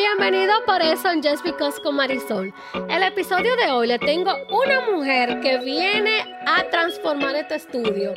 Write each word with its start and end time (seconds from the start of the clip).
Bienvenido 0.00 0.54
por 0.64 0.80
eso 0.80 1.10
en 1.10 1.22
Just 1.22 1.44
Because 1.44 1.78
con 1.82 1.94
Marisol. 1.96 2.54
El 2.88 3.02
episodio 3.02 3.54
de 3.56 3.70
hoy 3.70 3.86
le 3.86 3.98
tengo 3.98 4.32
una 4.48 4.80
mujer 4.90 5.40
que 5.40 5.58
viene 5.58 6.24
a 6.46 6.64
transformar 6.70 7.36
este 7.36 7.56
estudio 7.56 8.14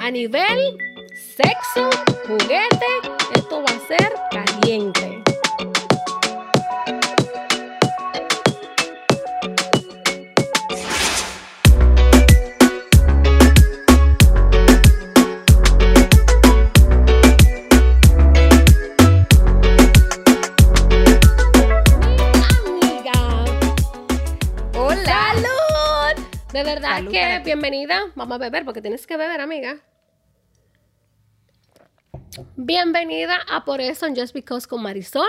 a 0.00 0.10
nivel 0.10 0.78
sexo, 1.14 1.90
juguete. 2.26 2.86
Esto 3.34 3.62
va 3.62 3.70
a 3.70 3.86
ser 3.86 4.14
caliente. 4.30 5.25
Bienvenida. 27.02 28.10
Vamos 28.14 28.36
a 28.36 28.38
beber 28.38 28.64
porque 28.64 28.80
tienes 28.80 29.06
que 29.06 29.16
beber, 29.16 29.40
amiga. 29.40 29.80
Bienvenida 32.56 33.38
a 33.48 33.64
Por 33.64 33.82
eso 33.82 34.06
en 34.06 34.16
Just 34.16 34.34
Because 34.34 34.66
con 34.66 34.82
Marisol. 34.82 35.28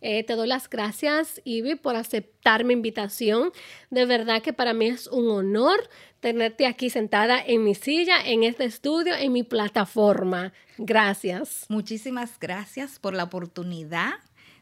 Eh, 0.00 0.22
te 0.22 0.34
doy 0.34 0.46
las 0.46 0.68
gracias, 0.68 1.40
Ivy, 1.44 1.76
por 1.76 1.96
aceptar 1.96 2.62
mi 2.64 2.74
invitación. 2.74 3.52
De 3.90 4.04
verdad 4.04 4.42
que 4.42 4.52
para 4.52 4.74
mí 4.74 4.86
es 4.86 5.06
un 5.06 5.30
honor 5.30 5.88
tenerte 6.20 6.66
aquí 6.66 6.90
sentada 6.90 7.42
en 7.44 7.64
mi 7.64 7.74
silla, 7.74 8.20
en 8.24 8.44
este 8.44 8.64
estudio, 8.64 9.14
en 9.16 9.32
mi 9.32 9.42
plataforma. 9.42 10.52
Gracias. 10.76 11.64
Muchísimas 11.68 12.38
gracias 12.38 12.98
por 12.98 13.14
la 13.14 13.24
oportunidad 13.24 14.14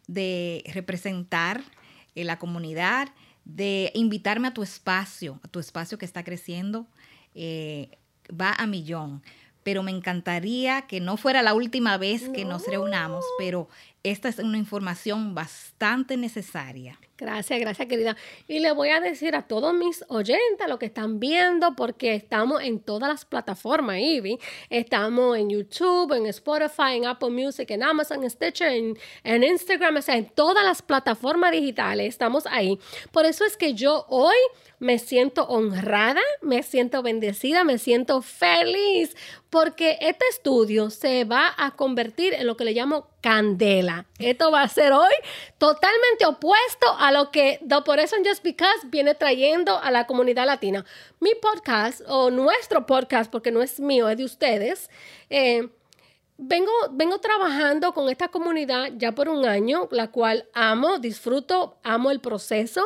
de 0.06 0.62
representar 0.72 1.60
eh, 2.14 2.24
la 2.24 2.38
comunidad, 2.38 3.08
de 3.46 3.92
invitarme 3.95 4.48
a 4.48 4.55
tu 4.55 4.62
espacio, 4.62 5.41
a 5.42 5.48
tu 5.48 5.61
espacio 5.61 5.98
que 5.98 6.05
está 6.05 6.25
creciendo, 6.25 6.86
eh, 7.34 7.91
va 8.28 8.53
a 8.53 8.66
millón. 8.66 9.22
Pero 9.62 9.83
me 9.83 9.92
encantaría 9.92 10.83
que 10.83 11.00
no 11.00 11.16
fuera 11.16 11.42
la 11.42 11.55
última 11.55 11.97
vez 11.97 12.28
que 12.28 12.44
nos 12.44 12.66
reunamos, 12.66 13.25
pero 13.38 13.69
esta 14.02 14.28
es 14.28 14.39
una 14.39 14.58
información 14.58 15.34
bastante 15.34 16.16
necesaria. 16.16 16.98
Gracias, 17.19 17.58
gracias, 17.61 17.89
querida. 17.89 18.14
Y 18.47 18.58
le 18.58 18.72
voy 18.72 18.91
a 18.91 19.00
decir 19.00 19.34
a 19.34 19.48
todos 19.48 19.72
mis 19.72 20.05
oyentes 20.08 20.69
lo 20.69 20.78
que 20.78 20.86
están 20.86 21.19
viendo, 21.19 21.75
porque 21.75 22.14
estamos 22.14 22.62
en 22.62 22.78
todas 22.78 23.08
las 23.08 23.25
plataformas, 23.25 23.98
Ivy. 23.98 24.38
Estamos 24.69 25.38
en 25.38 25.48
YouTube, 25.48 26.12
en 26.12 26.27
Spotify, 26.27 26.97
en 26.97 27.06
Apple 27.06 27.30
Music, 27.30 27.70
en 27.70 27.83
Amazon, 27.83 28.22
en 28.22 28.30
Stitcher, 28.30 28.69
en, 28.69 28.98
en 29.25 29.44
Instagram, 29.44 29.97
o 29.97 30.03
sea, 30.03 30.16
en 30.16 30.27
todas 30.27 30.62
las 30.62 30.83
plataformas 30.83 31.53
digitales. 31.53 32.06
Estamos 32.06 32.47
ahí. 32.47 32.78
Por 33.12 33.25
eso 33.25 33.47
es 33.47 33.56
que 33.56 33.72
yo 33.72 34.05
hoy 34.08 34.36
me 34.78 34.98
siento 34.98 35.44
honrada, 35.44 36.20
me 36.42 36.62
siento 36.62 37.03
bendecida, 37.03 37.64
me 37.64 37.78
siento 37.78 38.20
feliz, 38.20 39.16
porque 39.48 39.97
este 40.00 40.27
estudio 40.31 40.91
se 40.91 41.25
va 41.25 41.55
a 41.56 41.77
convertir 41.77 42.34
en 42.34 42.47
lo 42.47 42.58
que 42.58 42.64
le 42.64 42.72
llamo 42.72 43.08
candela. 43.27 44.06
Esto 44.20 44.52
va 44.52 44.62
a 44.62 44.69
ser 44.69 44.92
hoy 44.92 45.12
totalmente 45.58 46.24
opuesto 46.27 46.86
a 46.96 47.10
lo 47.10 47.32
que 47.32 47.58
The 47.66 47.82
Por 47.84 47.98
eso 47.98 48.14
Just 48.24 48.44
Because 48.44 48.86
viene 48.86 49.16
trayendo 49.16 49.80
a 49.82 49.91
la 49.91 50.06
comunidad 50.06 50.46
latina. 50.46 50.84
Mi 51.19 51.34
podcast, 51.34 52.02
o 52.06 52.30
nuestro 52.30 52.86
podcast, 52.86 53.28
porque 53.28 53.50
no 53.50 53.62
es 53.62 53.80
mío, 53.80 54.08
es 54.08 54.16
de 54.16 54.24
ustedes, 54.24 54.91
eh, 55.28 55.69
Vengo, 56.38 56.70
vengo 56.91 57.19
trabajando 57.19 57.94
con 57.94 58.10
esta 58.10 58.28
comunidad 58.28 58.91
ya 58.98 59.12
por 59.12 59.30
un 59.30 59.47
año, 59.47 59.88
la 59.91 60.08
cual 60.10 60.47
amo, 60.52 60.98
disfruto, 60.98 61.78
amo 61.82 62.10
el 62.10 62.20
proceso 62.20 62.84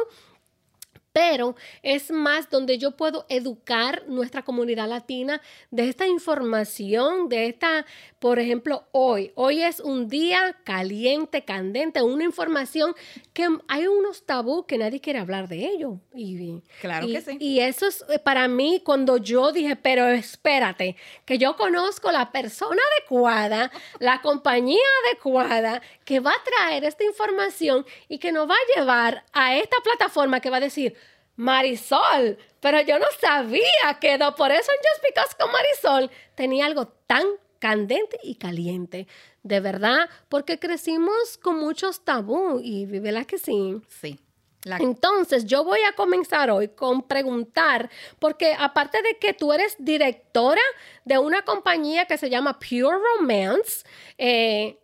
pero 1.12 1.56
es 1.82 2.10
más 2.10 2.50
donde 2.50 2.78
yo 2.78 2.92
puedo 2.92 3.26
educar 3.28 4.04
nuestra 4.06 4.42
comunidad 4.42 4.88
latina 4.88 5.40
de 5.70 5.88
esta 5.88 6.06
información, 6.06 7.28
de 7.28 7.46
esta, 7.46 7.84
por 8.18 8.38
ejemplo, 8.38 8.84
hoy. 8.92 9.32
Hoy 9.34 9.62
es 9.62 9.80
un 9.80 10.08
día 10.08 10.56
caliente, 10.64 11.44
candente, 11.44 12.02
una 12.02 12.24
información 12.24 12.94
que 13.32 13.48
hay 13.68 13.86
unos 13.86 14.24
tabú 14.24 14.66
que 14.66 14.78
nadie 14.78 15.00
quiere 15.00 15.18
hablar 15.18 15.48
de 15.48 15.66
ello. 15.66 16.00
Ivy. 16.14 16.62
Claro 16.80 17.08
y, 17.08 17.12
que 17.12 17.20
sí. 17.20 17.36
Y 17.40 17.60
eso 17.60 17.86
es 17.86 18.04
eh, 18.08 18.18
para 18.18 18.46
mí 18.46 18.80
cuando 18.84 19.16
yo 19.16 19.52
dije, 19.52 19.76
pero 19.76 20.06
espérate, 20.08 20.96
que 21.24 21.38
yo 21.38 21.56
conozco 21.56 22.12
la 22.12 22.30
persona 22.30 22.80
adecuada, 22.98 23.72
la 23.98 24.20
compañía 24.20 24.78
adecuada 25.06 25.82
que 26.04 26.20
va 26.20 26.30
a 26.32 26.44
traer 26.44 26.84
esta 26.84 27.04
información 27.04 27.84
y 28.08 28.18
que 28.18 28.32
nos 28.32 28.48
va 28.48 28.54
a 28.54 28.78
llevar 28.78 29.24
a 29.32 29.56
esta 29.56 29.76
plataforma 29.82 30.40
que 30.40 30.50
va 30.50 30.58
a 30.58 30.60
decir, 30.60 30.96
Marisol, 31.40 32.36
pero 32.60 32.80
yo 32.82 32.98
no 32.98 33.06
sabía 33.20 33.98
que 34.00 34.18
no, 34.18 34.34
por 34.34 34.50
eso 34.52 34.70
en 34.70 34.78
Just 34.78 35.02
Because 35.02 35.36
con 35.38 35.50
Marisol 35.50 36.10
tenía 36.34 36.66
algo 36.66 36.86
tan 37.06 37.24
candente 37.58 38.18
y 38.22 38.34
caliente. 38.36 39.06
De 39.42 39.60
verdad, 39.60 40.08
porque 40.28 40.58
crecimos 40.58 41.38
con 41.38 41.58
muchos 41.58 42.04
tabú 42.04 42.60
y 42.62 42.84
¿verdad 42.86 43.24
que 43.26 43.38
sí? 43.38 43.80
Sí. 43.88 44.18
La- 44.64 44.76
Entonces, 44.76 45.46
yo 45.46 45.64
voy 45.64 45.80
a 45.88 45.94
comenzar 45.94 46.50
hoy 46.50 46.68
con 46.68 47.02
preguntar, 47.08 47.88
porque 48.18 48.54
aparte 48.58 49.00
de 49.00 49.16
que 49.18 49.32
tú 49.32 49.54
eres 49.54 49.74
directora 49.78 50.60
de 51.06 51.16
una 51.18 51.40
compañía 51.46 52.04
que 52.04 52.18
se 52.18 52.28
llama 52.28 52.58
Pure 52.58 52.98
Romance, 53.18 53.84
eh, 54.18 54.78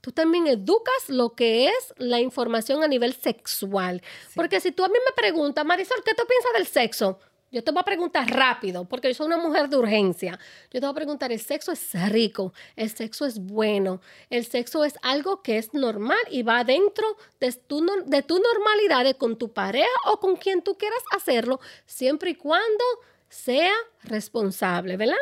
tú 0.00 0.12
también 0.12 0.46
educas 0.46 1.08
lo 1.08 1.34
que 1.34 1.66
es 1.68 1.94
la 1.96 2.20
información 2.20 2.82
a 2.82 2.88
nivel 2.88 3.14
sexual. 3.14 4.02
Porque 4.34 4.60
si 4.60 4.72
tú 4.72 4.84
a 4.84 4.88
mí 4.88 4.94
me 5.04 5.12
preguntas, 5.12 5.64
Marisol, 5.64 6.02
¿qué 6.04 6.14
tú 6.14 6.22
piensas 6.26 6.52
del 6.54 6.66
sexo? 6.66 7.18
Yo 7.50 7.64
te 7.64 7.70
voy 7.70 7.80
a 7.80 7.84
preguntar 7.84 8.28
rápido, 8.30 8.84
porque 8.84 9.08
yo 9.08 9.14
soy 9.14 9.26
una 9.26 9.38
mujer 9.38 9.70
de 9.70 9.78
urgencia. 9.78 10.38
Yo 10.70 10.80
te 10.80 10.80
voy 10.80 10.90
a 10.90 10.94
preguntar, 10.94 11.32
el 11.32 11.40
sexo 11.40 11.72
es 11.72 11.92
rico, 12.10 12.52
el 12.76 12.90
sexo 12.90 13.24
es 13.24 13.38
bueno, 13.38 14.02
el 14.28 14.44
sexo 14.44 14.84
es 14.84 14.94
algo 15.00 15.42
que 15.42 15.56
es 15.56 15.72
normal 15.72 16.18
y 16.30 16.42
va 16.42 16.62
dentro 16.62 17.06
de 17.40 17.50
tu, 17.54 17.80
nor- 17.80 18.04
de 18.04 18.22
tu 18.22 18.38
normalidad 18.38 19.02
de 19.02 19.14
con 19.14 19.38
tu 19.38 19.50
pareja 19.50 19.88
o 20.12 20.20
con 20.20 20.36
quien 20.36 20.60
tú 20.60 20.76
quieras 20.76 21.02
hacerlo, 21.16 21.58
siempre 21.86 22.32
y 22.32 22.34
cuando 22.34 22.84
sea 23.30 23.72
responsable, 24.02 24.98
¿verdad? 24.98 25.16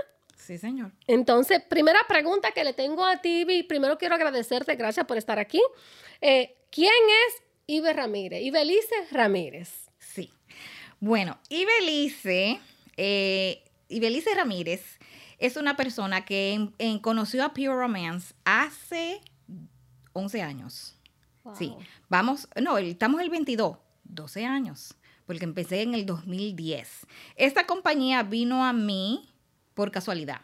Sí, 0.47 0.59
señor. 0.59 0.93
Entonces, 1.09 1.61
primera 1.69 1.99
pregunta 2.09 2.53
que 2.53 2.62
le 2.62 2.73
tengo 2.73 3.05
a 3.05 3.17
ti, 3.21 3.41
Ivy. 3.41 3.65
Primero 3.65 3.99
quiero 3.99 4.15
agradecerte, 4.15 4.77
gracias 4.77 5.05
por 5.07 5.17
estar 5.17 5.39
aquí. 5.39 5.61
Eh, 6.21 6.57
¿Quién 6.71 6.93
es 7.29 7.43
Ibe 7.67 7.93
Ramírez? 7.93 8.43
Ibelice 8.43 8.95
Ramírez. 9.11 9.89
Sí. 9.99 10.31
Bueno, 11.01 11.39
Ibelice, 11.49 12.61
eh, 12.97 13.65
Ibelice 13.89 14.34
Ramírez 14.34 14.99
es 15.39 15.57
una 15.57 15.77
persona 15.77 16.25
que 16.25 16.53
en- 16.53 16.75
en- 16.78 16.99
conoció 17.01 17.45
a 17.45 17.53
Pure 17.53 17.75
Romance 17.75 18.34
hace 18.45 19.21
11 20.13 20.43
años. 20.43 20.93
Sí, 21.57 21.73
vamos, 22.09 22.49
no, 22.61 22.77
estamos 22.78 23.21
el 23.21 23.31
22, 23.31 23.78
12 24.03 24.45
años, 24.45 24.97
porque 25.27 25.45
empecé 25.45 25.83
en 25.83 25.95
el 25.95 26.05
2010. 26.05 27.07
Esta 27.37 27.67
compañía 27.67 28.25
vino 28.25 28.65
a 28.65 28.73
mí 28.73 29.28
por 29.76 29.92
casualidad. 29.92 30.41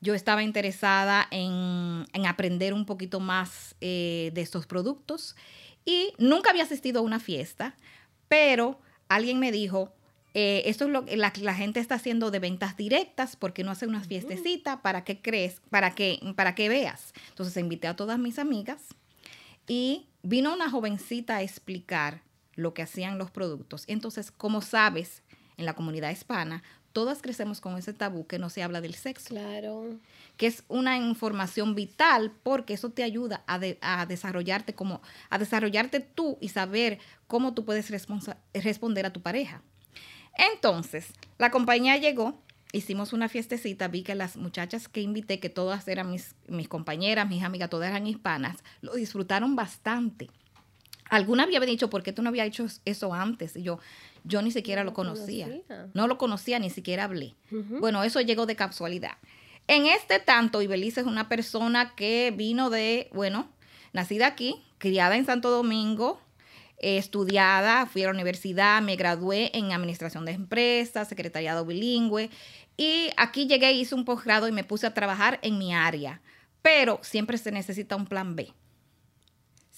Yo 0.00 0.14
estaba 0.14 0.42
interesada 0.42 1.28
en, 1.30 2.06
en 2.12 2.26
aprender 2.26 2.74
un 2.74 2.86
poquito 2.86 3.20
más 3.20 3.76
eh, 3.80 4.32
de 4.34 4.40
estos 4.40 4.66
productos 4.66 5.36
y 5.84 6.12
nunca 6.18 6.50
había 6.50 6.64
asistido 6.64 7.00
a 7.00 7.02
una 7.02 7.20
fiesta, 7.20 7.76
pero 8.26 8.80
alguien 9.08 9.38
me 9.38 9.52
dijo, 9.52 9.92
eh, 10.34 10.62
esto 10.64 10.86
es 10.86 10.90
lo 10.90 11.04
que 11.04 11.16
la, 11.16 11.32
la 11.40 11.54
gente 11.54 11.78
está 11.78 11.96
haciendo 11.96 12.30
de 12.30 12.38
ventas 12.38 12.76
directas, 12.76 13.36
¿por 13.36 13.52
qué 13.52 13.62
no 13.62 13.70
hace 13.70 13.86
una 13.86 14.02
fiestecita 14.02 14.80
para 14.80 15.04
que 15.04 15.20
crees, 15.20 15.60
para 15.70 15.94
que, 15.94 16.18
para 16.34 16.54
que 16.54 16.68
veas? 16.68 17.12
Entonces 17.28 17.56
invité 17.58 17.86
a 17.86 17.94
todas 17.94 18.18
mis 18.18 18.38
amigas 18.38 18.88
y 19.68 20.08
vino 20.22 20.54
una 20.54 20.70
jovencita 20.70 21.36
a 21.36 21.42
explicar 21.42 22.22
lo 22.54 22.74
que 22.74 22.82
hacían 22.82 23.18
los 23.18 23.30
productos. 23.30 23.84
Entonces, 23.88 24.30
como 24.30 24.62
sabes, 24.62 25.22
en 25.58 25.66
la 25.66 25.74
comunidad 25.74 26.10
hispana, 26.10 26.62
todas 26.92 27.22
crecemos 27.22 27.60
con 27.60 27.76
ese 27.78 27.92
tabú 27.92 28.26
que 28.26 28.38
no 28.38 28.50
se 28.50 28.62
habla 28.62 28.80
del 28.80 28.94
sexo, 28.94 29.28
Claro. 29.30 29.98
que 30.36 30.46
es 30.46 30.64
una 30.68 30.96
información 30.98 31.74
vital 31.74 32.32
porque 32.42 32.74
eso 32.74 32.90
te 32.90 33.02
ayuda 33.02 33.42
a, 33.46 33.58
de- 33.58 33.78
a 33.80 34.06
desarrollarte 34.06 34.74
como 34.74 35.00
a 35.30 35.38
desarrollarte 35.38 36.00
tú 36.00 36.38
y 36.40 36.48
saber 36.50 36.98
cómo 37.26 37.54
tú 37.54 37.64
puedes 37.64 37.90
responder 38.54 39.06
a 39.06 39.12
tu 39.12 39.20
pareja. 39.22 39.62
Entonces, 40.36 41.08
la 41.38 41.50
compañía 41.50 41.96
llegó, 41.98 42.40
hicimos 42.72 43.12
una 43.12 43.28
fiestecita, 43.28 43.88
vi 43.88 44.02
que 44.02 44.14
las 44.14 44.36
muchachas 44.36 44.88
que 44.88 45.00
invité, 45.02 45.40
que 45.40 45.50
todas 45.50 45.86
eran 45.88 46.10
mis, 46.10 46.34
mis 46.48 46.68
compañeras, 46.68 47.28
mis 47.28 47.42
amigas, 47.42 47.68
todas 47.70 47.90
eran 47.90 48.06
hispanas, 48.06 48.56
lo 48.80 48.94
disfrutaron 48.94 49.56
bastante. 49.56 50.30
Alguna 51.10 51.42
había 51.42 51.60
dicho, 51.60 51.90
¿por 51.90 52.02
qué 52.02 52.12
tú 52.14 52.22
no 52.22 52.30
habías 52.30 52.46
hecho 52.46 52.66
eso 52.86 53.12
antes? 53.12 53.56
Y 53.56 53.62
yo, 53.62 53.78
yo 54.24 54.42
ni 54.42 54.50
siquiera 54.50 54.82
No 54.82 54.90
lo 54.90 54.94
conocía. 54.94 55.46
conocía. 55.46 55.86
No 55.94 56.06
lo 56.06 56.18
conocía, 56.18 56.58
ni 56.58 56.70
siquiera 56.70 57.04
hablé. 57.04 57.34
Bueno, 57.50 58.02
eso 58.04 58.20
llegó 58.20 58.46
de 58.46 58.56
casualidad. 58.56 59.16
En 59.68 59.86
este 59.86 60.18
tanto, 60.18 60.60
Ibelice 60.62 61.00
es 61.00 61.06
una 61.06 61.28
persona 61.28 61.94
que 61.94 62.32
vino 62.36 62.68
de, 62.70 63.08
bueno, 63.12 63.48
nacida 63.92 64.26
aquí, 64.26 64.62
criada 64.78 65.16
en 65.16 65.24
Santo 65.24 65.50
Domingo, 65.50 66.20
eh, 66.78 66.98
estudiada, 66.98 67.86
fui 67.86 68.02
a 68.02 68.06
la 68.06 68.12
universidad, 68.12 68.82
me 68.82 68.96
gradué 68.96 69.50
en 69.56 69.70
administración 69.72 70.24
de 70.24 70.32
empresas, 70.32 71.08
secretariado 71.08 71.64
bilingüe 71.64 72.28
y 72.76 73.10
aquí 73.16 73.46
llegué, 73.46 73.72
hice 73.72 73.94
un 73.94 74.04
posgrado 74.04 74.48
y 74.48 74.52
me 74.52 74.64
puse 74.64 74.86
a 74.86 74.94
trabajar 74.94 75.38
en 75.42 75.58
mi 75.58 75.72
área. 75.74 76.20
Pero 76.62 76.98
siempre 77.02 77.38
se 77.38 77.52
necesita 77.52 77.94
un 77.96 78.06
plan 78.06 78.34
B. 78.34 78.52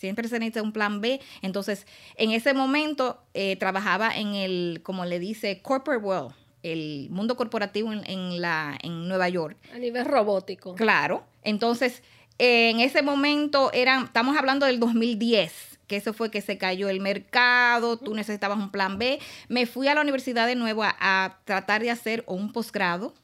Siempre 0.05 0.29
se 0.29 0.39
necesita 0.39 0.61
un 0.61 0.73
plan 0.73 1.01
B. 1.01 1.19
Entonces, 1.41 1.87
en 2.17 2.33
ese 2.33 2.53
momento 2.53 3.23
eh, 3.33 3.57
trabajaba 3.57 4.15
en 4.15 4.35
el, 4.35 4.81
como 4.83 5.07
le 5.07 5.19
dice, 5.19 5.63
corporate 5.63 6.05
world, 6.05 6.35
el 6.63 7.09
mundo 7.09 7.39
corporativo 7.39 7.91
en, 7.91 8.39
la, 8.43 8.77
en 8.83 9.09
Nueva 9.09 9.31
York. 9.31 9.57
A 9.75 9.79
nivel 9.79 10.05
robótico. 10.05 10.75
Claro. 10.75 11.25
Entonces, 11.43 12.03
en 12.37 12.81
ese 12.81 13.01
momento 13.01 13.73
eran, 13.73 14.05
estamos 14.05 14.37
hablando 14.37 14.67
del 14.67 14.79
2010, 14.79 15.79
que 15.87 15.97
eso 15.97 16.13
fue 16.13 16.31
que 16.31 16.43
se 16.43 16.59
cayó 16.59 16.91
el 16.91 17.01
mercado, 17.01 17.97
tú 17.97 18.13
necesitabas 18.13 18.59
un 18.59 18.71
plan 18.71 18.99
B. 18.99 19.21
Me 19.49 19.65
fui 19.65 19.89
a 19.89 19.95
la 19.95 20.03
universidad 20.03 20.47
de 20.47 20.55
nuevo 20.55 20.83
a, 20.85 21.39
tratar 21.47 21.81
de 21.81 21.91
hacer 21.91 22.25
un 22.27 22.53
posgrado 22.53 23.15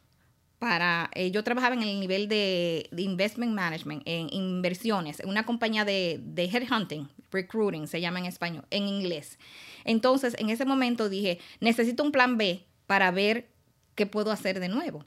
para, 0.60 1.10
eh, 1.14 1.30
yo 1.30 1.42
trabajaba 1.42 1.74
en 1.74 1.82
el 1.82 1.98
nivel 1.98 2.28
de, 2.28 2.88
investment 2.94 3.54
management, 3.54 4.02
en 4.04 4.28
inversiones, 4.30 5.18
en 5.20 5.30
una 5.30 5.44
compañía 5.44 5.86
de, 5.86 6.20
de 6.22 6.44
headhunting, 6.44 7.08
recruiting, 7.32 7.88
se 7.88 7.98
llama 7.98 8.18
en 8.18 8.26
español, 8.26 8.66
en 8.70 8.86
inglés. 8.86 9.38
Entonces, 9.86 10.36
en 10.38 10.50
ese 10.50 10.66
momento 10.66 11.08
dije, 11.08 11.38
necesito 11.60 12.04
un 12.04 12.12
plan 12.12 12.36
B 12.36 12.62
para 12.86 13.10
ver 13.10 13.48
qué 13.94 14.04
puedo 14.04 14.30
hacer 14.30 14.60
de 14.60 14.68
nuevo. 14.68 15.06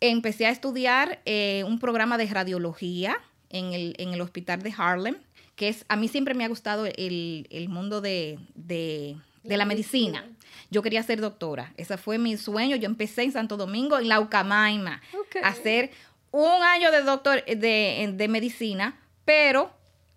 Empecé 0.00 0.44
a 0.44 0.50
estudiar 0.50 1.22
eh, 1.24 1.64
un 1.66 1.78
programa 1.78 2.18
de 2.18 2.26
radiología 2.26 3.16
en 3.48 3.72
el, 3.72 3.94
en 3.96 4.12
el, 4.12 4.20
hospital 4.20 4.62
de 4.62 4.74
Harlem, 4.76 5.16
que 5.56 5.68
es, 5.68 5.86
a 5.88 5.96
mí 5.96 6.06
siempre 6.06 6.34
me 6.34 6.44
ha 6.44 6.48
gustado 6.48 6.84
el, 6.84 7.46
el 7.50 7.70
mundo 7.70 8.02
de, 8.02 8.38
de 8.54 9.16
de 9.42 9.56
la 9.56 9.64
medicina. 9.64 10.28
Yo 10.70 10.82
quería 10.82 11.02
ser 11.02 11.20
doctora. 11.20 11.72
Ese 11.76 11.96
fue 11.98 12.18
mi 12.18 12.36
sueño. 12.36 12.76
Yo 12.76 12.86
empecé 12.86 13.22
en 13.22 13.32
Santo 13.32 13.56
Domingo, 13.56 13.98
en 13.98 14.08
la 14.08 14.20
Ucamaima, 14.20 15.02
a 15.42 15.48
hacer 15.48 15.90
un 16.30 16.62
año 16.62 16.90
de 16.90 17.02
doctor 17.02 17.44
de, 17.44 18.10
de 18.14 18.28
medicina, 18.28 18.98
pero 19.24 19.70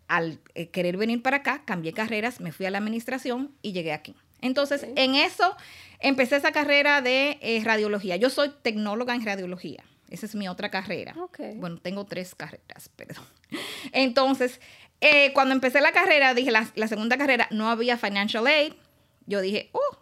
al 0.07 0.39
eh, 0.53 0.69
querer 0.69 0.97
venir 0.97 1.21
para 1.21 1.37
acá, 1.37 1.63
cambié 1.65 1.93
carreras, 1.93 2.39
me 2.39 2.51
fui 2.51 2.65
a 2.65 2.71
la 2.71 2.77
administración 2.77 3.51
y 3.61 3.73
llegué 3.73 3.93
aquí. 3.93 4.15
Entonces, 4.41 4.85
en 4.95 5.15
eso 5.15 5.55
empecé 5.99 6.35
esa 6.35 6.51
carrera 6.51 7.01
de 7.01 7.39
eh, 7.41 7.61
radiología. 7.63 8.15
Yo 8.15 8.29
soy 8.29 8.51
tecnóloga 8.61 9.15
en 9.15 9.25
radiología. 9.25 9.83
Esa 10.09 10.27
es 10.27 10.35
mi 10.35 10.47
otra 10.47 10.69
carrera. 10.69 11.15
Bueno, 11.55 11.79
tengo 11.81 12.05
tres 12.05 12.35
carreras, 12.35 12.89
perdón. 12.95 13.25
Entonces, 13.91 14.61
eh, 15.01 15.33
cuando 15.33 15.53
empecé 15.53 15.81
la 15.81 15.91
carrera, 15.91 16.33
dije, 16.33 16.51
la, 16.51 16.69
la 16.75 16.87
segunda 16.87 17.17
carrera, 17.17 17.47
no 17.51 17.69
había 17.69 17.97
financial 17.97 18.45
aid, 18.45 18.73
yo 19.25 19.41
dije, 19.41 19.69
oh, 19.73 19.97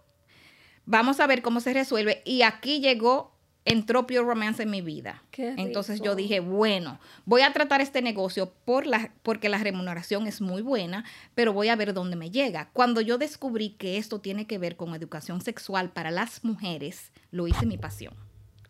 vamos 0.85 1.19
a 1.19 1.27
ver 1.27 1.41
cómo 1.41 1.59
se 1.59 1.73
resuelve. 1.73 2.21
Y 2.25 2.41
aquí 2.41 2.79
llegó, 2.79 3.33
entró 3.65 4.05
Pure 4.05 4.21
Romance 4.21 4.63
en 4.63 4.69
mi 4.69 4.81
vida. 4.81 5.23
Entonces 5.37 6.01
yo 6.01 6.15
dije, 6.15 6.39
bueno, 6.39 6.99
voy 7.25 7.41
a 7.41 7.53
tratar 7.53 7.81
este 7.81 8.01
negocio 8.01 8.53
por 8.65 8.85
la, 8.85 9.13
porque 9.23 9.49
la 9.49 9.57
remuneración 9.57 10.27
es 10.27 10.41
muy 10.41 10.61
buena, 10.61 11.05
pero 11.35 11.53
voy 11.53 11.69
a 11.69 11.75
ver 11.75 11.93
dónde 11.93 12.15
me 12.15 12.31
llega. 12.31 12.69
Cuando 12.73 13.01
yo 13.01 13.17
descubrí 13.17 13.71
que 13.71 13.97
esto 13.97 14.19
tiene 14.19 14.47
que 14.47 14.57
ver 14.57 14.75
con 14.75 14.93
educación 14.95 15.41
sexual 15.41 15.91
para 15.91 16.11
las 16.11 16.43
mujeres, 16.43 17.11
lo 17.31 17.47
hice 17.47 17.65
mi 17.65 17.77
pasión. 17.77 18.13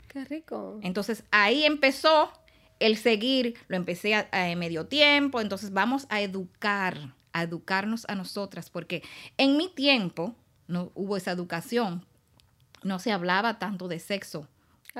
Qué 0.08 0.26
rico. 0.26 0.80
Entonces 0.84 1.24
ahí 1.32 1.64
empezó 1.64 2.32
el 2.80 2.98
seguir, 2.98 3.56
lo 3.68 3.78
empecé 3.78 4.14
a, 4.14 4.30
a 4.32 4.56
medio 4.56 4.86
tiempo, 4.86 5.42
entonces 5.42 5.72
vamos 5.72 6.06
a 6.10 6.22
educar, 6.22 7.16
a 7.32 7.44
educarnos 7.44 8.06
a 8.10 8.16
nosotras, 8.16 8.70
porque 8.70 9.02
en 9.38 9.58
mi 9.58 9.70
tiempo, 9.70 10.36
no 10.68 10.92
hubo 10.96 11.18
esa 11.18 11.32
educación, 11.32 12.06
no 12.84 13.00
se 13.00 13.12
hablaba 13.12 13.60
tanto 13.60 13.88
de 13.88 14.00
sexo. 14.00 14.48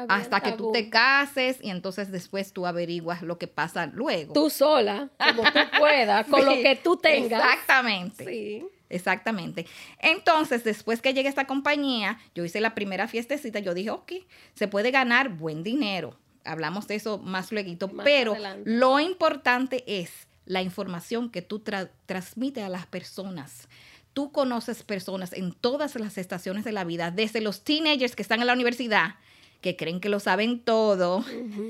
hasta 0.08 0.40
que 0.40 0.54
tú 0.54 0.72
te 0.72 0.90
cases 0.90 1.60
y 1.62 1.70
entonces 1.70 2.12
después 2.12 2.52
tú 2.52 2.66
averiguas 2.66 3.22
lo 3.22 3.38
que 3.38 3.48
pasa 3.48 3.86
luego. 3.86 4.34
Tú 4.34 4.50
sola, 4.50 5.10
como 5.20 5.44
tú 5.44 5.60
puedas, 5.80 6.26
con 6.28 6.46
lo 6.46 6.54
que 6.54 6.80
tú 6.84 6.98
tengas. 6.98 7.44
Exactamente. 7.44 8.26
Sí. 8.26 8.66
Exactamente. 8.94 9.66
Entonces, 10.00 10.64
después 10.64 11.02
que 11.02 11.16
llegue 11.16 11.28
esta 11.28 11.48
compañía, 11.48 12.20
yo 12.36 12.46
hice 12.46 12.62
la 12.62 12.76
primera 12.76 13.08
fiestecita, 13.08 13.58
yo 13.58 13.74
dije, 13.74 13.90
ok, 13.90 14.14
se 14.54 14.68
puede 14.68 14.92
ganar 14.92 15.30
buen 15.30 15.64
dinero. 15.64 16.16
Hablamos 16.46 16.88
de 16.88 16.96
eso 16.96 17.18
más 17.18 17.52
luego, 17.52 17.90
pero 18.04 18.36
lo 18.66 19.00
importante 19.00 19.84
es 19.88 20.28
la 20.46 20.62
información 20.62 21.32
que 21.32 21.42
tú 21.42 21.64
transmites 22.06 22.64
a 22.64 22.70
las 22.70 22.86
personas 22.86 23.68
tú 24.14 24.32
conoces 24.32 24.84
personas 24.84 25.34
en 25.34 25.52
todas 25.52 25.96
las 25.96 26.18
estaciones 26.18 26.64
de 26.64 26.72
la 26.72 26.84
vida, 26.84 27.12
desde 27.12 27.42
los 27.42 27.64
teenagers 27.64 28.16
que 28.16 28.22
están 28.22 28.42
en 28.42 28.48
la 28.48 28.54
universidad, 28.54 29.16
que 29.62 29.76
creen 29.76 30.00
que 30.00 30.10
lo 30.10 30.20
saben 30.20 30.60
todo, 30.60 31.26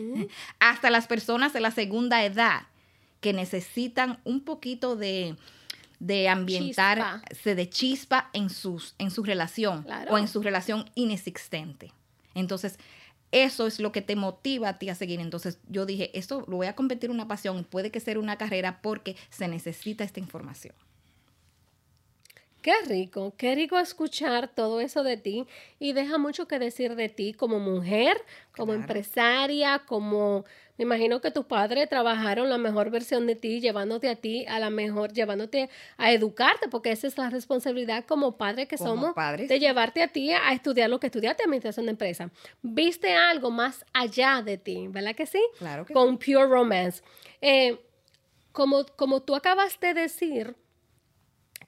hasta 0.59 0.89
las 0.89 1.07
personas 1.07 1.53
de 1.53 1.61
la 1.61 1.71
segunda 1.71 2.23
edad, 2.23 2.63
que 3.21 3.33
necesitan 3.33 4.19
un 4.25 4.43
poquito 4.43 4.95
de, 4.95 5.35
de 5.99 6.27
ambientarse 6.27 7.55
de 7.55 7.69
chispa 7.69 8.29
en, 8.33 8.49
sus, 8.49 8.95
en 8.97 9.11
su 9.11 9.23
relación 9.23 9.85
o 10.09 10.17
en 10.17 10.27
su 10.27 10.41
relación 10.41 10.89
inexistente. 10.95 11.93
Entonces, 12.35 12.77
eso 13.31 13.65
es 13.65 13.79
lo 13.79 13.91
que 13.91 14.01
te 14.01 14.15
motiva 14.15 14.69
a 14.69 14.79
ti 14.79 14.89
a 14.89 14.95
seguir. 14.95 15.19
Entonces 15.19 15.59
yo 15.69 15.85
dije, 15.85 16.17
esto 16.17 16.45
lo 16.47 16.57
voy 16.57 16.67
a 16.67 16.75
convertir 16.75 17.09
en 17.09 17.15
una 17.15 17.27
pasión, 17.27 17.63
puede 17.63 17.91
que 17.91 17.99
sea 17.99 18.19
una 18.19 18.37
carrera 18.37 18.81
porque 18.81 19.15
se 19.29 19.47
necesita 19.47 20.03
esta 20.03 20.19
información. 20.19 20.75
Qué 22.63 22.73
rico, 22.87 23.33
qué 23.37 23.55
rico 23.55 23.77
escuchar 23.77 24.47
todo 24.47 24.79
eso 24.79 25.03
de 25.03 25.17
ti 25.17 25.45
y 25.79 25.91
deja 25.91 26.17
mucho 26.17 26.47
que 26.47 26.59
decir 26.59 26.95
de 26.95 27.09
ti 27.09 27.33
como 27.33 27.59
mujer, 27.59 28.15
como 28.55 28.73
empresaria, 28.73 29.83
como 29.85 30.45
me 30.77 30.83
imagino 30.85 31.19
que 31.19 31.29
tus 31.29 31.45
padres 31.45 31.89
trabajaron 31.89 32.49
la 32.49 32.57
mejor 32.57 32.89
versión 32.89 33.27
de 33.27 33.35
ti, 33.35 33.59
llevándote 33.59 34.09
a 34.09 34.15
ti 34.15 34.45
a 34.47 34.59
la 34.59 34.69
mejor, 34.69 35.11
llevándote 35.11 35.69
a 35.97 36.13
educarte, 36.13 36.69
porque 36.69 36.91
esa 36.91 37.05
es 37.05 37.17
la 37.17 37.29
responsabilidad 37.29 38.05
como 38.05 38.37
padre 38.37 38.65
que 38.65 38.77
somos, 38.77 39.13
de 39.13 39.59
llevarte 39.59 40.01
a 40.01 40.07
ti 40.07 40.31
a 40.31 40.53
estudiar 40.53 40.89
lo 40.89 41.01
que 41.01 41.07
estudiaste, 41.07 41.43
administración 41.43 41.85
de 41.87 41.91
empresa. 41.91 42.31
Viste 42.61 43.13
algo 43.13 43.51
más 43.51 43.85
allá 43.91 44.41
de 44.41 44.57
ti, 44.57 44.87
¿verdad 44.87 45.15
que 45.15 45.25
sí? 45.25 45.43
Claro 45.59 45.85
que 45.85 45.93
Con 45.93 46.17
Pure 46.17 46.47
Romance. 46.47 47.03
Eh, 47.41 47.77
como, 48.53 48.85
como 48.95 49.21
tú 49.21 49.35
acabas 49.35 49.77
de 49.81 49.93
decir, 49.93 50.55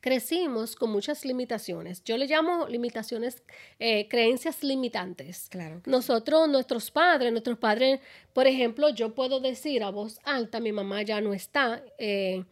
crecimos 0.06 0.76
con 0.76 0.92
muchas 0.92 1.26
limitaciones. 1.26 2.04
Yo 2.04 2.16
le 2.16 2.28
llamo 2.28 2.68
limitaciones, 2.68 3.42
eh, 3.80 4.08
creencias 4.08 4.64
limitantes. 4.64 5.48
Claro. 5.50 5.82
Nosotros, 5.88 6.48
nuestros 6.48 6.92
padres, 6.92 7.32
nuestros 7.32 7.58
padres, 7.58 8.02
por 8.32 8.46
ejemplo, 8.46 8.90
yo 8.90 9.16
puedo 9.16 9.40
decir 9.40 9.82
a 9.82 9.90
voz 9.90 10.20
alta, 10.24 10.60
mi 10.60 10.72
mamá 10.72 11.02
ya 11.02 11.22
no 11.22 11.34
está. 11.34 11.84
Eh, 11.98 12.44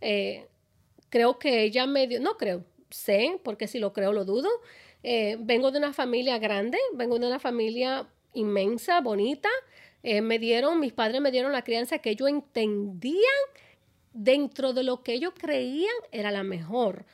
eh, 0.00 0.46
creo 1.08 1.36
que 1.40 1.64
ella 1.64 1.84
medio, 1.84 2.20
no 2.20 2.36
creo, 2.36 2.64
sé, 2.90 3.40
porque 3.42 3.66
si 3.66 3.80
lo 3.80 3.92
creo 3.92 4.12
lo 4.12 4.24
dudo. 4.24 4.48
vengo 5.02 5.72
de 5.72 5.78
una 5.78 5.92
familia 5.92 6.38
grande, 6.38 6.78
vengo 6.94 7.18
de 7.18 7.26
una 7.26 7.40
familia 7.40 8.06
inmensa, 8.34 9.00
bonita. 9.00 9.48
me 10.04 10.38
dieron, 10.38 10.78
mis 10.78 10.92
padres 10.92 11.20
me 11.20 11.32
dieron 11.32 11.50
la 11.50 11.62
crianza 11.62 11.98
que 11.98 12.10
ellos 12.10 12.28
entendían 12.28 13.40
dentro 14.12 14.72
de 14.72 14.82
lo 14.82 15.02
que 15.02 15.12
ellos 15.14 15.32
creían 15.36 15.94
era 16.12 16.30
la 16.30 16.42
mejor. 16.42 17.04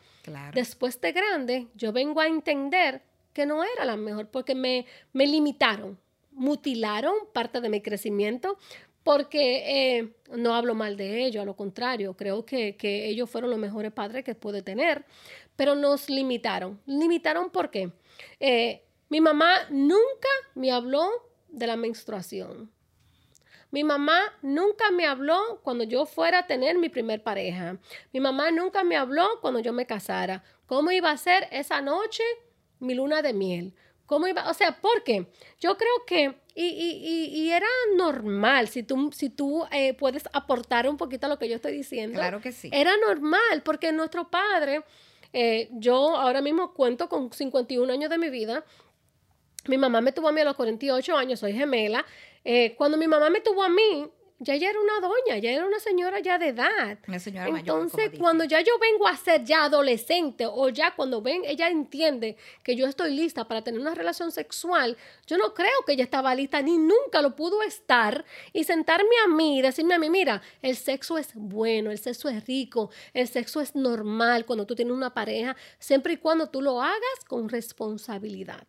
Después 0.54 1.00
de 1.00 1.12
grande, 1.12 1.68
yo 1.74 1.92
vengo 1.92 2.20
a 2.20 2.26
entender 2.26 3.02
que 3.32 3.46
no 3.46 3.62
era 3.62 3.84
la 3.84 3.96
mejor 3.96 4.28
porque 4.28 4.54
me, 4.54 4.86
me 5.12 5.26
limitaron, 5.26 5.98
mutilaron 6.32 7.14
parte 7.32 7.60
de 7.60 7.68
mi 7.68 7.80
crecimiento 7.80 8.58
porque 9.06 9.98
eh, 9.98 10.16
no 10.32 10.52
hablo 10.52 10.74
mal 10.74 10.96
de 10.96 11.24
ellos, 11.24 11.40
a 11.40 11.44
lo 11.44 11.54
contrario, 11.54 12.14
creo 12.14 12.44
que, 12.44 12.74
ellos 12.82 13.30
fueron 13.30 13.50
los 13.50 13.58
mejores 13.60 13.92
padres 13.92 14.24
que 14.24 14.34
pude 14.34 14.62
tener, 14.62 15.04
pero 15.54 15.76
nos 15.76 16.10
limitaron. 16.10 16.80
¿Limitaron 16.86 17.50
por 17.50 17.70
qué? 17.70 17.92
Eh, 18.40 18.82
mi 19.08 19.20
mamá 19.20 19.58
nunca 19.70 20.28
me 20.56 20.72
habló 20.72 21.08
de 21.48 21.68
la 21.68 21.76
menstruación. 21.76 22.68
Mi 23.70 23.84
mamá 23.84 24.20
nunca 24.42 24.90
me 24.90 25.06
habló 25.06 25.60
cuando 25.62 25.84
yo 25.84 26.06
fuera 26.06 26.40
a 26.40 26.46
tener 26.46 26.78
mi 26.78 26.88
primer 26.88 27.22
pareja. 27.22 27.78
Mi 28.12 28.20
mamá 28.20 28.50
nunca 28.50 28.84
me 28.84 28.96
habló 28.96 29.40
cuando 29.40 29.60
yo 29.60 29.72
me 29.72 29.86
casara. 29.86 30.42
¿Cómo 30.66 30.90
iba 30.90 31.10
a 31.10 31.16
ser 31.16 31.48
esa 31.50 31.80
noche 31.80 32.22
mi 32.78 32.94
luna 32.94 33.22
de 33.22 33.32
miel? 33.32 33.74
¿Cómo 34.06 34.28
iba? 34.28 34.48
O 34.48 34.54
sea, 34.54 34.80
¿por 34.80 35.02
qué? 35.02 35.26
Yo 35.60 35.76
creo 35.76 36.04
que, 36.06 36.36
y, 36.54 37.50
era 37.50 37.66
normal, 37.96 38.68
si 38.68 38.84
tú, 38.84 39.10
si 39.12 39.30
tú 39.30 39.64
eh, 39.72 39.94
puedes 39.94 40.28
aportar 40.32 40.88
un 40.88 40.96
poquito 40.96 41.26
a 41.26 41.28
lo 41.28 41.38
que 41.38 41.48
yo 41.48 41.56
estoy 41.56 41.72
diciendo. 41.72 42.18
Claro 42.18 42.40
que 42.40 42.52
sí. 42.52 42.70
Era 42.72 42.92
normal, 42.96 43.62
porque 43.64 43.90
nuestro 43.92 44.30
padre, 44.30 44.84
eh, 45.32 45.68
yo 45.72 46.16
ahora 46.16 46.40
mismo 46.40 46.72
cuento 46.72 47.08
con 47.08 47.32
51 47.32 47.92
años 47.92 48.08
de 48.08 48.18
mi 48.18 48.30
vida, 48.30 48.64
mi 49.66 49.78
mamá 49.78 50.00
me 50.00 50.12
tuvo 50.12 50.28
a 50.28 50.32
mí 50.32 50.40
a 50.40 50.44
los 50.44 50.54
48 50.54 51.16
años, 51.16 51.40
soy 51.40 51.52
gemela, 51.52 52.06
eh, 52.48 52.76
cuando 52.76 52.96
mi 52.96 53.08
mamá 53.08 53.28
me 53.28 53.40
tuvo 53.40 53.64
a 53.64 53.68
mí, 53.68 54.08
ya 54.38 54.54
ella 54.54 54.70
era 54.70 54.78
una 54.80 55.00
doña, 55.00 55.38
ya 55.38 55.50
era 55.50 55.66
una 55.66 55.80
señora 55.80 56.20
ya 56.20 56.38
de 56.38 56.48
edad. 56.48 56.98
Una 57.08 57.18
señora 57.18 57.48
Entonces, 57.48 58.10
cuando 58.18 58.44
ya 58.44 58.60
yo 58.60 58.78
vengo 58.78 59.08
a 59.08 59.16
ser 59.16 59.42
ya 59.44 59.64
adolescente 59.64 60.44
o 60.46 60.68
ya 60.68 60.94
cuando 60.94 61.20
ven, 61.20 61.42
ella 61.44 61.68
entiende 61.68 62.36
que 62.62 62.76
yo 62.76 62.86
estoy 62.86 63.16
lista 63.16 63.48
para 63.48 63.62
tener 63.62 63.80
una 63.80 63.96
relación 63.96 64.30
sexual, 64.30 64.96
yo 65.26 65.38
no 65.38 65.54
creo 65.54 65.82
que 65.84 65.94
ella 65.94 66.04
estaba 66.04 66.34
lista 66.36 66.62
ni 66.62 66.78
nunca 66.78 67.20
lo 67.20 67.34
pudo 67.34 67.62
estar 67.62 68.24
y 68.52 68.62
sentarme 68.62 69.16
a 69.24 69.28
mí 69.28 69.58
y 69.58 69.62
decirme 69.62 69.94
a 69.94 69.98
mí, 69.98 70.08
mira, 70.08 70.40
el 70.62 70.76
sexo 70.76 71.18
es 71.18 71.30
bueno, 71.34 71.90
el 71.90 71.98
sexo 71.98 72.28
es 72.28 72.46
rico, 72.46 72.90
el 73.12 73.26
sexo 73.26 73.60
es 73.60 73.74
normal 73.74 74.46
cuando 74.46 74.66
tú 74.66 74.76
tienes 74.76 74.94
una 74.94 75.14
pareja, 75.14 75.56
siempre 75.80 76.12
y 76.12 76.16
cuando 76.18 76.48
tú 76.48 76.62
lo 76.62 76.80
hagas 76.80 77.24
con 77.26 77.48
responsabilidad. 77.48 78.68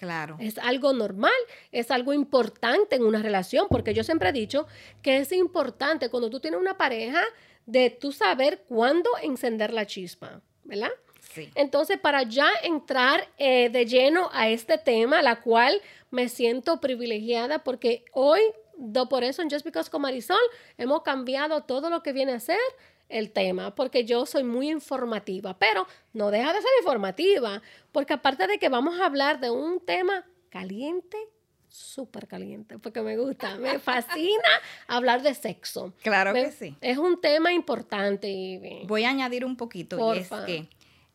Claro. 0.00 0.38
Es 0.40 0.56
algo 0.56 0.94
normal, 0.94 1.30
es 1.72 1.90
algo 1.90 2.14
importante 2.14 2.96
en 2.96 3.04
una 3.04 3.20
relación, 3.20 3.66
porque 3.68 3.92
yo 3.92 4.02
siempre 4.02 4.30
he 4.30 4.32
dicho 4.32 4.66
que 5.02 5.18
es 5.18 5.30
importante 5.30 6.08
cuando 6.08 6.30
tú 6.30 6.40
tienes 6.40 6.58
una 6.58 6.78
pareja 6.78 7.22
de 7.66 7.90
tú 7.90 8.10
saber 8.10 8.62
cuándo 8.66 9.10
encender 9.22 9.74
la 9.74 9.84
chispa, 9.84 10.40
¿verdad? 10.64 10.88
Sí. 11.34 11.50
Entonces, 11.54 11.98
para 11.98 12.22
ya 12.22 12.48
entrar 12.62 13.28
eh, 13.36 13.68
de 13.68 13.84
lleno 13.84 14.30
a 14.32 14.48
este 14.48 14.78
tema, 14.78 15.20
la 15.20 15.42
cual 15.42 15.82
me 16.10 16.30
siento 16.30 16.80
privilegiada 16.80 17.62
porque 17.62 18.06
hoy, 18.12 18.40
do 18.78 19.06
por 19.06 19.22
eso 19.22 19.42
en 19.42 19.50
Just 19.50 19.66
Because 19.66 19.90
con 19.90 20.00
Marisol, 20.00 20.38
hemos 20.78 21.02
cambiado 21.02 21.64
todo 21.64 21.90
lo 21.90 22.02
que 22.02 22.14
viene 22.14 22.32
a 22.32 22.40
ser 22.40 22.56
el 23.10 23.30
tema, 23.32 23.74
porque 23.74 24.04
yo 24.04 24.24
soy 24.26 24.44
muy 24.44 24.70
informativa, 24.70 25.58
pero 25.58 25.86
no 26.12 26.30
deja 26.30 26.52
de 26.52 26.60
ser 26.60 26.70
informativa, 26.80 27.60
porque 27.92 28.14
aparte 28.14 28.46
de 28.46 28.58
que 28.58 28.68
vamos 28.68 28.98
a 29.00 29.06
hablar 29.06 29.40
de 29.40 29.50
un 29.50 29.80
tema 29.80 30.24
caliente, 30.48 31.16
súper 31.68 32.26
caliente, 32.26 32.78
porque 32.78 33.00
me 33.02 33.16
gusta, 33.16 33.56
me 33.56 33.78
fascina 33.80 34.48
hablar 34.88 35.22
de 35.22 35.34
sexo. 35.34 35.92
Claro 36.02 36.32
Me- 36.32 36.44
que 36.46 36.52
sí. 36.52 36.76
Es 36.80 36.98
un 36.98 37.20
tema 37.20 37.52
importante. 37.52 38.82
Voy 38.86 39.04
a 39.04 39.10
añadir 39.10 39.44
un 39.44 39.56
poquito 39.56 39.96
Porfa. 39.98 40.38
y 40.38 40.40
es 40.40 40.46
que 40.68 40.68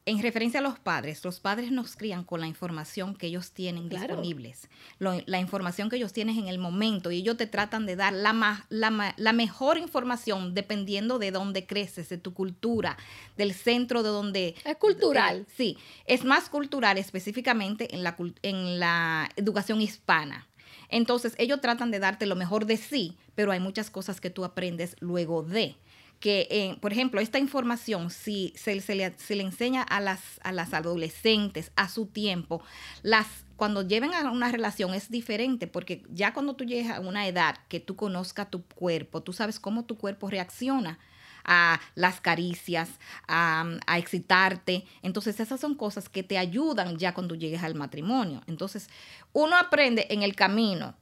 en 0.07 0.21
referencia 0.21 0.59
a 0.59 0.63
los 0.63 0.77
padres, 0.77 1.23
los 1.25 1.39
padres 1.39 1.71
nos 1.71 1.95
crían 1.95 2.23
con 2.23 2.39
la 2.39 2.45
información 2.47 3.15
que 3.15 3.25
ellos 3.27 3.51
tienen 3.51 3.89
Claro. 3.89 4.07
disponibles, 4.07 4.69
lo- 4.99 5.19
la 5.25 5.39
información 5.39 5.89
que 5.89 5.95
ellos 5.95 6.13
tienen 6.13 6.37
en 6.37 6.47
el 6.47 6.59
momento 6.59 7.09
y 7.09 7.17
ellos 7.17 7.37
te 7.37 7.47
tratan 7.47 7.87
de 7.87 7.95
dar 7.95 8.13
la, 8.13 8.31
ma- 8.31 8.65
la, 8.69 9.33
mejor 9.33 9.77
información 9.79 10.53
dependiendo 10.53 11.17
de 11.17 11.31
dónde 11.31 11.65
creces, 11.65 12.09
de 12.09 12.19
tu 12.19 12.33
cultura, 12.35 12.97
del 13.35 13.53
centro 13.55 14.03
de 14.03 14.09
donde... 14.09 14.55
Es 14.63 14.77
cultural. 14.77 15.39
eh, 15.41 15.45
sí, 15.57 15.77
es 16.05 16.23
más 16.23 16.49
cultural 16.49 16.99
específicamente 16.99 17.95
en 17.95 18.03
la, 18.03 18.15
en 18.43 18.79
la 18.79 19.29
educación 19.37 19.81
hispana. 19.81 20.47
Entonces, 20.89 21.33
ellos 21.39 21.61
tratan 21.61 21.89
de 21.89 21.97
darte 21.97 22.27
lo 22.27 22.35
mejor 22.35 22.67
de 22.67 22.77
sí, 22.77 23.17
pero 23.33 23.51
hay 23.51 23.59
muchas 23.59 23.89
cosas 23.89 24.21
que 24.21 24.29
tú 24.29 24.45
aprendes 24.45 24.95
luego 24.99 25.41
de. 25.41 25.75
Que, 26.19 26.47
eh, 26.49 26.77
por 26.81 26.91
ejemplo, 26.91 27.21
esta 27.21 27.39
información, 27.39 28.09
si 28.09 28.53
se, 28.55 28.75
le, 28.75 29.13
se 29.17 29.35
le 29.35 29.43
enseña 29.43 29.83
a 29.83 29.99
las, 29.99 30.21
a 30.43 30.51
las 30.51 30.73
adolescentes 30.73 31.71
a 31.75 31.87
su 31.87 32.07
tiempo, 32.07 32.63
las, 33.03 33.27
cuando 33.57 33.81
lleven 33.81 34.13
a 34.13 34.31
una 34.31 34.51
relación 34.51 34.93
es 34.93 35.11
diferente, 35.11 35.67
porque 35.67 36.03
ya 36.09 36.33
cuando 36.33 36.55
tú 36.55 36.63
llegas 36.63 36.97
a 36.97 37.01
una 37.01 37.27
edad 37.27 37.57
que 37.67 37.79
tú 37.79 37.95
conozcas 37.95 38.49
tu 38.49 38.63
cuerpo, 38.63 39.21
tú 39.21 39.33
sabes 39.33 39.59
cómo 39.59 39.85
tu 39.85 39.97
cuerpo 39.97 40.29
reacciona 40.29 40.99
a 41.45 41.79
las 41.93 42.19
caricias, 42.21 42.89
a, 43.27 43.65
a 43.85 43.97
excitarte. 43.97 44.83
Entonces, 45.03 45.39
esas 45.39 45.59
son 45.59 45.75
cosas 45.75 46.09
que 46.09 46.23
te 46.23 46.37
ayudan 46.37 46.97
ya 46.97 47.13
cuando 47.13 47.35
llegues 47.35 47.63
al 47.63 47.75
matrimonio. 47.75 48.41
Entonces, 48.47 48.89
uno 49.31 49.55
aprende 49.55 50.07
en 50.09 50.23
el 50.23 50.35
camino, 50.35 50.95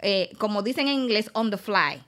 eh, 0.00 0.30
como 0.38 0.62
dicen 0.62 0.88
en 0.88 0.94
inglés, 0.94 1.30
on 1.32 1.50
the 1.50 1.56
fly. 1.56 2.02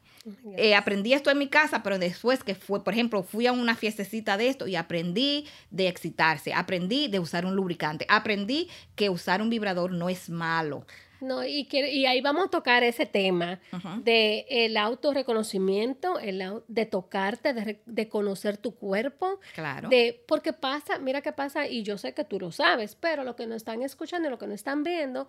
Eh, 0.57 0.75
aprendí 0.75 1.13
esto 1.13 1.31
en 1.31 1.39
mi 1.39 1.49
casa, 1.49 1.83
pero 1.83 1.99
después 1.99 2.43
que 2.45 2.55
fue, 2.55 2.83
por 2.85 2.93
ejemplo, 2.95 3.23
fui 3.23 3.47
a 3.47 3.53
una 3.53 3.75
fiestecita 3.75 4.37
de 4.37 4.49
esto 4.49 4.67
y 4.67 4.77
aprendí 4.77 5.47
de 5.71 5.89
excitarse, 5.89 6.53
aprendí 6.53 7.09
de 7.09 7.19
usar 7.21 7.45
un 7.47 7.55
lubricante, 7.57 8.07
aprendí 8.09 8.69
que 8.97 9.09
usar 9.11 9.43
un 9.43 9.51
vibrador 9.51 9.93
no 9.93 10.09
es 10.09 10.29
malo. 10.31 10.87
No, 11.21 11.45
y, 11.45 11.67
quiere- 11.67 11.93
y 11.93 12.07
ahí 12.07 12.21
vamos 12.21 12.47
a 12.47 12.51
tocar 12.51 12.85
ese 12.85 13.05
tema 13.05 13.59
Ujú. 13.73 14.03
de 14.05 14.47
el 14.51 14.77
autorreconocimiento, 14.77 16.19
el 16.19 16.63
de 16.69 16.87
tocarte, 16.87 17.53
de, 17.53 17.81
de 17.85 18.09
conocer 18.09 18.57
tu 18.57 18.75
cuerpo, 18.75 19.41
Claro. 19.55 19.89
de 19.89 20.23
porque 20.29 20.53
pasa, 20.53 20.99
mira 20.99 21.21
qué 21.21 21.33
pasa, 21.33 21.67
y 21.67 21.83
yo 21.83 21.99
sé 21.99 22.15
que 22.15 22.25
tú 22.25 22.39
lo 22.39 22.53
sabes, 22.53 22.95
pero 22.95 23.25
lo 23.25 23.37
que 23.37 23.47
nos 23.47 23.57
están 23.57 23.83
escuchando 23.83 24.29
y 24.29 24.31
lo 24.31 24.39
que 24.39 24.47
nos 24.47 24.55
están 24.57 24.83
viendo, 24.85 25.29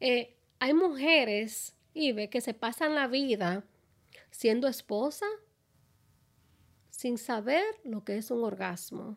eh, 0.00 0.34
hay 0.60 0.72
mujeres, 0.72 1.74
Ibe, 1.94 2.28
que 2.28 2.40
se 2.40 2.54
pasan 2.54 2.94
la 2.94 3.06
vida 3.06 3.62
siendo 4.34 4.66
esposa 4.66 5.26
sin 6.90 7.18
saber 7.18 7.64
lo 7.84 8.02
que 8.04 8.16
es 8.16 8.30
un 8.30 8.42
orgasmo. 8.44 9.16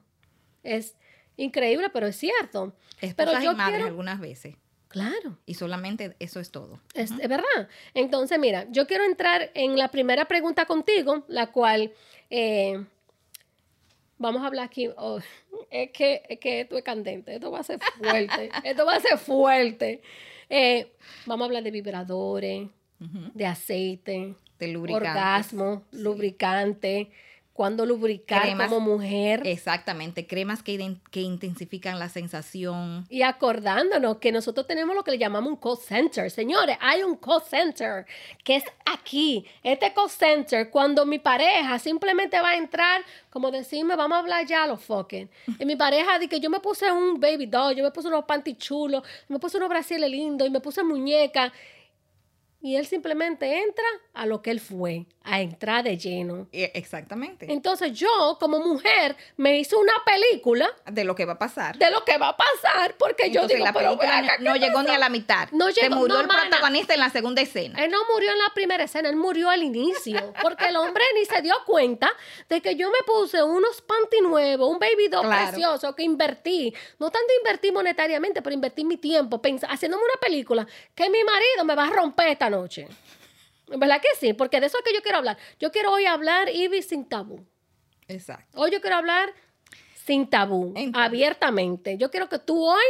Es 0.64 0.96
increíble, 1.38 1.90
pero 1.90 2.06
es 2.08 2.16
cierto. 2.18 2.76
pero 3.00 3.10
Esposas 3.32 3.44
yo 3.44 3.52
y 3.52 3.56
madres 3.56 3.76
quiero- 3.78 3.88
algunas 3.88 4.20
veces. 4.20 4.56
Claro. 4.90 5.38
Y 5.46 5.56
solamente 5.56 6.16
eso 6.20 6.40
es 6.40 6.50
todo. 6.52 6.80
Es, 6.94 7.12
es 7.12 7.28
verdad. 7.30 7.68
Entonces, 7.94 8.40
mira, 8.40 8.68
yo 8.72 8.88
quiero 8.88 9.04
entrar 9.06 9.52
en 9.54 9.78
la 9.78 9.90
primera 9.90 10.26
pregunta 10.26 10.66
contigo, 10.66 11.26
la 11.28 11.52
cual 11.52 11.92
eh, 12.30 12.86
vamos 14.18 14.44
a 14.44 14.48
hablar 14.48 14.66
aquí. 14.66 14.90
oh, 14.96 15.20
es, 15.70 15.92
que, 15.92 16.24
es 16.30 16.40
que 16.40 16.62
esto 16.62 16.78
es 16.78 16.84
candente, 16.84 17.36
esto 17.36 17.52
va 17.52 17.60
a 17.60 17.64
ser 17.64 17.80
fuerte, 17.98 18.50
esto 18.64 18.86
va 18.86 18.96
a 18.96 19.00
ser 19.02 19.18
fuerte. 19.18 20.02
Eh, 20.50 20.94
vamos 21.26 21.44
a 21.44 21.48
hablar 21.48 21.64
de 21.64 21.72
vibradores, 21.72 22.70
de 23.00 23.46
aceite, 23.46 24.36
De 24.60 24.68
lubricantes. 24.68 25.10
orgasmo, 25.10 25.84
lubricante, 25.92 27.12
cuando 27.58 27.88
lubricar 27.88 28.44
Cremas. 28.44 28.70
como 28.70 28.98
mujer. 28.98 29.42
Exactamente, 29.44 30.28
cremas 30.28 30.62
que, 30.62 30.98
que 31.10 31.22
intensifican 31.22 31.98
la 31.98 32.08
sensación. 32.08 33.08
Y 33.10 33.24
acordándonos 33.24 34.18
que 34.18 34.32
nosotros 34.32 34.68
tenemos 34.68 34.96
lo 34.96 35.04
que 35.04 35.10
le 35.10 35.18
llamamos 35.18 35.50
un 35.54 35.58
call 35.58 35.78
center. 35.78 36.30
Señores, 36.30 36.78
hay 36.80 37.02
un 37.02 37.16
call 37.18 37.42
center 37.42 38.06
que 38.44 38.58
es 38.58 38.64
aquí. 38.86 39.44
Este 39.64 39.92
call 39.92 40.08
center, 40.12 40.70
cuando 40.70 41.04
mi 41.08 41.18
pareja 41.18 41.80
simplemente 41.80 42.40
va 42.40 42.50
a 42.50 42.58
entrar, 42.58 43.02
como 43.32 43.50
decirme, 43.50 43.96
vamos 43.96 44.18
a 44.18 44.20
hablar 44.20 44.46
ya 44.46 44.64
a 44.64 44.68
los 44.68 44.80
fucking. 44.84 45.28
Y 45.58 45.66
mi 45.66 45.76
pareja 45.76 46.20
dice 46.20 46.30
que 46.30 46.40
yo 46.40 46.52
me 46.52 46.60
puse 46.60 46.92
un 46.92 47.20
baby 47.20 47.48
doll, 47.48 47.76
yo 47.76 47.84
me 47.84 47.90
puse 47.90 48.08
unos 48.08 48.26
panty 48.26 48.54
chulos, 48.54 49.02
me 49.30 49.40
puse 49.40 49.58
unos 49.58 49.70
brasiles 49.70 50.12
lindos 50.12 50.48
y 50.48 50.52
me 50.52 50.60
puse 50.60 50.84
muñeca. 50.84 51.52
Y 52.68 52.76
él 52.76 52.86
simplemente 52.86 53.64
entra 53.64 53.86
a 54.14 54.26
lo 54.26 54.42
que 54.42 54.52
él 54.52 54.60
fue, 54.60 55.06
a 55.30 55.42
entrar 55.42 55.84
de 55.84 55.98
lleno. 55.98 56.48
E- 56.52 56.72
Exactamente. 56.74 57.52
Entonces 57.52 57.92
yo, 57.94 58.38
como 58.40 58.60
mujer, 58.60 59.16
me 59.36 59.58
hice 59.60 59.76
una 59.76 59.94
película 60.06 60.70
De 60.92 61.04
lo 61.04 61.16
que 61.16 61.26
va 61.26 61.34
a 61.34 61.40
pasar. 61.40 61.78
de 61.78 61.92
lo 61.92 62.04
que 62.06 62.18
va 62.18 62.30
a 62.30 62.38
pasar, 62.38 62.96
porque 62.98 63.30
yo 63.30 63.46
digo, 63.48 63.64
la 63.66 63.74
película 63.74 64.18
acá, 64.20 64.38
no, 64.40 64.46
no 64.46 64.54
¿qué 64.54 64.60
llegó 64.60 64.84
ni 64.84 64.90
a 64.92 64.98
la 64.98 65.10
mitad. 65.10 65.50
No 65.52 65.68
Se 65.72 65.82
llegó- 65.82 65.96
murió 65.98 66.16
no, 66.16 66.22
el 66.22 66.28
mana. 66.28 66.42
protagonista 66.50 66.94
en 66.94 67.00
la 67.02 67.10
segunda 67.10 67.42
escena. 67.42 67.84
Él 67.84 67.92
no 67.92 68.00
murió 68.14 68.32
en 68.32 68.38
la 68.38 68.50
primera 68.54 68.84
escena, 68.84 69.10
él 69.10 69.16
murió 69.16 69.50
al 69.50 69.64
inicio, 69.64 70.34
porque 70.42 70.66
el 70.68 70.76
hombre 70.78 71.04
ni 71.16 71.26
se 71.26 71.42
dio 71.42 71.54
cuenta 71.66 72.10
de 72.50 72.62
que 72.62 72.76
yo 72.76 72.90
me 72.90 73.00
puse 73.06 73.44
unos 73.44 73.82
panty 73.82 74.22
nuevos, 74.22 74.70
un 74.70 74.80
baby 74.80 75.08
doll 75.10 75.26
Claro. 75.26 75.48
precioso 75.52 75.96
que 75.96 76.04
invertí, 76.04 76.74
no 77.00 77.10
tanto 77.12 77.28
invertí 77.40 77.72
monetariamente, 77.72 78.42
pero 78.42 78.54
invertí 78.54 78.84
mi 78.86 78.98
tiempo 78.98 79.42
haciéndome 79.70 80.04
una 80.04 80.20
película 80.22 80.66
que 80.96 81.10
mi 81.10 81.24
marido 81.24 81.66
me 81.66 81.76
va 81.76 81.86
a 81.88 81.90
romper 81.90 82.30
esta 82.30 82.50
noche. 82.50 82.88
¿Verdad 83.68 84.02
que 84.02 84.08
sí? 84.20 84.34
Porque 84.34 84.60
de 84.60 84.68
eso 84.68 84.78
es 84.78 84.84
que 84.84 84.94
yo 84.94 85.02
quiero 85.02 85.18
hablar. 85.18 85.38
Yo 85.60 85.72
quiero 85.72 85.92
hoy 85.92 86.06
hablar, 86.06 86.50
Ivy, 86.50 86.82
sin 86.82 87.06
tabú. 87.06 87.46
Exacto. 88.08 88.60
Hoy 88.60 88.72
yo 88.72 88.80
quiero 88.82 88.96
hablar 88.96 89.34
sin 89.96 90.30
tabú, 90.30 90.74
Entonces. 90.76 90.94
abiertamente. 90.96 91.98
Yo 91.98 92.10
quiero 92.10 92.30
que 92.30 92.40
tú 92.40 92.66
hoy, 92.66 92.86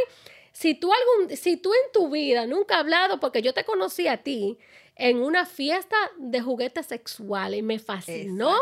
si 0.52 0.74
tú 0.74 0.92
algún, 0.92 1.36
si 1.36 1.56
tú 1.56 1.72
en 1.72 1.92
tu 1.92 2.08
vida 2.10 2.46
nunca 2.46 2.76
has 2.76 2.80
hablado, 2.82 3.18
porque 3.18 3.42
yo 3.42 3.52
te 3.52 3.64
conocí 3.64 4.06
a 4.06 4.18
ti 4.22 4.56
en 4.94 5.20
una 5.22 5.44
fiesta 5.46 5.96
de 6.16 6.40
juguetes 6.40 6.86
sexuales 6.86 7.58
y 7.60 7.62
me 7.62 7.78
fascinó 7.78 8.56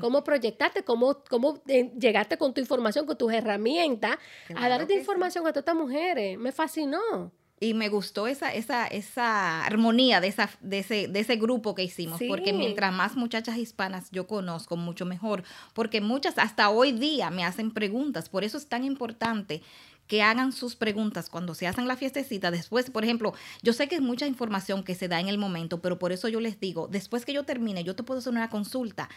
cómo 0.00 0.24
proyectaste, 0.24 0.84
cómo, 0.84 1.22
cómo 1.28 1.62
eh, 1.68 1.90
llegaste 1.98 2.36
con 2.38 2.52
tu 2.54 2.60
información, 2.60 3.04
con 3.06 3.16
tus 3.16 3.32
herramientas, 3.32 4.12
a 4.12 4.18
Claro 4.54 4.68
darte 4.68 4.86
que 4.88 4.94
sí. 4.94 5.00
información 5.00 5.46
a 5.46 5.50
todas 5.52 5.62
estas 5.62 5.74
mujeres. 5.76 6.38
Me 6.38 6.52
fascinó. 6.52 7.32
Y 7.62 7.74
me 7.74 7.88
gustó 7.88 8.26
esa, 8.26 8.52
esa, 8.52 8.88
esa 8.88 9.64
armonía 9.64 10.20
de, 10.20 10.26
esa, 10.26 10.50
de, 10.62 10.80
ese, 10.80 11.06
de 11.06 11.20
ese 11.20 11.36
grupo 11.36 11.76
que 11.76 11.84
hicimos, 11.84 12.18
Sí. 12.18 12.26
porque 12.26 12.52
mientras 12.52 12.92
más 12.92 13.14
muchachas 13.14 13.56
hispanas 13.56 14.08
yo 14.10 14.26
conozco, 14.26 14.76
mucho 14.76 15.06
mejor, 15.06 15.44
porque 15.72 16.00
muchas 16.00 16.38
hasta 16.38 16.70
hoy 16.70 16.90
día 16.90 17.30
me 17.30 17.44
hacen 17.44 17.70
preguntas, 17.70 18.28
por 18.28 18.42
eso 18.42 18.58
es 18.58 18.66
tan 18.66 18.82
importante 18.82 19.62
que 20.08 20.22
hagan 20.22 20.50
sus 20.50 20.74
preguntas 20.74 21.30
cuando 21.30 21.54
se 21.54 21.68
hacen 21.68 21.86
la 21.86 21.96
fiestecita. 21.96 22.50
Después, 22.50 22.90
por 22.90 23.04
ejemplo, 23.04 23.32
yo 23.62 23.72
sé 23.72 23.86
que 23.88 23.94
es 23.94 24.00
mucha 24.02 24.26
información 24.26 24.82
que 24.82 24.96
se 24.96 25.06
da 25.06 25.20
en 25.20 25.28
el 25.28 25.38
momento, 25.38 25.80
pero 25.80 26.00
por 26.00 26.10
eso 26.10 26.26
yo 26.28 26.40
les 26.40 26.58
digo, 26.58 26.88
después 26.88 27.24
que 27.24 27.32
yo 27.32 27.44
termine, 27.44 27.84
yo 27.84 27.94
te 27.94 28.02
puedo 28.02 28.18
hacer 28.18 28.32
una 28.32 28.50
consulta. 28.50 29.08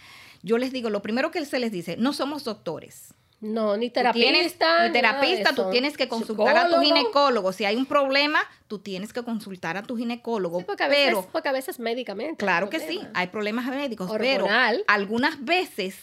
Yo 0.44 0.60
les 0.60 0.72
digo, 0.72 0.92
lo 0.92 1.02
primero 1.02 1.32
que 1.32 1.44
se 1.46 1.58
les 1.58 1.72
dice, 1.72 1.98
no 1.98 2.14
somos 2.14 2.44
doctores. 2.44 3.16
No, 3.42 3.78
ni 3.78 3.90
Tú 3.90 4.02
tienes- 4.14 4.58
terapista. 4.58 4.88
ni 4.88 4.94
terapista, 4.94 5.54
tú 5.54 5.70
tienes 5.70 5.98
que 5.98 6.08
consultar 6.08 6.58
a 6.58 6.70
tu 6.70 6.80
ginecólogo. 6.82 7.52
Si 7.52 7.66
hay 7.66 7.76
un 7.76 7.86
problema, 7.86 8.40
tú 8.68 8.80
tienes 8.80 9.14
que 9.14 9.22
consultar 9.24 9.78
a 9.78 9.84
tu 9.84 9.98
ginecólogo. 9.98 10.60
Sí, 10.60 10.66
porque 10.66 10.84
a 10.84 10.88
veces, 10.88 11.06
pero 11.08 11.28
porque 11.32 11.50
a 11.50 11.52
veces 11.52 11.80
médicamente. 11.80 12.38
Claro 12.38 12.70
que 12.70 12.80
sí, 12.80 13.02
hay 13.14 13.28
problemas 13.28 13.66
médicos, 13.68 14.10
Hormonal. 14.10 14.78
pero 14.78 14.84
algunas 14.88 15.44
veces 15.44 15.96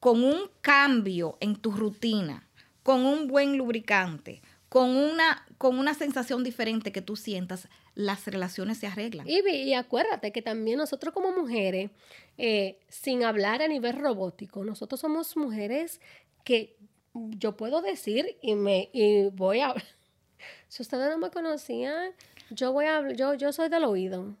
con 0.00 0.22
un 0.24 0.48
cambio 0.60 1.36
en 1.40 1.56
tu 1.56 1.72
rutina, 1.72 2.46
con 2.82 3.04
un 3.04 3.26
buen 3.26 3.58
lubricante, 3.58 4.40
con 4.68 4.90
una, 4.96 5.44
con 5.58 5.78
una 5.78 5.92
sensación 5.94 6.44
diferente 6.44 6.92
que 6.92 7.02
tú 7.02 7.16
sientas, 7.16 7.68
las 7.94 8.26
relaciones 8.26 8.78
se 8.78 8.86
arreglan. 8.86 9.26
Y, 9.28 9.40
y 9.48 9.74
acuérdate 9.74 10.30
que 10.30 10.42
también 10.42 10.78
nosotros 10.78 11.12
como 11.12 11.32
mujeres, 11.32 11.90
eh, 12.38 12.78
sin 12.88 13.24
hablar 13.24 13.60
a 13.62 13.68
nivel 13.68 13.94
robótico, 13.98 14.64
nosotros 14.64 15.00
somos 15.00 15.36
mujeres 15.36 16.00
que 16.44 16.75
yo 17.30 17.56
puedo 17.56 17.82
decir 17.82 18.36
y 18.40 18.54
me 18.54 18.90
y 18.92 19.28
voy 19.28 19.60
a 19.60 19.74
si 20.68 20.82
ustedes 20.82 21.10
no 21.10 21.18
me 21.18 21.30
conocían, 21.30 22.12
yo 22.50 22.72
voy 22.72 22.86
a 22.86 23.12
yo 23.12 23.34
yo 23.34 23.52
soy 23.52 23.68
del 23.68 23.84
oído. 23.84 24.36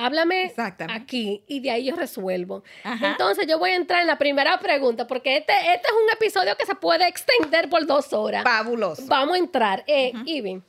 Háblame 0.00 0.54
aquí 0.88 1.42
y 1.48 1.58
de 1.58 1.72
ahí 1.72 1.86
yo 1.86 1.96
resuelvo. 1.96 2.62
Ajá. 2.84 3.10
Entonces 3.10 3.48
yo 3.48 3.58
voy 3.58 3.70
a 3.70 3.74
entrar 3.74 4.00
en 4.00 4.06
la 4.06 4.16
primera 4.16 4.56
pregunta 4.60 5.08
porque 5.08 5.38
este, 5.38 5.52
este 5.52 5.88
es 5.88 5.92
un 5.92 6.10
episodio 6.12 6.56
que 6.56 6.64
se 6.66 6.76
puede 6.76 7.08
extender 7.08 7.68
por 7.68 7.84
dos 7.84 8.12
horas. 8.12 8.44
Fabuloso. 8.44 9.04
Vamos 9.06 9.34
a 9.34 9.38
entrar. 9.38 9.82
Eh, 9.88 10.12
Ivy, 10.24 10.62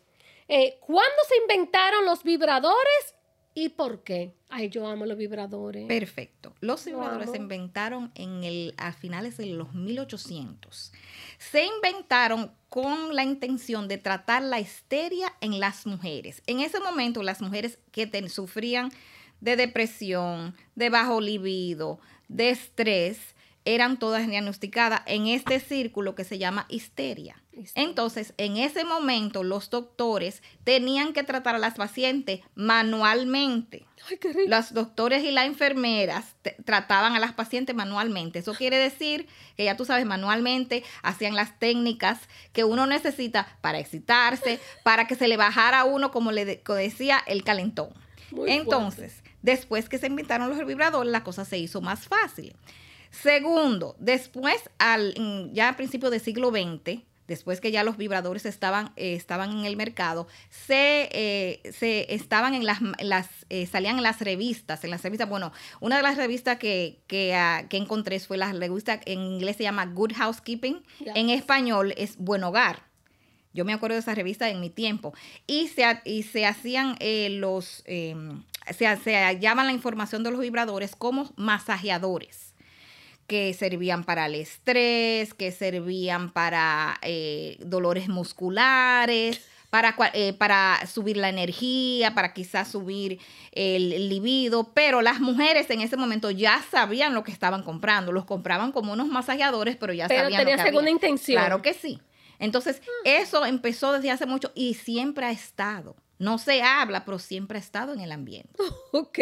eh, 0.48 0.80
¿cuándo 0.82 1.18
se 1.28 1.38
inventaron 1.38 2.06
los 2.06 2.24
vibradores 2.24 3.16
y 3.54 3.70
por 3.70 4.04
qué? 4.04 4.34
Ay, 4.50 4.70
yo 4.70 4.88
amo 4.88 5.06
los 5.06 5.18
vibradores. 5.18 5.86
Perfecto. 5.86 6.56
Los 6.60 6.88
Lo 6.88 6.94
vibradores 6.94 7.30
se 7.30 7.38
inventaron 7.38 8.12
en 8.16 8.44
el, 8.44 8.74
a 8.78 8.94
finales 8.94 9.38
de 9.38 9.46
los 9.46 9.74
1800. 9.76 10.92
Se 11.40 11.66
inventaron 11.66 12.52
con 12.68 13.16
la 13.16 13.24
intención 13.24 13.88
de 13.88 13.98
tratar 13.98 14.44
la 14.44 14.60
histeria 14.60 15.34
en 15.42 15.60
las 15.60 15.88
mujeres. 15.88 16.44
En 16.46 16.60
ese 16.60 16.80
momento, 16.80 17.24
las 17.24 17.42
mujeres 17.42 17.80
que 17.92 18.30
sufrían 18.30 18.92
de 19.42 19.56
depresión, 19.56 20.56
de 20.76 20.90
bajo 20.90 21.22
libido, 21.22 22.00
de 22.28 22.50
estrés, 22.52 23.18
eran 23.66 23.98
todas 24.00 24.28
diagnosticadas 24.28 25.02
en 25.06 25.28
este 25.28 25.60
círculo 25.60 26.14
que 26.14 26.24
se 26.24 26.38
llama 26.38 26.66
histeria. 26.70 27.42
Entonces, 27.76 28.34
en 28.38 28.58
ese 28.58 28.84
momento, 28.86 29.44
los 29.44 29.70
doctores 29.70 30.42
tenían 30.64 31.14
que 31.14 31.24
tratar 31.24 31.56
a 31.56 31.60
las 31.60 31.76
pacientes 31.76 32.42
manualmente. 32.56 33.86
Ay, 34.10 34.18
qué 34.18 34.30
rico. 34.34 34.50
Los 34.50 34.74
doctores 34.74 35.24
y 35.24 35.32
las 35.32 35.46
enfermeras 35.46 36.36
trataban 36.66 37.16
a 37.16 37.20
las 37.20 37.34
pacientes 37.34 37.76
manualmente. 37.76 38.40
Eso 38.40 38.54
quiere 38.54 38.78
decir 38.78 39.28
que 39.58 39.66
ya 39.66 39.76
tú 39.78 39.86
sabes, 39.86 40.06
manualmente 40.06 40.84
hacían 41.04 41.36
las 41.36 41.60
técnicas 41.60 42.20
que 42.54 42.64
uno 42.64 42.86
necesita 42.88 43.58
para 43.62 43.80
excitarse, 43.80 44.60
para 44.84 45.06
que 45.08 45.16
se 45.16 45.28
le 45.28 45.38
bajara 45.38 45.82
a 45.82 45.86
uno, 45.86 46.12
como 46.12 46.32
le 46.32 46.46
de- 46.46 46.62
como 46.62 46.78
decía, 46.78 47.20
el 47.28 47.44
calentón. 47.44 47.90
Muy 48.32 48.52
Entonces, 48.52 49.24
después 49.42 49.90
que 49.90 49.98
se 49.98 50.08
inventaron 50.08 50.50
los 50.50 50.66
vibradores, 50.66 51.12
la 51.12 51.24
cosa 51.24 51.46
se 51.46 51.58
hizo 51.58 51.82
más 51.82 52.08
fácil. 52.08 52.56
Segundo, 53.12 53.96
después, 54.00 54.70
al, 54.78 55.14
en- 55.18 55.54
ya 55.54 55.70
a 55.70 55.76
principios 55.76 56.12
del 56.12 56.22
siglo 56.22 56.52
XX, 56.52 57.02
después 57.30 57.62
que 57.62 57.72
ya 57.72 57.84
los 57.84 57.96
vibradores 57.96 58.46
estaban, 58.46 58.92
eh, 58.98 59.14
estaban 59.14 59.52
en 59.52 59.66
el 59.66 59.78
mercado, 59.78 60.28
se, 60.50 61.08
eh, 61.14 61.62
se 61.72 62.14
estaban 62.14 62.56
en 62.56 62.66
las, 62.66 62.80
las 63.00 63.30
eh, 63.50 63.68
salían 63.68 63.98
en 63.98 64.04
las 64.04 64.20
revistas, 64.20 64.84
en 64.84 64.90
las 64.90 65.04
revistas, 65.04 65.30
bueno, 65.30 65.54
una 65.80 65.98
de 65.98 66.04
las 66.04 66.18
revistas 66.18 66.58
que, 66.58 67.04
que, 67.08 67.36
ah, 67.36 67.68
que 67.70 67.78
encontré 67.78 68.20
fue 68.20 68.38
la 68.38 68.52
revista, 68.52 69.00
en 69.06 69.20
inglés 69.20 69.58
se 69.58 69.64
llama 69.64 69.86
Good 69.86 70.14
Housekeeping, 70.18 70.84
en 71.16 71.30
español 71.30 71.94
es 71.96 72.18
Buen 72.18 72.44
Hogar. 72.44 72.90
Yo 73.54 73.66
me 73.66 73.74
acuerdo 73.74 73.96
de 73.96 74.02
esa 74.02 74.14
revista 74.14 74.50
en 74.50 74.60
mi 74.60 74.70
tiempo. 74.70 75.14
Y 75.48 75.70
se, 75.70 75.84
y 76.06 76.24
se 76.24 76.46
hacían 76.46 76.96
eh, 77.00 77.30
los, 77.32 77.82
eh, 77.86 78.16
se, 78.68 78.96
se 78.98 79.16
hallaban 79.16 79.66
la 79.66 79.74
información 79.74 80.24
de 80.24 80.32
los 80.32 80.40
vibradores 80.40 80.96
como 80.96 81.32
masajeadores 81.36 82.49
que 83.30 83.54
servían 83.54 84.04
para 84.04 84.26
el 84.26 84.36
estrés, 84.36 85.34
que 85.34 85.54
servían 85.54 86.34
para 86.34 86.98
eh, 87.02 87.56
dolores 87.60 88.10
musculares, 88.10 89.48
para, 89.70 89.96
eh, 90.14 90.34
para 90.34 90.86
subir 90.88 91.16
la 91.16 91.30
energía, 91.30 92.16
para 92.16 92.34
quizás 92.34 92.70
subir 92.70 93.20
el 93.52 94.10
libido, 94.10 94.74
pero 94.74 95.02
las 95.02 95.22
mujeres 95.22 95.70
en 95.70 95.82
ese 95.82 95.96
momento 95.96 96.32
ya 96.32 96.62
sabían 96.72 97.14
lo 97.14 97.24
que 97.24 97.32
estaban 97.32 97.64
comprando, 97.64 98.12
los 98.12 98.26
compraban 98.26 98.72
como 98.72 98.94
unos 98.94 99.08
masajeadores, 99.08 99.78
pero 99.78 99.94
ya 99.94 100.08
Pero 100.08 100.24
sabían 100.24 100.40
tenía 100.42 100.58
lo 100.58 100.64
que 100.64 100.70
segunda 100.70 100.92
intención. 100.92 101.40
Claro 101.40 101.62
que 101.62 101.74
sí. 101.74 102.02
Entonces, 102.40 102.82
eso 103.04 103.46
empezó 103.46 103.94
desde 103.94 104.12
hace 104.12 104.26
mucho 104.26 104.52
y 104.56 104.74
siempre 104.74 105.26
ha 105.26 105.32
estado. 105.32 105.96
No 106.20 106.38
se 106.38 106.62
habla, 106.62 107.06
pero 107.06 107.18
siempre 107.18 107.58
ha 107.58 107.62
estado 107.62 107.94
en 107.94 108.02
el 108.02 108.12
ambiente. 108.12 108.52
Ok. 108.92 109.20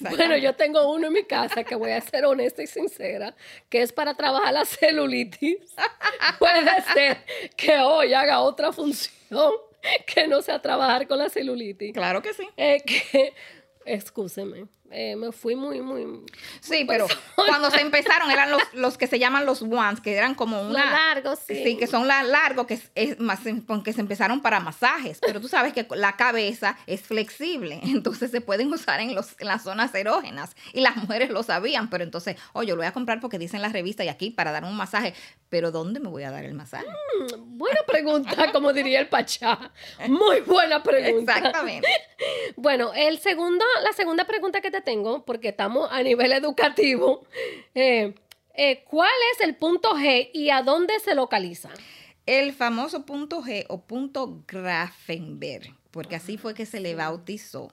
Bueno, 0.00 0.36
yo 0.36 0.54
tengo 0.56 0.92
uno 0.92 1.06
en 1.06 1.12
mi 1.12 1.22
casa 1.22 1.62
que 1.62 1.76
voy 1.76 1.92
a 1.92 2.00
ser 2.00 2.24
honesta 2.24 2.62
y 2.64 2.66
sincera, 2.66 3.34
que 3.68 3.80
es 3.80 3.92
para 3.92 4.14
trabajar 4.14 4.52
la 4.52 4.64
celulitis. 4.64 5.58
Puede 6.40 6.82
ser 6.92 7.24
que 7.56 7.78
hoy 7.78 8.12
haga 8.12 8.40
otra 8.40 8.72
función 8.72 9.52
que 10.06 10.26
no 10.26 10.42
sea 10.42 10.60
trabajar 10.60 11.06
con 11.06 11.18
la 11.18 11.28
celulitis. 11.28 11.92
Claro 11.92 12.22
que 12.22 12.34
sí. 12.34 12.48
Eh, 12.56 12.82
que, 12.84 13.34
excúseme, 13.86 14.66
eh, 14.90 15.16
me 15.16 15.32
fui 15.32 15.56
muy, 15.56 15.80
muy... 15.80 16.24
Sí, 16.60 16.84
pero 16.86 17.06
cuando 17.34 17.70
se 17.70 17.80
empezaron 17.80 18.30
eran 18.30 18.50
los, 18.50 18.62
los 18.74 18.98
que 18.98 19.06
se 19.06 19.18
llaman 19.18 19.46
los 19.46 19.62
ones, 19.62 20.00
que 20.00 20.14
eran 20.14 20.34
como 20.34 20.60
una... 20.62 20.84
Lo 20.84 20.90
largo, 20.90 21.36
sí. 21.36 21.76
que 21.76 21.86
son 21.86 22.06
la 22.06 22.22
largo, 22.22 22.66
que 22.66 22.74
es, 22.74 22.90
es 22.94 23.18
más, 23.18 23.40
que 23.84 23.92
se 23.92 24.00
empezaron 24.00 24.40
para 24.40 24.60
masajes, 24.60 25.18
pero 25.20 25.40
tú 25.40 25.48
sabes 25.48 25.72
que 25.72 25.86
la 25.96 26.16
cabeza 26.16 26.76
es 26.86 27.02
flexible, 27.02 27.80
entonces 27.84 28.30
se 28.30 28.40
pueden 28.40 28.72
usar 28.72 29.00
en, 29.00 29.14
los, 29.14 29.34
en 29.40 29.48
las 29.48 29.62
zonas 29.62 29.94
erógenas 29.94 30.54
y 30.72 30.80
las 30.80 30.96
mujeres 30.96 31.30
lo 31.30 31.42
sabían, 31.42 31.90
pero 31.90 32.04
entonces, 32.04 32.36
oye, 32.52 32.68
yo 32.68 32.76
lo 32.76 32.80
voy 32.80 32.86
a 32.86 32.92
comprar 32.92 33.20
porque 33.20 33.38
dice 33.38 33.56
en 33.56 33.62
la 33.62 33.68
revista 33.70 34.04
y 34.04 34.08
aquí 34.08 34.30
para 34.30 34.52
dar 34.52 34.64
un 34.64 34.76
masaje, 34.76 35.14
pero 35.48 35.70
¿dónde 35.70 36.00
me 36.00 36.08
voy 36.08 36.24
a 36.24 36.30
dar 36.30 36.44
el 36.44 36.54
masaje? 36.54 36.86
Buena 37.38 37.80
pregunta, 37.86 38.34
como 38.52 38.72
diría 38.72 39.00
el 39.00 39.08
Pachá. 39.08 39.72
Muy 40.08 40.40
buena 40.40 40.82
pregunta. 40.82 41.36
Exactamente. 41.36 41.88
Bueno, 42.56 42.92
el 42.94 43.18
segundo, 43.18 43.64
la 43.82 43.92
segunda 43.92 44.24
pregunta 44.24 44.60
que 44.60 44.70
te 44.74 44.80
tengo, 44.80 45.24
porque 45.24 45.48
estamos 45.50 45.88
a 45.92 46.02
nivel 46.02 46.32
educativo, 46.32 47.24
eh, 47.74 48.14
eh, 48.54 48.84
¿cuál 48.88 49.10
es 49.32 49.40
el 49.46 49.54
punto 49.54 49.94
G 49.94 50.30
y 50.32 50.50
a 50.50 50.62
dónde 50.62 50.98
se 51.00 51.14
localiza? 51.14 51.70
El 52.26 52.52
famoso 52.52 53.06
punto 53.06 53.42
G 53.42 53.66
o 53.68 53.82
punto 53.82 54.42
Grafenberg, 54.48 55.74
porque 55.90 56.16
así 56.16 56.38
fue 56.38 56.54
que 56.54 56.66
se 56.66 56.80
le 56.80 56.94
bautizó. 56.94 57.72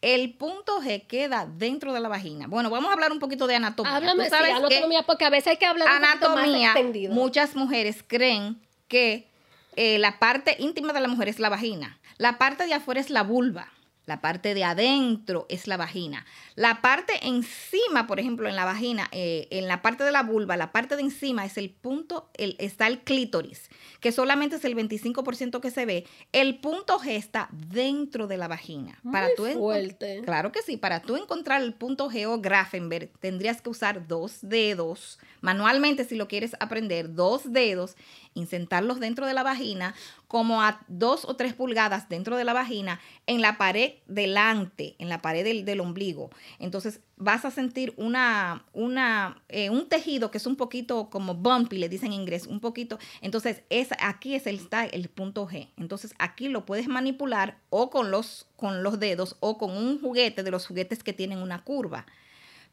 El 0.00 0.34
punto 0.34 0.80
G 0.80 1.06
queda 1.06 1.46
dentro 1.46 1.92
de 1.92 2.00
la 2.00 2.08
vagina. 2.08 2.46
Bueno, 2.46 2.70
vamos 2.70 2.90
a 2.90 2.92
hablar 2.94 3.10
un 3.10 3.18
poquito 3.18 3.46
de 3.46 3.56
anatomía. 3.56 3.96
Háblame, 3.96 4.24
sí, 4.24 4.30
que 4.30 4.52
anatomía, 4.52 5.02
porque 5.02 5.24
a 5.24 5.30
veces 5.30 5.48
hay 5.48 5.56
que 5.56 5.66
hablar 5.66 5.88
más 5.88 6.14
anatomía, 6.14 6.68
extendido. 6.68 7.12
muchas 7.12 7.56
mujeres 7.56 8.04
creen 8.06 8.60
que 8.86 9.28
eh, 9.76 9.98
la 9.98 10.18
parte 10.18 10.56
íntima 10.60 10.92
de 10.92 11.00
la 11.00 11.08
mujer 11.08 11.28
es 11.28 11.40
la 11.40 11.48
vagina. 11.48 11.98
La 12.16 12.38
parte 12.38 12.66
de 12.66 12.74
afuera 12.74 13.00
es 13.00 13.10
la 13.10 13.22
vulva. 13.22 13.72
La 14.08 14.22
parte 14.22 14.54
de 14.54 14.64
adentro 14.64 15.44
es 15.50 15.66
la 15.66 15.76
vagina. 15.76 16.24
La 16.58 16.80
parte 16.82 17.12
encima, 17.22 18.08
por 18.08 18.18
ejemplo, 18.18 18.48
en 18.48 18.56
la 18.56 18.64
vagina, 18.64 19.08
eh, 19.12 19.46
en 19.52 19.68
la 19.68 19.80
parte 19.80 20.02
de 20.02 20.10
la 20.10 20.24
vulva, 20.24 20.56
la 20.56 20.72
parte 20.72 20.96
de 20.96 21.02
encima 21.02 21.44
es 21.44 21.56
el 21.56 21.70
punto, 21.70 22.30
el, 22.34 22.56
está 22.58 22.88
el 22.88 22.98
clítoris, 23.04 23.70
que 24.00 24.10
solamente 24.10 24.56
es 24.56 24.64
el 24.64 24.74
25% 24.74 25.60
que 25.60 25.70
se 25.70 25.86
ve. 25.86 26.04
El 26.32 26.58
punto 26.58 26.98
G 26.98 27.10
está 27.12 27.48
dentro 27.52 28.26
de 28.26 28.38
la 28.38 28.48
vagina. 28.48 28.98
Muy 29.04 29.20
tú 29.36 29.46
encon- 29.46 29.54
fuerte. 29.58 30.22
Claro 30.24 30.50
que 30.50 30.62
sí, 30.62 30.76
para 30.76 31.00
tú 31.00 31.16
encontrar 31.16 31.62
el 31.62 31.74
punto 31.74 32.10
G 32.10 32.26
o 32.26 32.40
Grafenberg 32.40 33.10
tendrías 33.20 33.62
que 33.62 33.70
usar 33.70 34.08
dos 34.08 34.38
dedos, 34.42 35.20
manualmente 35.42 36.04
si 36.04 36.16
lo 36.16 36.26
quieres 36.26 36.56
aprender, 36.58 37.14
dos 37.14 37.52
dedos, 37.52 37.94
insertarlos 38.34 38.98
dentro 38.98 39.26
de 39.26 39.34
la 39.34 39.44
vagina, 39.44 39.94
como 40.26 40.60
a 40.62 40.80
dos 40.88 41.24
o 41.24 41.36
tres 41.36 41.54
pulgadas 41.54 42.08
dentro 42.08 42.36
de 42.36 42.44
la 42.44 42.52
vagina, 42.52 43.00
en 43.26 43.40
la 43.40 43.56
pared 43.58 43.92
delante, 44.06 44.96
en 44.98 45.08
la 45.08 45.22
pared 45.22 45.44
del, 45.44 45.64
del 45.64 45.80
ombligo. 45.80 46.30
Entonces 46.58 47.00
vas 47.16 47.44
a 47.44 47.50
sentir 47.50 47.94
una, 47.96 48.64
una, 48.72 49.42
eh, 49.48 49.70
un 49.70 49.88
tejido 49.88 50.30
que 50.30 50.38
es 50.38 50.46
un 50.46 50.56
poquito 50.56 51.10
como 51.10 51.34
bumpy, 51.34 51.78
le 51.78 51.88
dicen 51.88 52.12
en 52.12 52.20
inglés, 52.20 52.46
un 52.46 52.60
poquito. 52.60 52.98
Entonces 53.20 53.62
es, 53.70 53.88
aquí 54.00 54.34
es 54.34 54.46
el, 54.46 54.56
está 54.56 54.84
el 54.84 55.08
punto 55.08 55.46
G. 55.48 55.68
Entonces 55.76 56.14
aquí 56.18 56.48
lo 56.48 56.64
puedes 56.66 56.88
manipular 56.88 57.58
o 57.70 57.90
con 57.90 58.10
los, 58.10 58.46
con 58.56 58.82
los 58.82 58.98
dedos 58.98 59.36
o 59.40 59.58
con 59.58 59.70
un 59.76 60.00
juguete 60.00 60.42
de 60.42 60.50
los 60.50 60.66
juguetes 60.66 61.02
que 61.02 61.12
tienen 61.12 61.38
una 61.38 61.64
curva. 61.64 62.06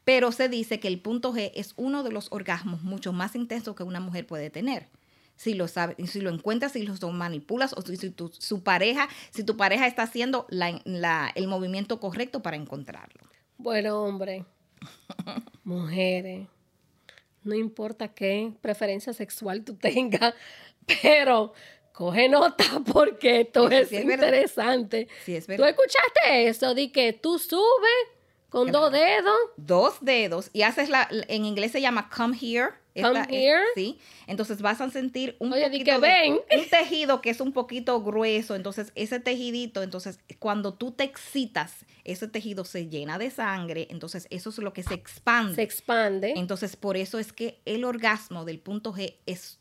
Pero 0.04 0.30
se 0.30 0.48
dice 0.48 0.78
que 0.78 0.88
el 0.88 1.00
punto 1.00 1.32
G 1.34 1.50
es 1.54 1.74
uno 1.76 2.02
de 2.04 2.12
los 2.12 2.28
orgasmos 2.30 2.82
mucho 2.82 3.12
más 3.12 3.34
intensos 3.34 3.74
que 3.74 3.82
una 3.82 4.00
mujer 4.00 4.26
puede 4.26 4.50
tener. 4.50 4.88
Si 5.36 5.52
lo 5.54 5.68
sabes, 5.68 5.96
si 6.10 6.20
lo 6.20 6.30
encuentras, 6.30 6.72
si 6.72 6.86
lo 6.86 6.94
manipulas 7.12 7.74
o 7.74 7.82
si, 7.82 8.10
tu, 8.10 8.30
su 8.32 8.62
pareja, 8.62 9.08
si 9.30 9.44
tu 9.44 9.56
pareja 9.56 9.86
está 9.86 10.04
haciendo 10.04 10.46
la- 10.48 11.32
el 11.34 11.48
movimiento 11.48 12.00
correcto 12.00 12.40
para 12.40 12.56
encontrarlo. 12.56 13.20
Bueno, 13.58 14.02
hombre, 14.02 14.44
mujeres, 15.64 16.46
no 17.42 17.54
importa 17.54 18.08
qué 18.08 18.52
preferencia 18.60 19.12
sexual 19.12 19.64
tú 19.64 19.76
tengas, 19.76 20.34
pero 21.02 21.52
coge 21.92 22.28
nota 22.28 22.64
porque 22.92 23.40
esto 23.40 23.70
es, 23.70 23.88
Sí, 23.88 23.96
es 23.96 24.06
verdad. 24.06 24.26
interesante. 24.28 25.08
Sí, 25.24 25.36
es 25.36 25.46
¿Tú 25.46 25.64
escuchaste 25.64 26.48
eso? 26.48 26.74
De 26.74 26.92
que 26.92 27.12
tú 27.12 27.38
subes 27.38 28.08
con 28.48 28.70
dos 28.70 28.92
dedos. 28.92 29.36
Dos 29.56 29.96
dedos 30.00 30.50
y 30.52 30.62
haces 30.62 30.88
la, 30.88 31.08
en 31.10 31.44
inglés 31.44 31.72
se 31.72 31.80
llama 31.80 32.10
come 32.14 32.36
here. 32.40 32.70
Come 33.02 33.26
sí. 33.74 33.98
Entonces 34.26 34.62
vas 34.62 34.80
a 34.80 34.90
sentir 34.90 35.36
un 35.38 35.52
Oye, 35.52 35.64
poquito 35.64 36.00
de- 36.00 36.30
un 36.30 36.68
tejido 36.70 37.20
que 37.20 37.30
es 37.30 37.40
un 37.40 37.52
poquito 37.52 38.02
grueso. 38.02 38.54
Entonces, 38.54 38.92
ese 38.94 39.20
tejidito, 39.20 39.82
entonces, 39.82 40.18
cuando 40.38 40.74
tú 40.74 40.92
te 40.92 41.04
excitas, 41.04 41.84
ese 42.04 42.28
tejido 42.28 42.64
se 42.64 42.88
llena 42.88 43.18
de 43.18 43.30
sangre. 43.30 43.88
Entonces, 43.90 44.26
eso 44.30 44.50
es 44.50 44.58
lo 44.58 44.72
que 44.72 44.82
se 44.82 44.94
expande. 44.94 45.54
Se 45.56 45.62
expande. 45.62 46.32
Entonces, 46.36 46.76
por 46.76 46.96
eso 46.96 47.18
es 47.18 47.32
que 47.32 47.60
el 47.64 47.84
orgasmo 47.84 48.44
del 48.44 48.58
punto 48.60 48.92
G 48.92 49.16
es 49.26 49.58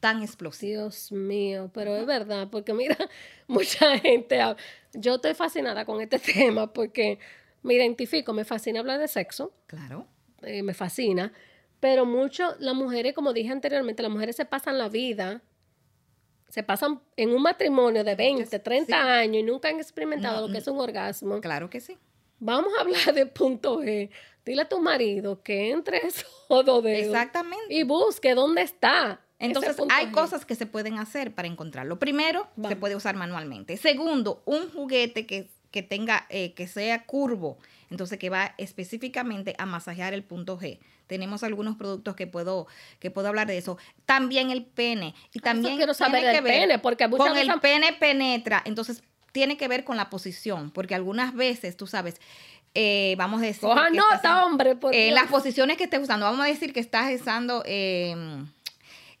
tan 0.00 0.22
explosivo. 0.22 0.82
Dios 0.82 1.10
mío, 1.10 1.70
pero 1.72 1.96
es 1.96 2.04
verdad, 2.06 2.48
porque 2.50 2.74
mira, 2.74 2.96
mucha 3.48 3.98
gente, 3.98 4.38
yo 4.92 5.14
estoy 5.16 5.34
fascinada 5.34 5.84
con 5.84 6.00
este 6.00 6.18
tema 6.34 6.72
porque 6.72 7.18
me 7.62 7.74
identifico, 7.74 8.32
me 8.32 8.44
fascina 8.44 8.80
hablar 8.80 9.00
de 9.00 9.08
sexo, 9.08 9.52
Claro. 9.66 10.06
eh, 10.42 10.62
me 10.62 10.74
fascina, 10.74 11.32
pero 11.80 12.04
mucho, 12.06 12.54
las 12.58 12.74
mujeres, 12.74 13.14
como 13.14 13.32
dije 13.32 13.50
anteriormente, 13.52 14.02
las 14.02 14.10
mujeres 14.12 14.36
se 14.36 14.44
pasan 14.44 14.78
la 14.78 14.88
vida, 14.88 15.42
se 16.48 16.62
pasan 16.62 17.00
en 17.16 17.30
un 17.34 17.42
matrimonio 17.42 18.04
de 18.04 18.14
20, 18.14 18.58
30 18.58 18.86
Sí. 18.86 18.92
años 18.92 19.36
y 19.36 19.42
nunca 19.42 19.68
han 19.68 19.76
experimentado 19.78 20.40
No, 20.40 20.46
lo 20.46 20.52
que 20.52 20.58
es 20.58 20.68
un 20.68 20.80
orgasmo. 20.80 21.40
Claro 21.40 21.68
que 21.68 21.80
sí. 21.80 21.98
Vamos 22.38 22.72
a 22.78 22.82
hablar 22.82 23.14
de 23.14 23.26
punto 23.26 23.80
G. 23.82 24.10
Dile 24.44 24.62
a 24.62 24.68
tu 24.68 24.80
marido 24.80 25.42
que 25.42 25.70
entre 25.70 25.98
esos 26.06 26.26
dos 26.48 26.82
dedos 26.84 27.06
Exactamente. 27.06 27.64
y 27.74 27.82
busque 27.82 28.34
dónde 28.34 28.62
está. 28.62 29.20
Entonces, 29.38 29.76
hay 29.90 30.06
G. 30.06 30.12
cosas 30.12 30.46
que 30.46 30.54
se 30.54 30.64
pueden 30.66 30.98
hacer 30.98 31.34
para 31.34 31.46
encontrarlo. 31.48 31.98
Primero, 31.98 32.46
se 32.68 32.76
puede 32.76 32.96
usar 32.96 33.16
manualmente. 33.16 33.76
Segundo, 33.76 34.42
un 34.46 34.70
juguete 34.70 35.26
que, 35.26 35.50
que 35.70 35.82
tenga, 35.82 36.26
eh, 36.30 36.52
que 36.54 36.66
sea 36.66 37.04
curvo, 37.04 37.58
entonces 37.90 38.18
que 38.18 38.30
va 38.30 38.54
específicamente 38.58 39.54
a 39.58 39.66
masajear 39.66 40.14
el 40.14 40.22
punto 40.22 40.58
G. 40.58 40.78
Tenemos 41.06 41.44
algunos 41.44 41.76
productos 41.76 42.16
que 42.16 42.26
puedo, 42.26 42.66
que 42.98 43.10
puedo 43.10 43.28
hablar 43.28 43.46
de 43.46 43.58
eso. 43.58 43.78
También 44.06 44.50
el 44.50 44.64
pene. 44.64 45.14
Y 45.32 45.38
también 45.38 45.76
quiero 45.76 45.94
saber 45.94 46.20
tiene 46.20 46.26
del 46.26 46.36
que 46.36 46.40
ver 46.50 46.60
pene, 46.62 46.78
porque 46.78 47.06
muchas 47.06 47.28
con 47.28 47.36
el 47.38 47.60
pene 47.60 47.92
penetra. 47.92 48.62
Entonces, 48.64 49.02
tiene 49.30 49.56
que 49.56 49.68
ver 49.68 49.84
con 49.84 49.96
la 49.96 50.10
posición, 50.10 50.70
porque 50.70 50.94
algunas 50.94 51.34
veces, 51.34 51.76
tú 51.76 51.86
sabes, 51.86 52.16
eh, 52.74 53.14
vamos 53.18 53.40
a 53.42 53.46
decir... 53.46 53.60
Coja 53.60 53.90
nota, 53.90 54.20
en- 54.24 54.44
hombre. 54.44 54.76
En 54.92 55.14
las 55.14 55.26
posiciones 55.28 55.76
que 55.76 55.84
estés 55.84 56.00
usando, 56.00 56.26
vamos 56.26 56.44
a 56.44 56.48
decir 56.48 56.72
que 56.72 56.80
estás 56.80 57.12
usando 57.20 57.62
eh, 57.66 58.16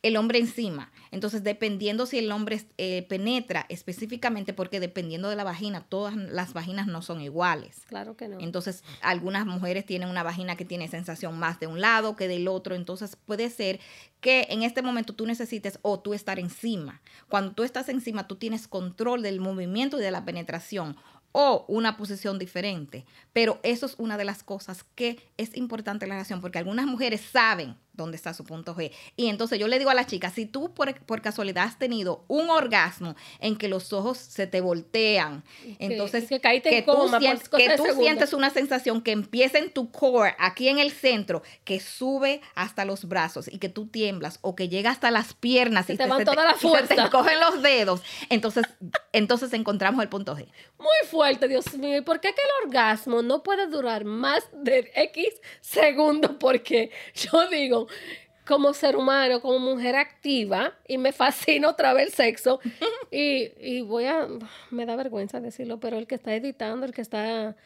el 0.06 0.16
hombre 0.16 0.38
encima. 0.38 0.92
Entonces, 1.10 1.42
dependiendo 1.42 2.06
si 2.06 2.18
el 2.18 2.30
hombre 2.30 2.64
eh, 2.78 3.04
penetra 3.08 3.66
específicamente, 3.68 4.52
porque 4.52 4.78
dependiendo 4.78 5.28
de 5.28 5.34
la 5.34 5.42
vagina, 5.42 5.84
todas 5.88 6.14
las 6.14 6.52
vaginas 6.52 6.86
no 6.86 7.02
son 7.02 7.20
iguales. 7.20 7.82
Claro 7.88 8.16
que 8.16 8.28
no. 8.28 8.38
Entonces, 8.38 8.84
algunas 9.02 9.46
mujeres 9.46 9.84
tienen 9.84 10.08
una 10.08 10.22
vagina 10.22 10.56
que 10.56 10.64
tiene 10.64 10.86
sensación 10.86 11.38
más 11.38 11.58
de 11.58 11.66
un 11.66 11.80
lado 11.80 12.14
que 12.14 12.28
del 12.28 12.46
otro. 12.46 12.76
Entonces, 12.76 13.16
puede 13.16 13.50
ser 13.50 13.80
que 14.20 14.46
en 14.50 14.62
este 14.62 14.80
momento 14.80 15.12
tú 15.12 15.26
necesites 15.26 15.80
o 15.82 15.98
tú 15.98 16.14
estar 16.14 16.38
encima. 16.38 17.02
Cuando 17.28 17.52
tú 17.52 17.64
estás 17.64 17.88
encima, 17.88 18.28
tú 18.28 18.36
tienes 18.36 18.68
control 18.68 19.22
del 19.22 19.40
movimiento 19.40 19.98
y 19.98 20.02
de 20.02 20.12
la 20.12 20.24
penetración 20.24 20.96
o 21.32 21.64
una 21.68 21.96
posición 21.96 22.38
diferente. 22.38 23.04
Pero 23.32 23.58
eso 23.62 23.86
es 23.86 23.96
una 23.98 24.16
de 24.16 24.24
las 24.24 24.42
cosas 24.42 24.84
que 24.94 25.18
es 25.36 25.56
importante 25.56 26.04
en 26.04 26.10
la 26.10 26.14
relación, 26.14 26.40
porque 26.40 26.58
algunas 26.58 26.86
mujeres 26.86 27.20
saben 27.20 27.76
dónde 27.96 28.16
está 28.16 28.34
su 28.34 28.44
punto 28.44 28.74
G. 28.74 28.92
Y 29.16 29.28
entonces 29.28 29.58
yo 29.58 29.68
le 29.68 29.78
digo 29.78 29.90
a 29.90 29.94
las 29.94 30.06
chicas, 30.06 30.32
si 30.34 30.46
tú 30.46 30.72
por, 30.74 30.94
por 31.00 31.22
casualidad 31.22 31.64
has 31.64 31.78
tenido 31.78 32.24
un 32.28 32.50
orgasmo 32.50 33.16
en 33.40 33.56
que 33.56 33.68
los 33.68 33.92
ojos 33.92 34.18
se 34.18 34.46
te 34.46 34.60
voltean, 34.60 35.44
entonces 35.78 36.28
que 36.28 36.40
en 36.42 36.62
que 36.62 36.82
tú, 36.82 37.08
sientes, 37.18 37.48
que 37.48 37.76
tú 37.76 37.84
sientes 37.98 38.32
una 38.32 38.50
sensación 38.50 39.00
que 39.02 39.12
empieza 39.12 39.58
en 39.58 39.70
tu 39.70 39.90
core, 39.90 40.34
aquí 40.38 40.68
en 40.68 40.78
el 40.78 40.90
centro, 40.90 41.42
que 41.64 41.80
sube 41.80 42.40
hasta 42.54 42.84
los 42.84 43.06
brazos 43.06 43.48
y 43.52 43.58
que 43.58 43.68
tú 43.68 43.86
tiemblas 43.86 44.38
o 44.42 44.54
que 44.54 44.68
llega 44.68 44.90
hasta 44.90 45.10
las 45.10 45.34
piernas 45.34 45.86
Se 45.86 45.94
y 45.94 45.96
te 45.96 46.06
van 46.06 46.18
se 46.18 46.24
toda 46.24 46.44
la 46.44 46.50
y 46.52 46.54
se 46.54 46.58
te 46.58 46.68
fuerza. 46.68 47.10
cogen 47.10 47.40
los 47.40 47.62
dedos, 47.62 48.02
entonces, 48.28 48.64
entonces 49.12 49.52
encontramos 49.52 50.02
el 50.02 50.08
punto 50.08 50.36
G. 50.36 50.46
Muy 50.78 51.08
fuerte, 51.10 51.48
Dios 51.48 51.74
mío. 51.74 51.96
¿Y 51.96 52.00
por 52.02 52.20
qué 52.20 52.34
que 52.34 52.42
el 52.42 52.66
orgasmo 52.66 53.22
no 53.22 53.42
puede 53.42 53.66
durar 53.66 54.04
más 54.04 54.44
de 54.52 54.90
X 54.94 55.28
segundos? 55.60 56.32
Porque 56.38 56.90
yo 57.14 57.48
digo, 57.48 57.85
como 58.46 58.72
ser 58.72 58.96
humano, 58.96 59.40
como 59.40 59.58
mujer 59.58 59.96
activa, 59.96 60.74
y 60.86 60.98
me 60.98 61.12
fascina 61.12 61.68
otra 61.68 61.92
vez 61.92 62.08
el 62.08 62.12
sexo, 62.12 62.60
y, 63.10 63.50
y 63.60 63.80
voy 63.80 64.04
a, 64.04 64.28
me 64.70 64.86
da 64.86 64.94
vergüenza 64.96 65.40
decirlo, 65.40 65.80
pero 65.80 65.98
el 65.98 66.06
que 66.06 66.14
está 66.14 66.34
editando, 66.34 66.86
el 66.86 66.92
que 66.92 67.02
está 67.02 67.56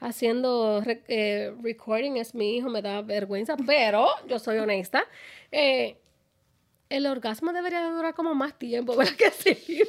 haciendo 0.00 0.82
eh, 0.86 1.52
recording 1.62 2.16
es 2.16 2.34
mi 2.34 2.56
hijo, 2.56 2.68
me 2.68 2.82
da 2.82 3.02
vergüenza, 3.02 3.56
pero 3.66 4.08
yo 4.28 4.38
soy 4.38 4.58
honesta. 4.58 5.04
Eh, 5.50 5.96
el 6.88 7.06
orgasmo 7.06 7.52
debería 7.52 7.82
de 7.82 7.90
durar 7.90 8.14
como 8.14 8.34
más 8.34 8.58
tiempo, 8.58 8.96
¿verdad 8.96 9.14
que 9.14 9.30
sí? 9.30 9.82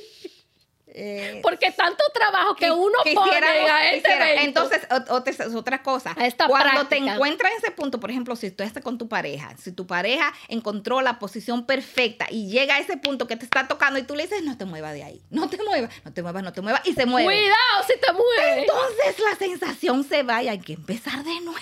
Eh, 0.92 1.40
Porque 1.44 1.72
tanto 1.72 2.04
trabajo 2.14 2.56
que 2.56 2.72
uno 2.72 2.98
pone 3.14 3.38
a 3.38 3.92
este 3.94 4.12
evento. 4.12 4.42
Entonces, 4.42 4.88
ot- 4.90 5.56
otra, 5.56 5.84
cosa. 5.84 6.16
Esta 6.20 6.48
Cuando 6.48 6.88
te 6.88 6.98
encuentras 6.98 7.52
en 7.52 7.58
ese 7.60 7.72
punto, 7.72 8.00
por 8.00 8.10
ejemplo, 8.10 8.36
si 8.36 8.50
tú 8.52 8.64
estás 8.64 8.84
con 8.84 8.98
tu 8.98 9.08
pareja, 9.08 9.56
si 9.58 9.72
tu 9.72 9.86
pareja 9.86 10.34
encontró 10.48 11.02
la 11.02 11.20
posición 11.20 11.66
perfecta 11.66 12.26
y 12.30 12.50
llega 12.50 12.76
a 12.76 12.80
ese 12.80 12.98
punto 12.98 13.28
que 13.28 13.36
te 13.36 13.46
está 13.46 13.68
tocando 13.68 14.00
y 14.00 14.04
tú 14.04 14.16
le 14.16 14.24
dices, 14.24 14.44
no 14.44 14.58
te 14.58 14.66
muevas 14.66 14.94
de 14.94 15.04
ahí, 15.04 15.22
no 15.30 15.48
te 15.50 15.58
muevas, 15.64 15.92
no 16.04 16.12
te 16.12 16.22
muevas, 16.24 16.44
no 16.44 16.54
te 16.54 16.62
muevas, 16.62 16.82
y 16.86 16.94
se 16.94 17.06
mueve. 17.06 17.26
Cuidado 17.28 17.84
si 17.88 18.00
te 18.00 18.12
mueves. 18.12 18.58
Entonces 18.68 19.20
la 19.20 19.36
sensación 19.36 20.04
se 20.04 20.24
va 20.24 20.42
y 20.44 20.50
hay 20.50 20.60
que 20.60 20.74
empezar 20.74 21.24
de 21.24 21.40
nuevo. 21.42 21.60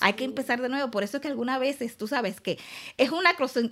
Hay 0.00 0.12
que 0.14 0.24
empezar 0.24 0.60
de 0.60 0.68
nuevo. 0.68 0.90
Por 0.90 1.02
eso 1.04 1.16
es 1.16 1.20
que 1.20 1.28
algunas 1.28 1.58
veces 1.60 1.96
tú 1.96 2.06
sabes 2.06 2.40
que 2.40 2.58
es 2.96 3.10
una 3.10 3.30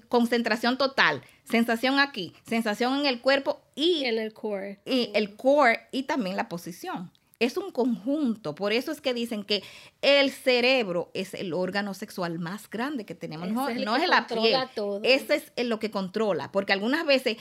concentración 0.09 0.79
total. 0.79 1.23
Sensación 1.45 1.99
aquí, 1.99 2.33
sensación 2.47 3.01
en 3.01 3.07
el 3.07 3.21
cuerpo 3.21 3.61
y 3.75 4.05
En 4.05 4.19
el 4.19 4.33
core. 4.33 4.81
y 4.85 5.11
el 5.15 5.35
core 5.37 5.81
y 5.93 6.05
también 6.05 6.37
la 6.37 6.49
posición. 6.49 7.11
Es 7.41 7.57
un 7.57 7.73
conjunto. 7.73 8.55
Por 8.55 8.73
eso 8.73 8.93
es 8.93 9.01
que 9.01 9.13
dicen 9.15 9.43
que 9.43 9.65
el 10.01 10.31
cerebro 10.31 11.11
es 11.13 11.35
el 11.35 11.53
órgano 11.53 11.93
sexual 11.93 12.39
más 12.39 12.71
grande 12.71 13.05
que 13.05 13.17
tenemos. 13.17 13.49
Ese 13.49 13.55
No, 13.55 13.69
es 13.69 13.77
el 13.79 13.85
no 13.85 13.97
es 13.97 14.09
la 14.09 14.27
piel. 14.29 14.57
todo. 14.77 15.01
Ese 15.03 15.45
es 15.57 15.67
lo 15.67 15.81
que 15.81 15.91
controla. 15.91 16.53
Porque 16.53 16.73
algunas 16.73 17.05
veces 17.05 17.39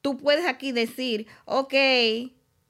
tú 0.00 0.16
puedes 0.16 0.46
aquí 0.46 0.70
decir, 0.70 1.26
ok, 1.46 1.74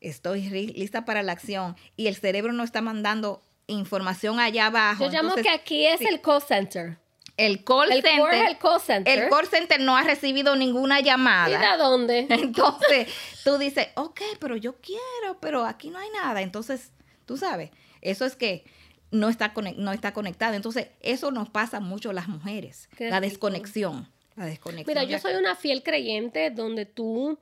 estoy 0.00 0.48
lista 0.48 1.04
para 1.04 1.22
la 1.22 1.32
acción. 1.32 1.76
Y 1.96 2.06
el 2.06 2.16
cerebro 2.16 2.52
no 2.54 2.62
está 2.64 2.80
mandando 2.80 3.42
información 3.66 4.40
allá 4.40 4.66
abajo. 4.66 5.04
Yo 5.04 5.10
llamo 5.10 5.30
Entonces, 5.30 5.44
que 5.44 5.50
aquí 5.50 5.86
es 5.86 5.98
sí. 5.98 6.06
el 6.06 6.20
call 6.20 6.42
center. 6.42 6.98
el 7.36 7.64
call 7.64 7.90
El 7.92 8.02
center. 8.02 8.18
core 8.20 8.46
el 8.46 8.58
call 8.58 8.80
center. 8.80 9.18
el 9.18 9.28
call 9.30 9.46
center 9.46 9.80
no 9.80 9.96
ha 9.96 10.02
recibido 10.02 10.54
ninguna 10.56 11.00
llamada. 11.00 11.48
¿Y 11.50 11.58
de 11.72 11.78
dónde? 11.78 12.26
Entonces, 12.30 13.08
tú 13.44 13.58
dices, 13.58 13.88
ok, 13.96 14.20
pero 14.38 14.56
yo 14.56 14.76
quiero, 14.80 15.38
pero 15.40 15.64
aquí 15.64 15.90
no 15.90 15.98
hay 15.98 16.10
nada. 16.10 16.42
Entonces, 16.42 16.92
tú 17.24 17.36
sabes, 17.36 17.70
eso 18.00 18.24
es 18.24 18.36
que 18.36 18.64
no 19.10 19.28
está, 19.28 19.52
no 19.76 19.92
está 19.92 20.12
conectada. 20.12 20.56
Entonces, 20.56 20.88
eso 21.00 21.30
nos 21.30 21.48
pasa 21.50 21.80
mucho 21.80 22.10
a 22.10 22.12
las 22.12 22.28
mujeres, 22.28 22.88
Qué 22.96 23.10
la 23.10 23.20
rico. 23.20 23.30
desconexión. 23.30 24.08
La 24.36 24.46
desconexión. 24.46 24.86
Mira, 24.86 25.04
yo 25.04 25.18
soy 25.18 25.34
una 25.34 25.54
fiel 25.56 25.82
creyente 25.82 26.50
donde 26.50 26.86
tú, 26.86 27.38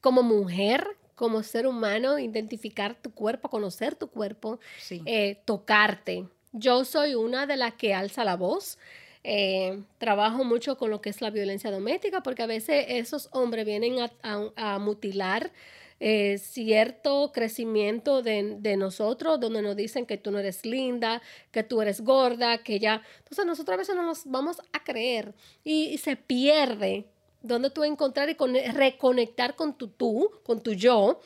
como 0.00 0.22
mujer, 0.22 0.96
como 1.16 1.42
ser 1.42 1.66
humano, 1.66 2.18
identificar 2.20 2.94
tu 2.94 3.10
cuerpo, 3.12 3.48
conocer 3.48 3.96
tu 3.96 4.06
cuerpo, 4.08 4.60
Sí. 4.78 5.02
eh, 5.06 5.40
tocarte. 5.44 6.26
Yo 6.52 6.84
soy 6.84 7.16
una 7.16 7.46
de 7.46 7.56
las 7.56 7.74
que 7.74 7.92
alza 7.94 8.22
la 8.24 8.36
voz. 8.36 8.78
Eh, 9.24 9.82
trabajo 9.98 10.44
mucho 10.44 10.78
con 10.78 10.90
lo 10.90 11.00
que 11.00 11.10
es 11.10 11.20
la 11.20 11.30
violencia 11.30 11.72
doméstica 11.72 12.22
porque 12.22 12.44
a 12.44 12.46
veces 12.46 12.84
esos 12.88 13.28
hombres 13.32 13.66
vienen 13.66 13.98
a, 13.98 14.12
a- 14.22 14.74
a 14.74 14.78
mutilar 14.78 15.50
eh, 15.98 16.38
cierto 16.38 17.32
crecimiento 17.32 18.22
de, 18.22 18.56
de 18.60 18.76
nosotros, 18.76 19.40
donde 19.40 19.62
nos 19.62 19.74
dicen 19.74 20.04
que 20.06 20.18
tú 20.18 20.30
no 20.30 20.38
eres 20.38 20.64
linda, 20.66 21.22
que 21.50 21.62
tú 21.64 21.80
eres 21.80 22.02
gorda, 22.02 22.58
que 22.58 22.78
ya... 22.78 23.02
Entonces 23.18 23.46
nosotros 23.46 23.74
a 23.74 23.78
veces 23.78 23.96
no 23.96 24.02
nos 24.04 24.26
vamos 24.26 24.58
a 24.72 24.84
creer 24.84 25.32
y, 25.64 25.86
y 25.86 25.98
se 25.98 26.14
pierde 26.16 27.06
donde 27.46 27.70
tú 27.70 27.84
encontrar 27.84 28.28
y 28.30 28.34
con- 28.34 28.54
reconectar 28.54 29.54
con 29.54 29.74
tu 29.76 29.88
tú, 29.88 30.30
con 30.44 30.60
tu 30.62 30.72
yo. 30.72 31.20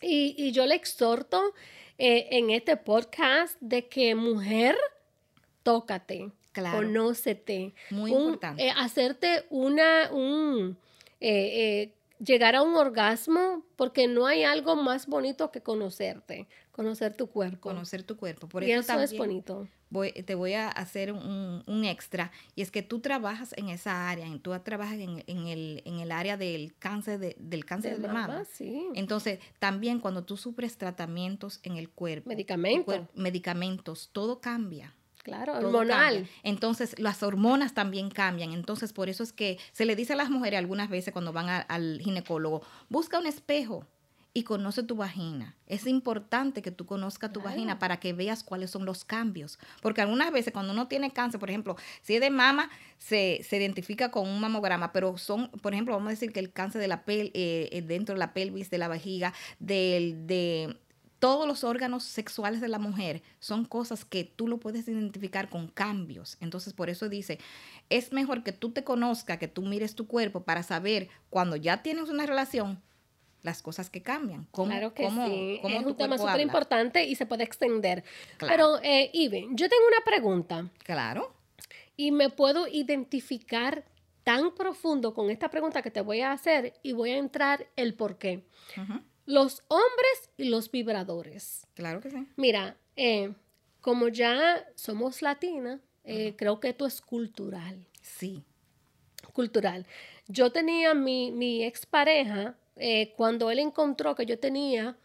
Y, 0.00 0.34
y 0.38 0.52
yo 0.52 0.64
le 0.66 0.74
exhorto 0.76 1.54
eh, 1.98 2.28
en 2.30 2.50
este 2.50 2.76
podcast 2.76 3.56
de 3.60 3.88
que 3.88 4.14
mujer, 4.14 4.76
tócate, 5.62 6.30
Claro. 6.52 6.78
conócete. 6.78 7.74
Muy 7.90 8.12
Un- 8.12 8.18
importante. 8.22 8.66
eh, 8.66 8.72
hacerte 8.76 9.44
una, 9.50 10.10
un, 10.12 10.76
eh, 11.20 11.92
llegar 12.24 12.54
a 12.56 12.62
un 12.62 12.74
orgasmo 12.74 13.64
porque 13.76 14.06
no 14.08 14.26
hay 14.26 14.44
algo 14.44 14.76
más 14.76 15.06
bonito 15.06 15.50
que 15.50 15.60
conocerte, 15.62 16.46
conocer 16.72 17.16
tu 17.16 17.28
cuerpo. 17.28 17.68
Conocer 17.70 18.02
tu 18.02 18.16
cuerpo. 18.16 18.48
Por 18.48 18.62
y 18.64 18.72
eso, 18.72 18.92
eso 18.92 19.00
es 19.02 19.16
bonito. 19.16 19.68
Voy- 19.90 20.12
te 20.12 20.34
voy 20.34 20.54
a 20.54 20.68
hacer 20.68 21.12
un, 21.12 21.62
un 21.66 21.84
extra 21.84 22.30
y 22.54 22.62
es 22.62 22.70
que 22.70 22.82
tú 22.82 23.00
trabajas 23.00 23.54
en 23.56 23.68
esa 23.68 24.08
área, 24.08 24.26
tú 24.42 24.52
trabajas 24.64 24.94
en, 24.98 25.22
en 25.26 25.46
el, 25.46 25.82
en 25.84 26.00
el 26.00 26.12
área 26.12 26.36
del 26.36 26.74
cáncer 26.78 27.18
de, 27.18 27.36
del 27.38 27.64
cáncer 27.64 27.96
de, 27.96 28.02
De 28.02 28.08
mama. 28.08 28.26
mama, 28.28 28.44
sí. 28.44 28.86
Entonces, 28.94 29.38
también 29.58 30.00
cuando 30.00 30.24
tú 30.24 30.36
sufres 30.36 30.76
tratamientos 30.76 31.60
en 31.62 31.76
el 31.76 31.88
cuerpo, 31.88 32.28
Medicamentos. 32.28 32.94
cuer- 32.94 33.08
medicamentos, 33.14 34.10
todo 34.12 34.40
cambia. 34.40 34.94
Claro, 35.22 35.52
todo 35.54 35.66
hormonal. 35.68 36.14
cambia. 36.14 36.30
Entonces, 36.42 36.98
las 36.98 37.22
hormonas 37.22 37.74
también 37.74 38.08
cambian. 38.10 38.52
Entonces, 38.52 38.92
por 38.94 39.08
eso 39.10 39.22
es 39.22 39.32
que 39.32 39.58
se 39.72 39.84
le 39.84 39.94
dice 39.94 40.14
a 40.14 40.16
las 40.16 40.30
mujeres 40.30 40.58
algunas 40.58 40.88
veces 40.88 41.12
cuando 41.12 41.32
van 41.32 41.48
a- 41.50 41.58
al 41.60 42.00
ginecólogo, 42.02 42.62
busca 42.88 43.18
un 43.18 43.26
espejo 43.26 43.84
y 44.38 44.44
conoce 44.44 44.84
tu 44.84 44.94
vagina. 44.94 45.56
Es 45.66 45.84
importante 45.86 46.62
que 46.62 46.70
tú 46.70 46.86
conozcas 46.86 47.32
tu 47.32 47.40
Claro. 47.40 47.54
vagina 47.56 47.78
para 47.80 47.98
que 47.98 48.12
veas 48.12 48.44
cuáles 48.44 48.70
son 48.70 48.84
los 48.84 49.04
cambios. 49.04 49.58
Porque 49.82 50.00
algunas 50.00 50.30
veces 50.30 50.52
cuando 50.52 50.72
uno 50.72 50.86
tiene 50.86 51.10
cáncer, 51.12 51.40
por 51.40 51.50
ejemplo, 51.50 51.76
si 52.02 52.14
es 52.14 52.20
de 52.20 52.30
mama, 52.30 52.70
se, 52.98 53.40
se 53.42 53.56
identifica 53.56 54.12
con 54.12 54.28
un 54.28 54.40
mamograma, 54.40 54.92
pero 54.92 55.18
son, 55.18 55.50
por 55.60 55.72
ejemplo, 55.72 55.94
vamos 55.94 56.06
a 56.06 56.10
decir 56.10 56.32
que 56.32 56.38
el 56.38 56.52
cáncer 56.52 56.80
de 56.80 56.86
la 56.86 57.04
pel, 57.04 57.32
eh, 57.34 57.68
eh, 57.72 57.82
dentro 57.82 58.14
de 58.14 58.20
la 58.20 58.32
pelvis, 58.32 58.70
de 58.70 58.78
la 58.78 58.86
vejiga, 58.86 59.34
del, 59.58 60.26
de 60.28 60.78
todos 61.18 61.48
los 61.48 61.64
órganos 61.64 62.04
sexuales 62.04 62.60
de 62.60 62.68
la 62.68 62.78
mujer 62.78 63.22
son 63.40 63.64
cosas 63.64 64.04
que 64.04 64.22
tú 64.22 64.46
lo 64.46 64.58
puedes 64.58 64.86
identificar 64.86 65.48
con 65.48 65.66
cambios. 65.66 66.36
Entonces, 66.40 66.74
por 66.74 66.90
eso 66.90 67.08
dice, 67.08 67.40
es 67.90 68.12
mejor 68.12 68.44
que 68.44 68.52
tú 68.52 68.70
te 68.70 68.84
conozcas, 68.84 69.38
que 69.38 69.48
tú 69.48 69.62
mires 69.62 69.96
tu 69.96 70.06
cuerpo 70.06 70.44
para 70.44 70.62
saber 70.62 71.08
cuando 71.28 71.56
ya 71.56 71.82
tienes 71.82 72.08
una 72.08 72.24
relación, 72.24 72.80
las 73.42 73.62
cosas 73.62 73.88
que 73.90 74.02
cambian. 74.02 74.46
Cómo, 74.50 74.70
Claro 74.70 74.94
que 74.94 75.04
cómo- 75.04 75.26
sí. 75.28 75.58
cómo 75.62 75.78
es 75.80 75.86
un 75.86 75.96
tema 75.96 76.18
súper 76.18 76.40
importante 76.40 77.04
y 77.04 77.14
se 77.14 77.24
puede 77.26 77.44
extender. 77.44 78.04
Claro. 78.36 78.52
Pero, 78.52 78.80
eh, 78.82 79.10
yo 79.12 79.68
tengo 79.68 79.86
una 79.86 80.04
pregunta 80.04 80.68
Claro. 80.84 81.32
y 81.96 82.10
me 82.10 82.30
puedo 82.30 82.66
identificar 82.68 83.84
tan 84.24 84.54
profundo 84.54 85.14
con 85.14 85.30
esta 85.30 85.48
pregunta 85.50 85.80
que 85.82 85.90
te 85.90 86.00
voy 86.02 86.20
a 86.20 86.32
hacer 86.32 86.74
y 86.82 86.92
voy 86.92 87.10
a 87.10 87.16
entrar 87.18 87.68
el 87.76 87.94
por 87.94 88.18
qué. 88.18 88.44
Los 89.24 89.62
hombres 89.68 90.30
y 90.36 90.44
los 90.44 90.70
vibradores. 90.70 91.66
Claro 91.74 92.00
que 92.00 92.10
sí. 92.10 92.26
Mira, 92.36 92.76
eh, 92.96 93.32
como 93.80 94.08
ya 94.08 94.66
somos 94.74 95.22
latinas, 95.22 95.80
eh, 96.04 96.34
creo 96.36 96.60
que 96.60 96.70
esto 96.70 96.86
es 96.86 97.00
cultural. 97.00 97.86
Sí. 98.02 98.42
Cultural. 99.32 99.86
Yo 100.26 100.50
tenía 100.52 100.94
mi, 100.94 101.30
mi 101.30 101.64
expareja, 101.64 102.56
eh, 102.78 103.12
cuando 103.16 103.50
él 103.50 103.58
encontró 103.58 104.14
que 104.14 104.26
yo 104.26 104.38
tenía 104.38 104.96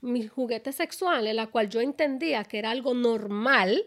mis 0.00 0.30
juguetes 0.30 0.76
sexuales, 0.76 1.34
la 1.34 1.48
cual 1.48 1.68
yo 1.68 1.80
entendía 1.80 2.44
que 2.44 2.58
era 2.58 2.70
algo 2.70 2.94
normal, 2.94 3.84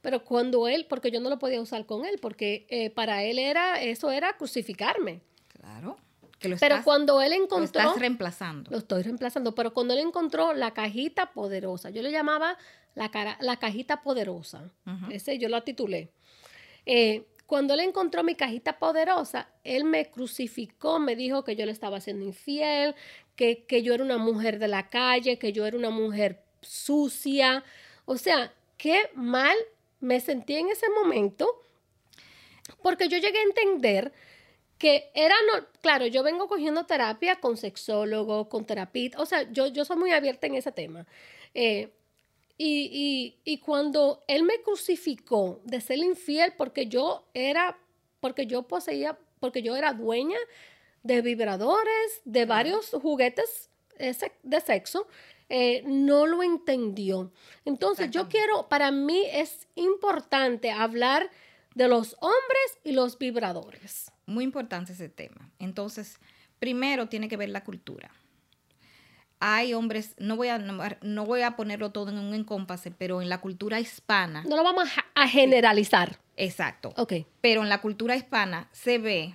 pero 0.00 0.24
cuando 0.24 0.68
él, 0.68 0.86
porque 0.88 1.10
yo 1.10 1.20
no 1.20 1.30
lo 1.30 1.38
podía 1.38 1.60
usar 1.60 1.86
con 1.86 2.04
él, 2.04 2.18
porque 2.20 2.66
eh, 2.68 2.90
para 2.90 3.22
él 3.22 3.38
era, 3.38 3.80
eso 3.80 4.10
era 4.10 4.36
crucificarme. 4.36 5.20
Claro. 5.48 5.96
Que 6.38 6.48
lo 6.48 6.56
Pero 6.56 6.76
estás, 6.76 6.84
cuando 6.84 7.20
él 7.20 7.30
lo 7.30 7.36
encontró... 7.42 7.80
estás 7.80 7.98
reemplazando. 7.98 8.70
Lo 8.70 8.78
estoy 8.78 9.02
reemplazando, 9.02 9.54
pero 9.54 9.74
cuando 9.74 9.94
él 9.94 10.00
encontró 10.00 10.54
la 10.54 10.72
cajita 10.72 11.32
poderosa, 11.32 11.90
yo 11.90 12.00
le 12.00 12.12
llamaba 12.12 12.56
la, 12.94 13.10
cara, 13.10 13.38
la 13.40 13.56
cajita 13.56 14.02
poderosa, 14.02 14.70
ese 15.10 15.38
yo 15.38 15.48
la 15.48 15.62
titulé. 15.62 16.12
Eh, 16.86 17.26
cuando 17.48 17.72
él 17.72 17.80
encontró 17.80 18.22
mi 18.22 18.34
cajita 18.34 18.78
poderosa, 18.78 19.48
él 19.64 19.84
me 19.84 20.10
crucificó, 20.10 20.98
me 20.98 21.16
dijo 21.16 21.44
que 21.44 21.56
yo 21.56 21.64
le 21.64 21.72
estaba 21.72 21.96
haciendo 21.96 22.26
infiel, 22.26 22.94
que, 23.36 23.64
que 23.64 23.82
yo 23.82 23.94
era 23.94 24.04
una 24.04 24.18
mujer 24.18 24.58
de 24.58 24.68
la 24.68 24.90
calle, 24.90 25.38
que 25.38 25.50
yo 25.54 25.64
era 25.64 25.74
una 25.74 25.88
mujer 25.88 26.42
sucia. 26.60 27.64
O 28.04 28.18
sea, 28.18 28.52
qué 28.76 29.10
mal 29.14 29.56
me 29.98 30.20
sentí 30.20 30.56
en 30.56 30.68
ese 30.68 30.90
momento, 30.90 31.48
porque 32.82 33.08
yo 33.08 33.16
llegué 33.16 33.38
a 33.38 33.44
entender 33.44 34.12
que 34.76 35.10
era, 35.14 35.34
no, 35.50 35.66
claro, 35.80 36.06
yo 36.06 36.22
vengo 36.22 36.48
cogiendo 36.48 36.84
terapia 36.84 37.40
con 37.40 37.56
sexólogo, 37.56 38.50
con 38.50 38.66
terapista, 38.66 39.22
o 39.22 39.24
sea, 39.24 39.50
yo, 39.50 39.68
yo 39.68 39.86
soy 39.86 39.96
muy 39.96 40.12
abierta 40.12 40.46
en 40.46 40.54
ese 40.54 40.70
tema. 40.70 41.06
Eh, 41.54 41.94
y, 42.58 43.36
y, 43.44 43.52
y 43.52 43.58
cuando 43.58 44.24
él 44.26 44.42
me 44.42 44.60
crucificó 44.62 45.60
de 45.64 45.80
ser 45.80 45.98
infiel 45.98 46.52
porque 46.58 46.86
yo 46.86 47.24
era, 47.32 47.78
porque 48.20 48.46
yo 48.46 48.64
poseía, 48.64 49.16
porque 49.38 49.62
yo 49.62 49.76
era 49.76 49.92
dueña 49.92 50.38
de 51.04 51.22
vibradores, 51.22 52.20
de 52.24 52.44
varios 52.44 52.90
juguetes 52.90 53.70
de 54.42 54.60
sexo, 54.60 55.06
eh, 55.48 55.82
no 55.86 56.26
lo 56.26 56.42
entendió. 56.42 57.32
Entonces 57.64 58.10
yo 58.10 58.28
quiero, 58.28 58.68
para 58.68 58.90
mí 58.90 59.24
es 59.32 59.66
importante 59.76 60.70
hablar 60.70 61.30
de 61.74 61.88
los 61.88 62.16
hombres 62.20 62.78
y 62.84 62.92
los 62.92 63.18
vibradores. 63.18 64.12
Muy 64.26 64.44
importante 64.44 64.92
ese 64.92 65.08
tema. 65.08 65.50
Entonces, 65.58 66.18
primero 66.58 67.08
tiene 67.08 67.28
que 67.28 67.36
ver 67.36 67.48
la 67.48 67.64
cultura. 67.64 68.10
Hay 69.40 69.72
hombres, 69.74 70.14
no 70.18 70.36
voy 70.36 70.48
a, 70.48 70.58
no 70.58 71.24
voy 71.26 71.42
a 71.42 71.54
ponerlo 71.56 71.90
todo 71.90 72.10
en 72.10 72.18
un 72.18 72.34
encompase, 72.34 72.90
pero 72.90 73.22
en 73.22 73.28
la 73.28 73.40
cultura 73.40 73.78
hispana, 73.80 74.42
No 74.48 74.56
lo 74.56 74.64
vamos 74.64 74.88
a, 75.14 75.22
a 75.22 75.28
generalizar. 75.28 76.18
exacto. 76.36 76.92
Ok. 76.96 77.12
Pero 77.40 77.62
en 77.62 77.68
la 77.68 77.80
cultura 77.80 78.16
hispana 78.16 78.68
se 78.72 78.98
ve 78.98 79.34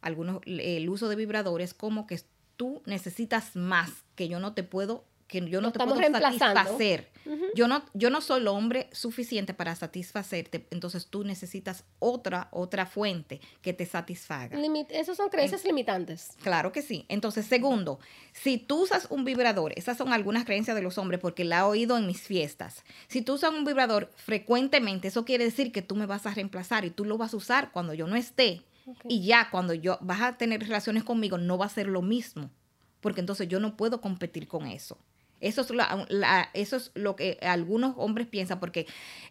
algunos 0.00 0.40
el 0.46 0.88
uso 0.88 1.08
de 1.08 1.14
vibradores 1.16 1.74
como 1.74 2.06
que 2.08 2.20
tú 2.56 2.82
necesitas 2.86 3.54
más, 3.54 3.90
que 4.16 4.28
yo 4.28 4.40
no 4.40 4.52
te 4.54 4.62
puedo 4.64 5.04
que 5.32 5.48
yo 5.48 5.62
no 5.62 5.72
te 5.72 5.78
puedo 5.78 5.96
satisfacer. 5.96 7.10
Yo 7.54 7.66
no 7.68 7.82
yo 7.94 8.10
no 8.10 8.20
soy 8.20 8.40
el 8.40 8.48
hombre 8.48 8.88
suficiente 8.92 9.54
para 9.54 9.74
satisfacerte, 9.74 10.66
entonces 10.70 11.06
tú 11.06 11.24
necesitas 11.24 11.84
otra 11.98 12.48
otra 12.50 12.84
fuente 12.84 13.40
que 13.62 13.72
te 13.72 13.86
satisfaga. 13.86 14.58
Esos 14.90 15.16
son 15.16 15.30
creencias 15.30 15.64
limitantes. 15.64 16.30
Claro 16.42 16.72
que 16.72 16.82
sí. 16.82 17.06
Entonces, 17.08 17.46
segundo, 17.46 17.98
si 18.32 18.58
tú 18.58 18.82
usas 18.82 19.06
un 19.08 19.24
vibrador, 19.24 19.72
esas 19.76 19.96
son 19.96 20.12
algunas 20.12 20.44
creencias 20.44 20.76
de 20.76 20.82
los 20.82 20.98
hombres 20.98 21.20
porque 21.20 21.44
la 21.44 21.60
he 21.60 21.62
oído 21.62 21.96
en 21.96 22.06
mis 22.06 22.20
fiestas. 22.20 22.84
Si 23.08 23.22
tú 23.22 23.34
usas 23.34 23.50
un 23.50 23.64
vibrador 23.64 24.10
frecuentemente, 24.16 25.08
eso 25.08 25.24
quiere 25.24 25.44
decir 25.44 25.72
que 25.72 25.82
tú 25.82 25.96
me 25.96 26.06
vas 26.06 26.26
a 26.26 26.34
reemplazar 26.34 26.84
y 26.84 26.90
tú 26.90 27.04
lo 27.04 27.16
vas 27.16 27.32
a 27.32 27.38
usar 27.38 27.72
cuando 27.72 27.94
yo 27.94 28.06
no 28.06 28.16
esté. 28.16 28.62
Y 29.08 29.24
ya 29.24 29.48
cuando 29.50 29.74
yo 29.74 29.98
vas 30.00 30.20
a 30.22 30.36
tener 30.36 30.60
relaciones 30.60 31.04
conmigo 31.04 31.38
no 31.38 31.56
va 31.56 31.66
a 31.66 31.70
ser 31.70 31.86
lo 31.86 32.02
mismo, 32.02 32.50
porque 33.00 33.20
entonces 33.20 33.48
yo 33.48 33.60
no 33.60 33.76
puedo 33.76 34.00
competir 34.00 34.48
con 34.48 34.66
eso. 34.66 34.98
Eso 35.42 35.60
es, 35.60 35.72
eso 36.54 36.76
es 36.76 36.90
lo 36.94 37.16
que 37.16 37.38
algunos 37.42 37.94
hombres 37.96 38.26
piensan, 38.26 38.60
porque 38.60 38.86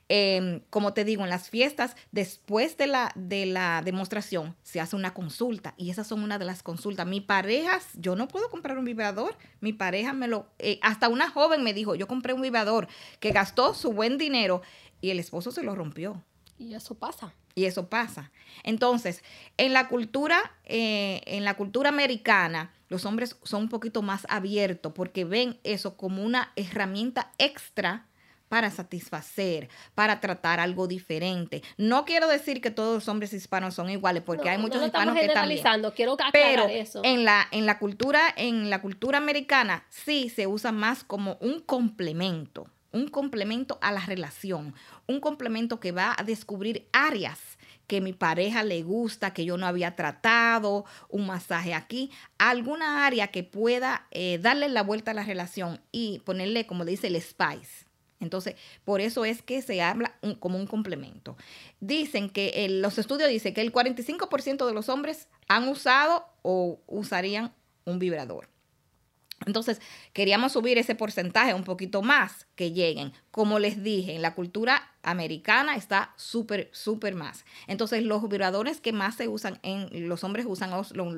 eh, 0.10 0.62
como 0.70 0.94
te 0.94 1.06
digo, 1.06 1.24
en 1.24 1.30
las 1.30 1.50
fiestas, 1.50 1.96
después 2.12 2.76
de 2.76 2.88
la, 2.88 3.14
de 3.16 3.46
la 3.46 3.82
demostración, 3.82 4.58
se 4.62 4.82
hace 4.82 4.98
una 4.98 5.14
consulta 5.14 5.74
y 5.78 5.90
esas 5.90 6.06
son 6.06 6.22
una 6.22 6.38
de 6.38 6.44
las 6.44 6.64
consultas. 6.64 7.08
Mi 7.08 7.22
pareja, 7.22 7.80
yo 7.96 8.18
no 8.18 8.28
puedo 8.28 8.50
comprar 8.50 8.78
un 8.78 8.84
vibrador, 8.84 9.38
mi 9.62 9.72
pareja 9.72 10.12
me 10.12 10.28
lo, 10.28 10.48
eh, 10.60 10.80
hasta 10.82 11.08
una 11.08 11.30
joven 11.30 11.64
me 11.64 11.74
dijo, 11.74 11.96
yo 11.96 12.08
compré 12.08 12.34
un 12.34 12.42
vibrador 12.42 12.90
que 13.22 13.32
gastó 13.32 13.74
su 13.74 13.94
buen 13.94 14.18
dinero 14.18 14.62
y 15.00 15.12
el 15.12 15.20
esposo 15.20 15.52
se 15.52 15.64
lo 15.64 15.76
rompió. 15.76 16.22
Y 16.62 16.76
eso 16.76 16.94
pasa. 16.94 17.34
Y 17.56 17.66
eso 17.66 17.90
pasa. 17.90 18.32
Entonces, 18.64 19.24
en 19.58 19.74
la 19.74 19.88
cultura, 19.88 20.40
eh, 20.66 21.22
en 21.26 21.44
la 21.44 21.56
cultura 21.56 21.90
americana, 21.90 22.72
los 22.88 23.06
hombres 23.06 23.36
son 23.44 23.64
un 23.64 23.70
poquito 23.70 24.04
más 24.04 24.28
abiertos 24.30 24.94
porque 24.94 25.26
ven 25.26 25.60
eso 25.64 25.98
como 25.98 26.24
una 26.24 26.52
herramienta 26.56 27.32
extra 27.40 28.08
para 28.48 28.70
satisfacer, 28.70 29.70
para 29.96 30.20
tratar 30.20 30.60
algo 30.60 30.86
diferente. 30.86 31.64
No 31.78 32.06
quiero 32.06 32.28
decir 32.28 32.62
que 32.62 32.70
todos 32.70 32.96
los 32.96 33.08
hombres 33.08 33.34
hispanos 33.34 33.74
son 33.74 33.90
iguales, 33.90 34.24
porque 34.24 34.46
No, 34.46 34.52
hay 34.52 34.58
muchos 34.58 34.86
hispanos 34.86 35.16
que 35.18 35.30
también. 35.30 35.64
Quiero 35.96 36.14
aclarar 36.14 36.32
Pero 36.34 36.68
eso. 36.68 37.02
en 37.04 37.24
la, 37.24 37.48
en 37.52 37.66
la 37.66 37.80
cultura, 37.80 38.22
en 38.36 38.70
la 38.70 38.82
cultura 38.82 39.18
americana, 39.18 39.86
sí 39.90 40.30
se 40.30 40.48
usa 40.48 40.72
más 40.72 41.04
como 41.06 41.38
un 41.40 41.62
complemento, 41.62 42.68
un 42.92 43.08
complemento 43.08 43.78
a 43.82 43.92
la 43.92 44.06
relación, 44.06 44.76
un 45.08 45.20
complemento 45.20 45.80
que 45.80 45.92
va 45.92 46.16
a 46.18 46.24
descubrir 46.24 46.88
áreas 46.92 47.40
que 47.88 48.02
mi 48.02 48.14
pareja 48.14 48.64
le 48.64 48.84
gusta, 48.84 49.34
que 49.34 49.44
yo 49.44 49.58
no 49.58 49.66
había 49.66 49.96
tratado, 49.96 50.86
un 51.10 51.28
masaje 51.28 51.74
aquí, 51.74 52.12
alguna 52.38 53.06
área 53.06 53.28
que 53.28 53.44
pueda 53.44 54.08
eh, 54.12 54.40
darle 54.42 54.70
la 54.70 54.84
vuelta 54.84 55.12
a 55.12 55.14
la 55.14 55.24
relación 55.24 55.82
y 55.92 56.20
ponerle, 56.20 56.66
como 56.66 56.84
le 56.84 56.92
dice, 56.92 57.08
el 57.08 57.22
spice. 57.22 57.86
Entonces, 58.22 58.56
por 58.86 59.02
eso 59.02 59.26
es 59.26 59.42
que 59.42 59.62
se 59.62 59.82
habla 59.82 60.16
como 60.40 60.58
un 60.58 60.68
complemento. 60.68 61.36
Dicen 61.80 62.30
que 62.30 62.68
los 62.70 62.98
estudios 62.98 63.30
dicen 63.30 63.54
que 63.54 63.62
el 63.62 63.74
45% 63.74 64.66
de 64.66 64.74
los 64.74 64.90
hombres 64.90 65.28
han 65.48 65.68
usado 65.68 66.28
o 66.44 66.80
usarían 66.88 67.52
un 67.84 68.00
vibrador. 68.00 68.48
Entonces, 69.46 69.82
queríamos 70.14 70.52
subir 70.52 70.78
ese 70.78 70.96
porcentaje 70.96 71.54
un 71.54 71.64
poquito 71.64 72.02
más 72.02 72.46
que 72.56 72.72
lleguen. 72.72 73.12
Como 73.32 73.60
les 73.60 73.84
dije, 73.84 74.16
en 74.16 74.22
la 74.22 74.36
cultura 74.36 74.92
americana 75.04 75.76
está 75.76 76.14
súper, 76.16 76.70
súper 76.72 77.16
más. 77.16 77.46
Entonces, 77.68 78.04
los 78.04 78.28
vibradores 78.28 78.82
que 78.82 78.94
más 78.94 79.16
se 79.16 79.28
usan, 79.28 79.60
en 79.64 80.08
los 80.08 80.24
hombres 80.24 80.46
usan 80.48 80.72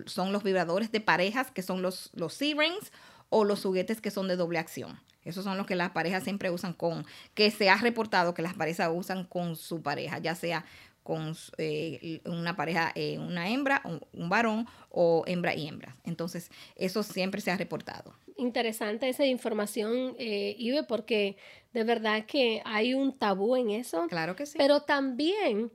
son 0.06 0.32
los 0.32 0.44
vibradores 0.44 0.92
de 0.92 1.02
parejas, 1.02 1.52
que 1.52 1.62
son 1.62 1.82
los, 1.82 2.12
los 2.14 2.34
C-rings 2.34 2.92
o 3.30 3.44
los 3.44 3.62
juguetes 3.62 4.00
que 4.00 4.12
son 4.12 4.28
de 4.28 4.36
doble 4.36 4.60
acción. 4.60 5.00
Esos 5.26 5.44
son 5.44 5.58
los 5.58 5.66
que 5.66 5.76
las 5.76 5.92
parejas 5.92 6.24
siempre 6.24 6.52
usan 6.52 6.74
con, 6.74 7.06
que 7.34 7.50
se 7.50 7.70
ha 7.70 7.78
reportado 7.78 8.34
que 8.34 8.42
las 8.42 8.54
parejas 8.54 8.90
usan 8.94 9.24
con 9.24 9.56
su 9.56 9.82
pareja, 9.82 10.20
ya 10.20 10.36
sea 10.36 10.66
con 11.04 11.36
eh, 11.58 12.22
una 12.26 12.56
pareja, 12.56 12.92
eh, 12.96 13.20
una 13.20 13.50
hembra, 13.50 13.82
un, 13.84 14.02
un, 14.14 14.30
varón 14.30 14.66
o 14.90 15.24
hembra 15.28 15.54
y 15.54 15.68
hembra. 15.68 15.96
Entonces, 16.06 16.50
eso 16.76 17.04
siempre 17.04 17.42
se 17.42 17.52
ha 17.52 17.58
reportado. 17.58 18.14
Interesante 18.38 19.10
esa 19.10 19.26
información, 19.26 20.16
eh, 20.18 20.56
Ibe, 20.58 20.84
porque 20.84 21.38
de 21.74 21.84
verdad 21.84 22.26
que 22.26 22.62
hay 22.66 22.94
un 22.94 23.18
tabú 23.18 23.56
en 23.56 23.70
eso. 23.70 24.08
Claro 24.08 24.36
que 24.36 24.46
sí. 24.46 24.58
Pero 24.58 24.82
también, 24.82 25.72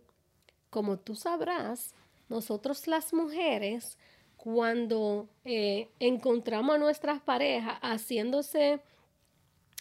como 0.70 0.98
tú 0.98 1.14
sabrás, 1.14 1.94
nosotros 2.28 2.86
las 2.86 3.12
mujeres, 3.12 3.98
cuando 4.36 5.28
encontramos 5.44 6.76
a 6.76 6.78
nuestras 6.78 7.20
parejas 7.20 7.78
haciéndose, 7.82 8.80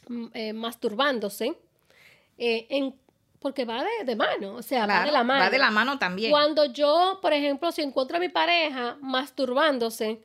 mm, 0.07 0.53
masturbándose, 0.55 1.55
en 2.37 2.95
porque 3.39 3.65
va 3.65 3.83
de, 4.03 4.15
mano, 4.15 4.55
o 4.55 4.61
sea, 4.61 4.85
va 4.85 5.05
de 5.05 5.11
la 5.11 5.23
mano. 5.23 5.43
Va 5.43 5.49
de 5.49 5.57
la 5.57 5.71
mano 5.71 5.99
también. 5.99 6.31
Cuando 6.31 6.65
yo, 6.65 7.19
por 7.21 7.33
ejemplo, 7.33 7.71
si 7.71 7.81
encuentro 7.81 8.17
a 8.17 8.19
mi 8.19 8.29
pareja 8.29 8.97
masturbándose, 9.01 10.21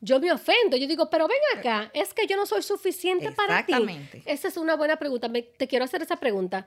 yo 0.00 0.20
me 0.20 0.32
ofendo. 0.32 0.76
Yo 0.76 0.86
digo, 0.86 1.10
pero 1.10 1.28
ven 1.28 1.38
acá, 1.58 1.90
es 1.92 2.14
que 2.14 2.26
yo 2.26 2.36
no 2.36 2.46
soy 2.46 2.62
suficiente 2.62 3.30
para 3.32 3.64
ti. 3.64 3.72
Exactamente. 3.72 4.22
Esa 4.24 4.48
es 4.48 4.56
una 4.56 4.74
buena 4.76 4.96
pregunta. 4.96 5.30
te 5.30 5.68
quiero 5.68 5.84
hacer 5.84 6.02
esa 6.02 6.16
pregunta. 6.16 6.66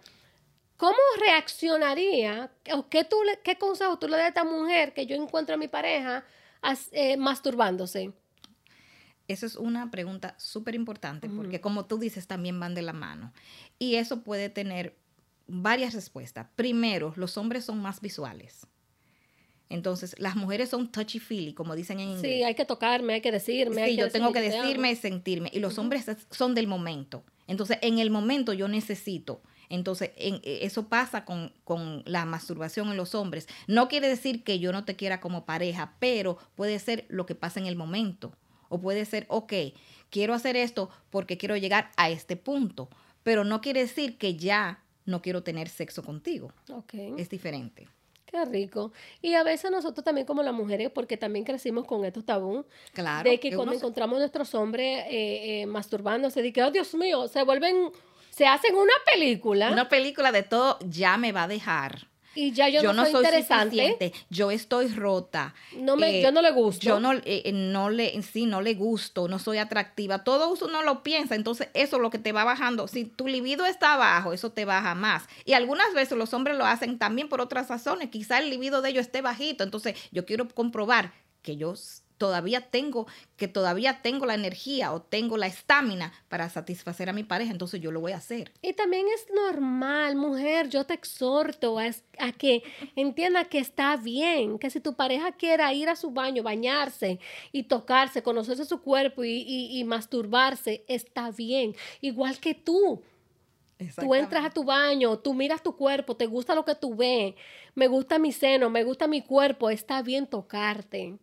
¿Cómo 0.78 0.97
reaccionaría 1.19 2.52
o 2.73 2.88
qué, 2.88 3.04
tú, 3.04 3.17
qué 3.43 3.58
consejo 3.58 3.99
tú 3.99 4.08
le 4.08 4.15
das 4.15 4.25
a 4.25 4.28
esta 4.30 4.43
mujer 4.45 4.93
que 4.93 5.06
yo 5.06 5.15
encuentro 5.15 5.56
a 5.56 5.58
mi 5.58 5.67
pareja 5.67 6.23
eh, 6.91 7.17
masturbándose? 7.17 8.13
Esa 9.28 9.45
es 9.45 9.58
una 9.58 9.91
pregunta 9.91 10.36
súper 10.38 10.75
importante 10.75 11.28
porque 11.30 11.60
como 11.60 11.86
tú 11.86 11.99
dices, 11.99 12.28
también 12.28 12.60
van 12.60 12.75
de 12.75 12.82
la 12.82 12.93
mano. 12.93 13.34
Y 13.78 13.95
eso 13.95 14.21
puede 14.23 14.49
tener 14.49 14.95
varias 15.50 15.94
respuestas. 15.94 16.48
Primero, 16.56 17.14
los 17.16 17.38
hombres 17.38 17.66
son 17.66 17.82
más 17.82 18.02
visuales. 18.02 18.68
Entonces, 19.70 20.16
las 20.18 20.36
mujeres 20.36 20.70
son 20.70 20.92
touchy-feely, 20.92 21.54
como 21.54 21.76
dicen 21.76 22.00
en 22.00 22.10
inglés. 22.10 22.22
Sí, 22.22 22.44
hay 22.44 22.56
que 22.56 22.66
tocarme, 22.66 23.14
hay 23.14 23.22
que 23.22 23.32
decirme. 23.32 23.86
Sí, 23.86 23.98
yo 23.98 24.10
tengo 24.10 24.34
que 24.34 24.42
decirme 24.42 24.92
y 24.92 24.96
sentirme. 24.96 25.52
Y 25.54 25.60
los 25.60 25.78
hombres 25.78 26.06
son 26.32 26.56
del 26.56 26.66
momento. 26.66 27.24
Entonces, 27.46 27.78
en 27.82 28.00
el 28.00 28.10
momento 28.10 28.54
yo 28.54 28.68
necesito. 28.68 29.44
Entonces, 29.70 30.10
en, 30.18 30.42
e, 30.44 30.66
eso 30.66 30.88
pasa 30.88 31.24
con, 31.24 31.54
con, 31.64 32.02
la 32.06 32.26
masturbación 32.26 32.90
en 32.90 32.98
los 32.98 33.14
hombres. 33.14 33.48
No 33.68 33.88
quiere 33.88 34.08
decir 34.08 34.44
que 34.44 34.58
yo 34.58 34.72
no 34.72 34.86
te 34.86 34.96
quiera 34.96 35.20
como 35.20 35.46
pareja, 35.46 35.96
pero 36.00 36.40
puede 36.56 36.80
ser 36.80 37.06
lo 37.08 37.28
que 37.28 37.36
pasa 37.36 37.60
en 37.60 37.68
el 37.68 37.76
momento. 37.76 38.36
O 38.70 38.82
puede 38.82 39.06
ser, 39.06 39.26
ok, 39.30 39.54
quiero 40.10 40.34
hacer 40.34 40.56
esto 40.56 40.90
porque 41.12 41.38
quiero 41.38 41.56
llegar 41.56 41.92
a 41.96 42.10
este 42.10 42.36
punto. 42.36 42.90
Pero 43.22 43.44
no 43.44 43.62
quiere 43.62 43.82
decir 43.82 44.18
que 44.18 44.36
ya 44.36 44.84
no 45.10 45.22
quiero 45.22 45.43
tener 45.43 45.67
sexo 45.69 46.04
contigo. 46.04 46.52
Okay. 46.69 47.15
Es 47.17 47.30
diferente. 47.30 47.88
Qué 48.26 48.45
rico. 48.45 48.91
Y 49.22 49.34
a 49.34 49.43
veces 49.43 49.72
nosotros 49.72 50.04
también 50.04 50.28
como 50.28 50.43
las 50.43 50.54
mujeres, 50.54 50.91
porque 50.93 51.17
también 51.17 51.43
crecimos 51.43 51.86
con 51.86 52.06
estos 52.06 52.26
tabú, 52.26 52.63
claro, 52.93 53.28
de 53.28 53.39
que 53.39 53.56
cuando 53.56 53.74
encontramos 53.74 54.17
a 54.17 54.19
nuestros 54.19 54.54
hombres 54.54 55.06
eh, 55.08 55.62
eh, 55.62 55.65
masturbándose, 55.65 56.41
de 56.43 56.54
que, 56.54 56.62
oh 56.62 56.69
Dios 56.69 56.93
mío, 56.93 57.28
se 57.28 57.41
vuelven, 57.43 57.91
se 58.30 58.45
hacen 58.45 58.76
una 58.76 58.93
película. 59.12 59.72
Una 59.72 59.89
película 59.89 60.32
de 60.32 60.43
todo, 60.43 60.78
ya 60.88 61.17
me 61.17 61.32
va 61.32 61.43
a 61.43 61.48
dejar. 61.48 62.09
Y 62.39 62.54
ya 62.54 62.69
yo, 62.69 62.93
no, 62.93 63.06
soy, 63.06 63.15
interesante. 63.15 64.13
Yo 64.30 64.49
estoy 64.49 64.88
rota. 64.88 65.54
No 65.75 65.97
me, 65.97 66.19
eh, 66.19 66.23
yo 66.23 66.32
no 66.32 66.41
le 66.41 66.52
gusto. 66.52 66.86
Yo 66.86 67.02
no, 67.02 67.12
eh, 67.25 67.52
no 67.54 67.89
le, 67.89 68.21
sí, 68.23 68.45
no 68.45 68.62
le 68.62 68.75
gusto, 68.75 69.28
no 69.28 69.39
soy 69.39 69.58
atractiva. 69.58 70.23
Todo 70.23 70.54
eso 70.54 70.69
no 70.69 70.82
lo 70.82 71.04
piensa. 71.04 71.36
Entonces, 71.36 71.67
eso 71.73 71.97
es 71.97 72.02
lo 72.02 72.10
que 72.10 72.17
te 72.17 72.32
va 72.32 72.45
bajando. 72.45 72.88
Si 72.88 73.04
tu 73.04 73.28
libido 73.28 73.65
está 73.65 73.97
bajo, 73.97 74.32
eso 74.32 74.54
te 74.54 74.63
baja 74.63 74.95
más. 74.95 75.23
Y 75.43 75.52
algunas 75.52 75.93
veces 75.93 76.17
los 76.17 76.34
hombres 76.34 76.56
lo 76.56 76.65
hacen 76.65 76.97
también 76.97 77.28
por 77.28 77.41
otras 77.41 77.67
razones. 77.67 78.10
Quizá 78.10 78.39
el 78.39 78.49
libido 78.49 78.82
de 78.82 78.91
ellos 78.91 79.08
esté 79.08 79.21
bajito. 79.21 79.65
Entonces, 79.65 79.97
yo 80.13 80.25
quiero 80.25 80.47
comprobar 80.47 81.12
que 81.41 81.58
yo 81.58 81.73
todavía 82.20 82.62
tengo, 82.70 83.08
que 83.38 83.48
todavía 83.48 84.02
tengo 84.04 84.28
la 84.28 84.36
energía 84.36 84.94
o 84.94 85.02
tengo 85.02 85.38
la 85.38 85.48
estamina 85.48 86.14
para 86.28 86.50
satisfacer 86.50 87.10
a 87.10 87.14
mi 87.14 87.24
pareja, 87.24 87.52
entonces 87.52 87.82
yo 87.82 87.92
lo 87.92 88.02
voy 88.02 88.12
a 88.12 88.18
hacer. 88.18 88.52
Y 88.62 88.74
también 88.74 89.08
es 89.16 89.26
normal, 89.34 90.16
mujer, 90.16 90.70
yo 90.70 90.86
te 90.86 90.94
exhorto 90.94 91.80
a, 91.80 91.86
a 92.20 92.32
que 92.34 92.62
entienda 92.96 93.46
que 93.46 93.58
está 93.58 93.96
bien, 93.96 94.60
que 94.60 94.70
si 94.70 94.82
tu 94.82 94.94
pareja 94.94 95.32
quiera 95.32 95.74
ir 95.74 95.90
a 95.90 95.96
su 95.96 96.12
baño, 96.12 96.44
bañarse 96.44 97.20
y 97.54 97.64
tocarse, 97.64 98.22
conocerse 98.22 98.66
su 98.66 98.82
cuerpo 98.82 99.24
y, 99.24 99.42
y, 99.42 99.80
y 99.80 99.84
masturbarse, 99.86 100.84
está 100.88 101.32
bien, 101.32 101.76
igual 102.02 102.40
que 102.40 102.54
tú. 102.54 103.02
Tú 103.96 104.14
entras 104.14 104.44
a 104.44 104.50
tu 104.50 104.66
baño, 104.66 105.20
tú 105.20 105.34
miras 105.34 105.64
tu 105.64 105.78
cuerpo, 105.78 106.18
te 106.18 106.26
gusta 106.26 106.54
lo 106.54 106.66
que 106.66 106.76
tú 106.76 106.96
ves, 106.96 107.34
me 107.76 107.88
gusta 107.88 108.20
mi 108.20 108.34
seno, 108.34 108.70
me 108.70 108.84
gusta 108.84 109.08
mi 109.08 109.22
cuerpo, 109.22 109.70
está 109.70 110.02
bien 110.02 110.28
tocarte 110.28 111.18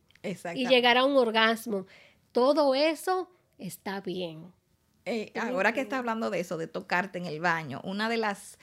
y 0.55 0.67
llegar 0.67 0.97
a 0.97 1.05
un 1.05 1.17
orgasmo. 1.17 1.87
Todo 2.33 2.75
eso 2.75 3.31
está 3.59 4.01
bien. 4.01 4.53
Eh, 5.05 5.33
ahora 5.41 5.73
que 5.73 5.81
está 5.81 5.99
hablando 5.99 6.31
de 6.31 6.41
eso, 6.41 6.57
de 6.57 6.67
tocarte 6.67 7.19
en 7.19 7.27
el 7.27 7.41
baño, 7.41 7.81
una 7.85 8.09
de 8.09 8.17
las 8.17 8.59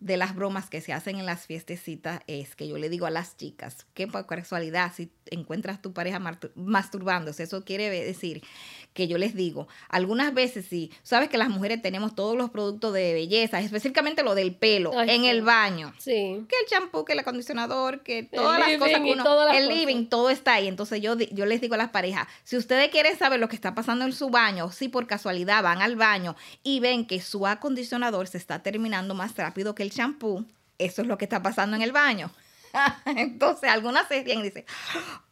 de 0.00 0.16
las 0.16 0.34
bromas 0.34 0.70
que 0.70 0.80
se 0.80 0.92
hacen 0.92 1.18
en 1.18 1.26
las 1.26 1.46
fiestecitas 1.46 2.22
es 2.26 2.56
que 2.56 2.66
yo 2.66 2.78
le 2.78 2.88
digo 2.88 3.06
a 3.06 3.10
las 3.10 3.36
chicas 3.36 3.86
que 3.92 4.06
por 4.06 4.26
casualidad 4.26 4.92
si 4.94 5.10
encuentras 5.26 5.82
tu 5.82 5.92
pareja 5.92 6.18
masturbándose, 6.54 7.42
eso 7.42 7.64
quiere 7.64 7.90
decir 7.90 8.42
que 8.92 9.06
yo 9.06 9.18
les 9.18 9.34
digo, 9.34 9.68
algunas 9.88 10.34
veces 10.34 10.66
sí, 10.68 10.90
sabes 11.02 11.28
que 11.28 11.38
las 11.38 11.48
mujeres 11.48 11.80
tenemos 11.80 12.14
todos 12.14 12.36
los 12.36 12.50
productos 12.50 12.92
de 12.92 13.12
belleza, 13.12 13.60
específicamente 13.60 14.24
lo 14.24 14.34
del 14.34 14.54
pelo, 14.54 15.00
en 15.00 15.24
el 15.24 15.42
baño. 15.42 15.92
Sí. 15.98 16.44
Que 16.48 16.56
el 16.62 16.66
champú, 16.68 17.04
que 17.04 17.12
el 17.12 17.20
acondicionador, 17.20 18.02
que 18.02 18.24
todas 18.24 18.58
las 18.58 18.76
cosas 18.78 19.00
que 19.00 19.12
uno, 19.12 19.52
el 19.52 19.68
living, 19.68 20.06
todo 20.06 20.30
está 20.30 20.54
ahí. 20.54 20.66
Entonces 20.66 21.00
yo, 21.00 21.16
yo 21.16 21.46
les 21.46 21.60
digo 21.60 21.74
a 21.74 21.78
las 21.78 21.90
parejas, 21.90 22.26
si 22.42 22.56
ustedes 22.56 22.88
quieren 22.88 23.16
saber 23.16 23.38
lo 23.38 23.48
que 23.48 23.54
está 23.54 23.74
pasando 23.74 24.04
en 24.04 24.12
su 24.12 24.28
baño, 24.30 24.72
si 24.72 24.88
por 24.88 25.06
casualidad 25.06 25.62
van 25.62 25.82
al 25.82 25.94
baño 25.94 26.34
y 26.64 26.80
ven 26.80 27.06
que 27.06 27.20
su 27.20 27.46
acondicionador 27.46 28.26
se 28.26 28.38
está 28.38 28.62
terminando 28.62 29.14
más 29.14 29.36
rápido 29.36 29.74
que 29.74 29.84
el 29.84 29.89
champú, 29.90 30.46
eso 30.78 31.02
es 31.02 31.08
lo 31.08 31.18
que 31.18 31.26
está 31.26 31.42
pasando 31.42 31.76
en 31.76 31.82
el 31.82 31.92
baño. 31.92 32.30
Entonces, 33.04 33.70
algunas 33.70 34.08
se 34.08 34.22
ríen 34.22 34.40
y 34.40 34.44
dicen, 34.44 34.64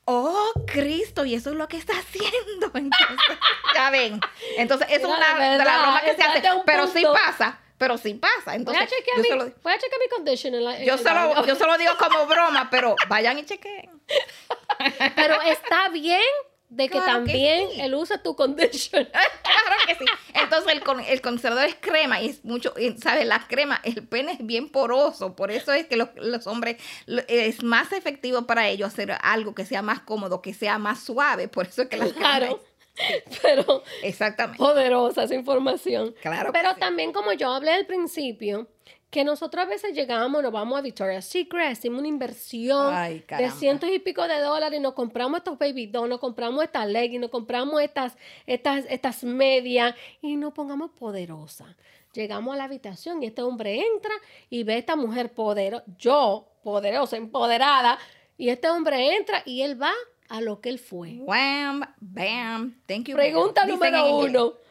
oh, 0.04 0.52
Cristo, 0.66 1.24
y 1.24 1.34
eso 1.34 1.50
es 1.50 1.56
lo 1.56 1.68
que 1.68 1.76
está 1.76 1.94
haciendo. 1.94 2.66
Entonces, 2.74 3.38
ya 3.74 3.90
ven. 3.90 4.20
Entonces, 4.56 4.88
eso 4.90 5.08
es 5.08 5.18
una 5.18 5.50
de 5.52 5.64
las 5.64 5.82
bromas 5.82 6.02
que 6.02 6.14
se 6.14 6.22
hace. 6.22 6.42
Pero 6.66 6.86
sí 6.86 7.02
pasa. 7.02 7.58
Pero 7.78 7.96
sí 7.96 8.14
pasa. 8.14 8.56
Entonces, 8.56 8.84
voy, 8.84 8.86
a 8.86 8.90
chequear 8.90 9.18
mi, 9.20 9.52
voy 9.62 9.72
a 9.72 9.78
chequear 9.78 10.00
mi 10.00 10.08
condition 10.08 10.54
en 10.54 10.64
la, 10.64 10.82
yo, 10.82 10.98
solo, 10.98 11.46
yo 11.46 11.54
solo 11.54 11.78
digo 11.78 11.92
como 11.96 12.26
broma, 12.26 12.68
pero 12.70 12.96
vayan 13.08 13.38
y 13.38 13.44
chequen. 13.44 14.02
pero 15.14 15.40
está 15.42 15.88
bien 15.90 16.20
de 16.68 16.88
que 16.88 17.00
también 17.00 17.68
él 17.78 17.94
usa 17.94 18.22
tu 18.22 18.36
condition. 18.36 19.04
claro 19.42 19.76
que 19.86 19.94
sí. 19.94 20.04
Entonces 20.34 20.72
el, 20.72 20.82
el 21.08 21.20
conservador 21.20 21.66
es 21.66 21.76
crema 21.80 22.20
y 22.20 22.28
es 22.28 22.44
mucho, 22.44 22.74
¿sabes? 23.02 23.26
La 23.26 23.46
crema, 23.46 23.80
el 23.84 24.06
pene 24.06 24.32
es 24.32 24.46
bien 24.46 24.68
poroso, 24.70 25.34
por 25.34 25.50
eso 25.50 25.72
es 25.72 25.86
que 25.86 25.96
los, 25.96 26.10
los, 26.16 26.46
hombres 26.46 26.76
es 27.06 27.62
más 27.62 27.92
efectivo 27.92 28.46
para 28.46 28.68
ellos 28.68 28.88
hacer 28.88 29.16
algo 29.22 29.54
que 29.54 29.64
sea 29.64 29.82
más 29.82 30.00
cómodo, 30.00 30.42
que 30.42 30.54
sea 30.54 30.78
más 30.78 31.02
suave, 31.02 31.48
por 31.48 31.66
eso 31.66 31.82
es 31.82 31.88
que 31.88 31.96
la 31.96 32.08
claro. 32.10 32.60
Pero 33.42 33.84
exactamente 34.02 34.58
poderosa 34.58 35.22
esa 35.22 35.34
información. 35.34 36.14
Claro. 36.20 36.50
Pero 36.52 36.74
también 36.76 37.12
como 37.12 37.32
yo 37.32 37.52
hablé 37.52 37.70
al 37.70 37.86
principio, 37.86 38.66
que 39.10 39.24
nosotros 39.24 39.64
a 39.64 39.68
veces 39.68 39.94
llegamos, 39.94 40.42
nos 40.42 40.52
vamos 40.52 40.78
a 40.78 40.82
Victoria's 40.82 41.24
Secret, 41.24 41.72
hacemos 41.72 42.00
una 42.00 42.08
inversión 42.08 42.94
de 42.94 43.50
cientos 43.52 43.88
y 43.90 43.98
pico 43.98 44.26
de 44.28 44.38
dólares 44.40 44.78
y 44.78 44.82
nos 44.82 44.92
compramos 44.92 45.38
estos 45.38 45.58
baby 45.58 45.86
dolls, 45.86 46.10
nos 46.10 46.20
compramos 46.20 46.62
estas 46.62 46.86
leggings, 46.86 47.22
nos 47.22 47.30
compramos 47.30 47.80
estas, 47.80 48.16
estas, 48.46 48.84
estas 48.88 49.24
medias 49.24 49.94
y 50.20 50.36
nos 50.36 50.52
pongamos 50.52 50.90
poderosas. 50.90 51.74
Llegamos 52.12 52.54
a 52.54 52.58
la 52.58 52.64
habitación 52.64 53.22
y 53.22 53.26
este 53.26 53.42
hombre 53.42 53.80
entra 53.80 54.12
y 54.50 54.64
ve 54.64 54.74
a 54.74 54.78
esta 54.78 54.96
mujer 54.96 55.32
poderosa, 55.32 55.84
yo 55.98 56.48
poderosa, 56.62 57.16
empoderada, 57.16 57.98
y 58.36 58.50
este 58.50 58.68
hombre 58.68 59.16
entra 59.16 59.42
y 59.46 59.62
él 59.62 59.80
va 59.80 59.92
a 60.28 60.40
lo 60.42 60.60
que 60.60 60.68
él 60.68 60.78
fue. 60.78 61.18
Wham, 61.20 61.82
bam, 62.00 62.78
thank 62.86 63.08
you. 63.08 63.16
Pregunta 63.16 63.64
número 63.66 64.18
uno. 64.18 64.67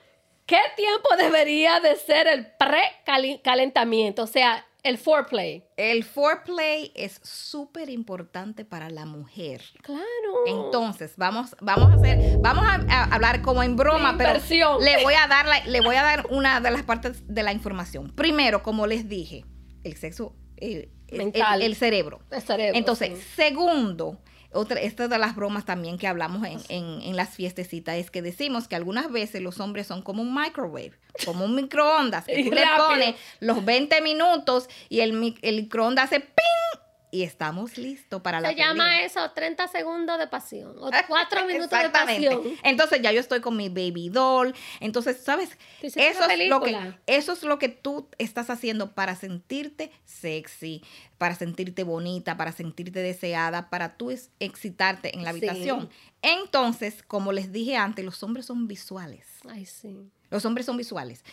¿Qué 0.47 0.57
tiempo 0.75 1.09
debería 1.17 1.79
de 1.81 1.95
ser 1.97 2.25
el 2.27 2.47
pre-calentamiento? 2.47 4.23
O 4.23 4.27
sea, 4.27 4.65
El 4.83 4.97
foreplay. 4.97 5.65
El 5.75 6.05
foreplay 6.05 6.93
es 6.95 7.19
súper 7.21 7.89
importante 7.89 8.63
para 8.63 8.89
la 8.89 9.05
mujer. 9.05 9.61
Claro. 9.81 10.03
Entonces, 10.45 11.15
vamos, 11.17 11.55
vamos 11.59 11.91
a 11.91 11.95
hacer, 11.95 12.37
vamos 12.39 12.63
a, 12.65 12.75
a 12.93 13.03
hablar 13.13 13.41
como 13.41 13.61
en 13.63 13.75
broma, 13.75 14.15
pero 14.17 14.39
le 14.79 15.03
voy 15.03 15.13
a 15.15 15.27
dar 15.27 15.45
la- 15.47 15.65
le 15.65 15.81
voy 15.81 15.95
a 15.97 16.03
dar 16.03 16.27
una 16.29 16.61
de 16.61 16.71
las 16.71 16.83
partes 16.83 17.23
de 17.27 17.43
la 17.43 17.51
información. 17.51 18.13
Primero, 18.15 18.63
como 18.63 18.87
les 18.87 19.09
dije, 19.09 19.43
el 19.83 19.97
sexo, 19.97 20.33
el, 20.55 20.89
el- 21.09 21.17
Mental. 21.17 21.61
el- 21.61 21.71
el 21.71 21.75
cerebro. 21.75 22.21
El 22.31 22.41
cerebro, 22.41 22.77
Entonces, 22.77 23.17
sí. 23.19 23.25
segundo, 23.35 24.21
otra, 24.53 24.79
esta 24.79 25.07
de 25.07 25.17
las 25.17 25.35
bromas 25.35 25.65
también 25.65 25.97
que 25.97 26.07
hablamos 26.07 26.45
en, 26.47 26.59
en- 26.69 27.01
en 27.01 27.15
las 27.15 27.29
fiestecitas 27.35 27.95
es 27.97 28.09
que 28.11 28.21
decimos 28.21 28.67
que 28.67 28.75
algunas 28.75 29.11
veces 29.11 29.41
los 29.41 29.59
hombres 29.59 29.87
son 29.87 30.01
como 30.01 30.21
un 30.21 30.33
microwave, 30.33 30.93
como 31.25 31.45
un 31.45 31.55
microondas, 31.55 32.25
que 32.25 32.43
tú 32.43 32.51
le 32.51 32.61
pones 32.87 33.15
los 33.39 33.63
20 33.65 34.01
minutos 34.01 34.69
y 34.89 35.01
el, 35.01 35.35
el 35.41 35.55
microondas 35.63 36.05
hace 36.05 36.19
¡ping! 36.21 36.79
Y 37.17 37.23
estamos 37.23 37.77
listos 37.77 38.21
para 38.21 38.39
la 38.41 38.49
Se 38.49 38.55
llama 38.55 39.01
eso 39.01 39.31
30 39.31 39.67
segundos 39.67 40.19
de 40.19 40.27
pasión. 40.27 40.75
O 40.79 40.89
4 41.07 41.45
minutos 41.45 41.81
de 41.81 41.89
pasión. 41.89 42.41
Entonces 42.63 43.01
ya 43.01 43.11
yo 43.11 43.19
estoy 43.19 43.41
con 43.41 43.55
mi 43.57 43.69
baby 43.69 44.09
doll. 44.09 44.53
Entonces, 44.79 45.17
¿sabes? 45.23 45.57
Eso 45.81 45.99
es, 46.29 46.47
lo 46.49 46.61
que, 46.61 46.93
eso 47.07 47.33
es 47.33 47.43
lo 47.43 47.57
que 47.59 47.69
tú 47.69 48.07
estás 48.17 48.49
haciendo 48.49 48.93
para 48.93 49.15
sentirte 49.15 49.91
sexy, 50.05 50.83
para 51.17 51.35
sentirte 51.35 51.83
bonita, 51.83 52.37
para 52.37 52.51
sentirte 52.51 52.99
deseada, 53.01 53.69
para 53.69 53.97
tú 53.97 54.11
es- 54.11 54.29
excitarte 54.39 55.15
en 55.15 55.23
la 55.23 55.31
Sí. 55.31 55.37
habitación. 55.37 55.89
Entonces, 56.21 57.03
como 57.03 57.31
les 57.31 57.51
dije 57.51 57.75
antes, 57.77 58.03
los 58.05 58.21
hombres 58.23 58.45
son 58.45 58.67
visuales. 58.67 59.27
Ay, 59.49 59.65
sí. 59.65 60.11
Los 60.29 60.45
hombres 60.45 60.65
son 60.65 60.77
visuales. 60.77 61.23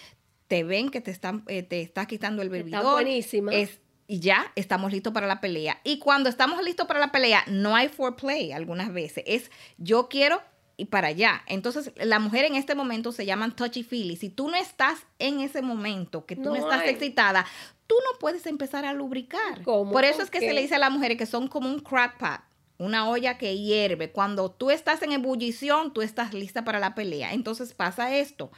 Te 0.47 0.63
ven 0.63 0.91
que 0.91 1.01
te 1.01 1.11
están, 1.11 1.43
eh, 1.49 1.63
te 1.63 1.81
estás 1.81 2.07
quitando 2.07 2.43
el 2.43 2.49
baby 2.51 2.67
Está 2.75 2.83
buenísima. 2.83 3.53
es- 3.53 3.81
y 4.07 4.21
ya 4.21 4.53
estamos 4.55 4.93
listos 4.93 5.13
para 5.13 5.27
la 5.27 5.41
pelea. 5.41 5.81
Y 5.85 5.99
cuando 5.99 6.29
estamos 6.29 6.63
listos 6.63 6.87
para 6.87 7.01
la 7.01 7.13
pelea, 7.13 7.45
no 7.47 7.75
hay 7.75 7.89
foreplay 7.89 8.53
algunas 8.53 8.93
veces. 8.93 9.25
Es 9.27 9.51
yo 9.79 10.09
quiero 10.09 10.43
y 10.77 10.87
para 10.87 11.09
allá. 11.09 11.43
Entonces, 11.47 11.93
la 11.97 12.19
mujer 12.19 12.45
en 12.45 12.57
este 12.57 12.75
momento 12.75 13.13
se 13.13 13.27
llaman 13.27 13.55
touchy 13.55 13.83
feely. 13.83 14.17
Si 14.17 14.29
tú 14.29 14.49
no 14.49 14.57
estás 14.57 14.99
en 15.19 15.41
ese 15.41 15.63
momento, 15.63 16.27
que 16.27 16.37
tú 16.37 16.43
no, 16.45 16.51
No 16.51 16.57
estás 16.57 16.83
hay. 16.83 16.91
excitada, 16.91 17.47
tú 17.87 17.95
no 17.95 18.19
puedes 18.19 18.47
empezar 18.47 18.85
a 18.85 18.93
lubricar. 18.93 19.63
¿Cómo? 19.63 19.93
Por 19.93 20.05
eso 20.05 20.23
es 20.23 20.31
que 20.31 20.41
¿Por 20.41 20.49
se 20.49 20.55
le 20.55 20.63
dice 20.63 20.75
a 20.75 20.79
las 20.79 20.91
mujeres 20.91 21.17
que 21.17 21.27
son 21.27 21.49
como 21.49 21.69
un 21.69 21.81
crack 21.81 22.19
pot. 22.19 22.41
Una 22.77 23.09
olla 23.09 23.39
que 23.39 23.57
hierve. 23.57 24.11
Cuando 24.11 24.51
tú 24.51 24.73
estás 24.73 25.01
en 25.03 25.13
ebullición, 25.13 25.93
tú 25.93 26.03
estás 26.03 26.35
lista 26.35 26.65
para 26.65 26.81
la 26.81 26.97
pelea. 26.97 27.33
Entonces 27.33 27.73
pasa 27.73 28.17
esto. 28.17 28.51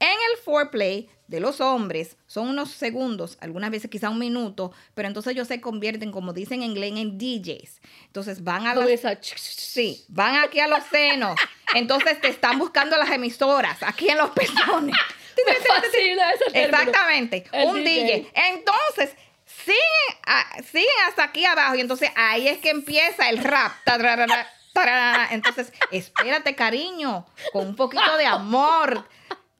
En 0.00 0.08
el 0.12 0.36
foreplay 0.44 1.08
de 1.26 1.40
los 1.40 1.60
hombres 1.60 2.16
son 2.26 2.48
unos 2.48 2.70
segundos, 2.70 3.36
algunas 3.40 3.70
veces 3.70 3.90
quizá 3.90 4.08
un 4.10 4.18
minuto, 4.18 4.72
pero 4.94 5.08
entonces 5.08 5.32
ellos 5.32 5.48
se 5.48 5.60
convierten, 5.60 6.12
como 6.12 6.32
dicen 6.32 6.62
en 6.62 6.70
inglés, 6.70 6.92
en 6.96 7.18
DJs. 7.18 7.80
Entonces 8.06 8.44
van 8.44 8.66
a 8.66 8.74
Comienza. 8.74 9.18
Sí, 9.20 10.04
van 10.08 10.36
aquí 10.36 10.60
a 10.60 10.68
los 10.68 10.84
senos. 10.84 11.34
Entonces 11.74 12.20
te 12.20 12.28
están 12.28 12.58
buscando 12.58 12.96
las 12.96 13.10
emisoras 13.10 13.82
aquí 13.82 14.08
en 14.08 14.18
los 14.18 14.30
pezones. 14.30 14.94
Me 15.46 15.54
fascina 15.54 16.30
ese 16.32 16.44
término. 16.50 16.78
Exactamente, 16.78 17.44
El 17.52 17.66
un 17.68 17.84
DJ. 17.84 18.04
DJ. 18.04 18.32
Entonces, 18.50 19.16
siguen, 19.44 20.18
a- 20.26 20.62
siguen 20.62 20.88
hasta 21.08 21.24
aquí 21.24 21.44
abajo 21.44 21.74
y 21.76 21.80
entonces 21.80 22.10
ahí 22.16 22.48
es 22.48 22.58
que 22.58 22.70
empieza 22.70 23.28
el 23.28 23.38
rap. 23.38 23.72
Tararara, 23.84 24.48
tararara. 24.72 25.28
Entonces, 25.32 25.72
espérate, 25.92 26.54
cariño, 26.54 27.26
con 27.52 27.66
un 27.68 27.76
poquito 27.76 28.16
de 28.16 28.26
amor. 28.26 29.06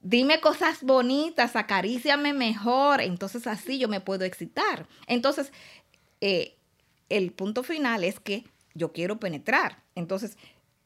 Dime 0.00 0.40
cosas 0.40 0.82
bonitas, 0.82 1.56
acaríciame 1.56 2.32
mejor. 2.32 3.00
Entonces 3.00 3.46
así 3.46 3.78
yo 3.78 3.88
me 3.88 4.00
puedo 4.00 4.24
excitar. 4.24 4.86
Entonces, 5.06 5.52
eh, 6.20 6.56
el 7.08 7.32
punto 7.32 7.62
final 7.62 8.04
es 8.04 8.20
que 8.20 8.44
yo 8.74 8.92
quiero 8.92 9.18
penetrar. 9.18 9.82
Entonces, 9.94 10.36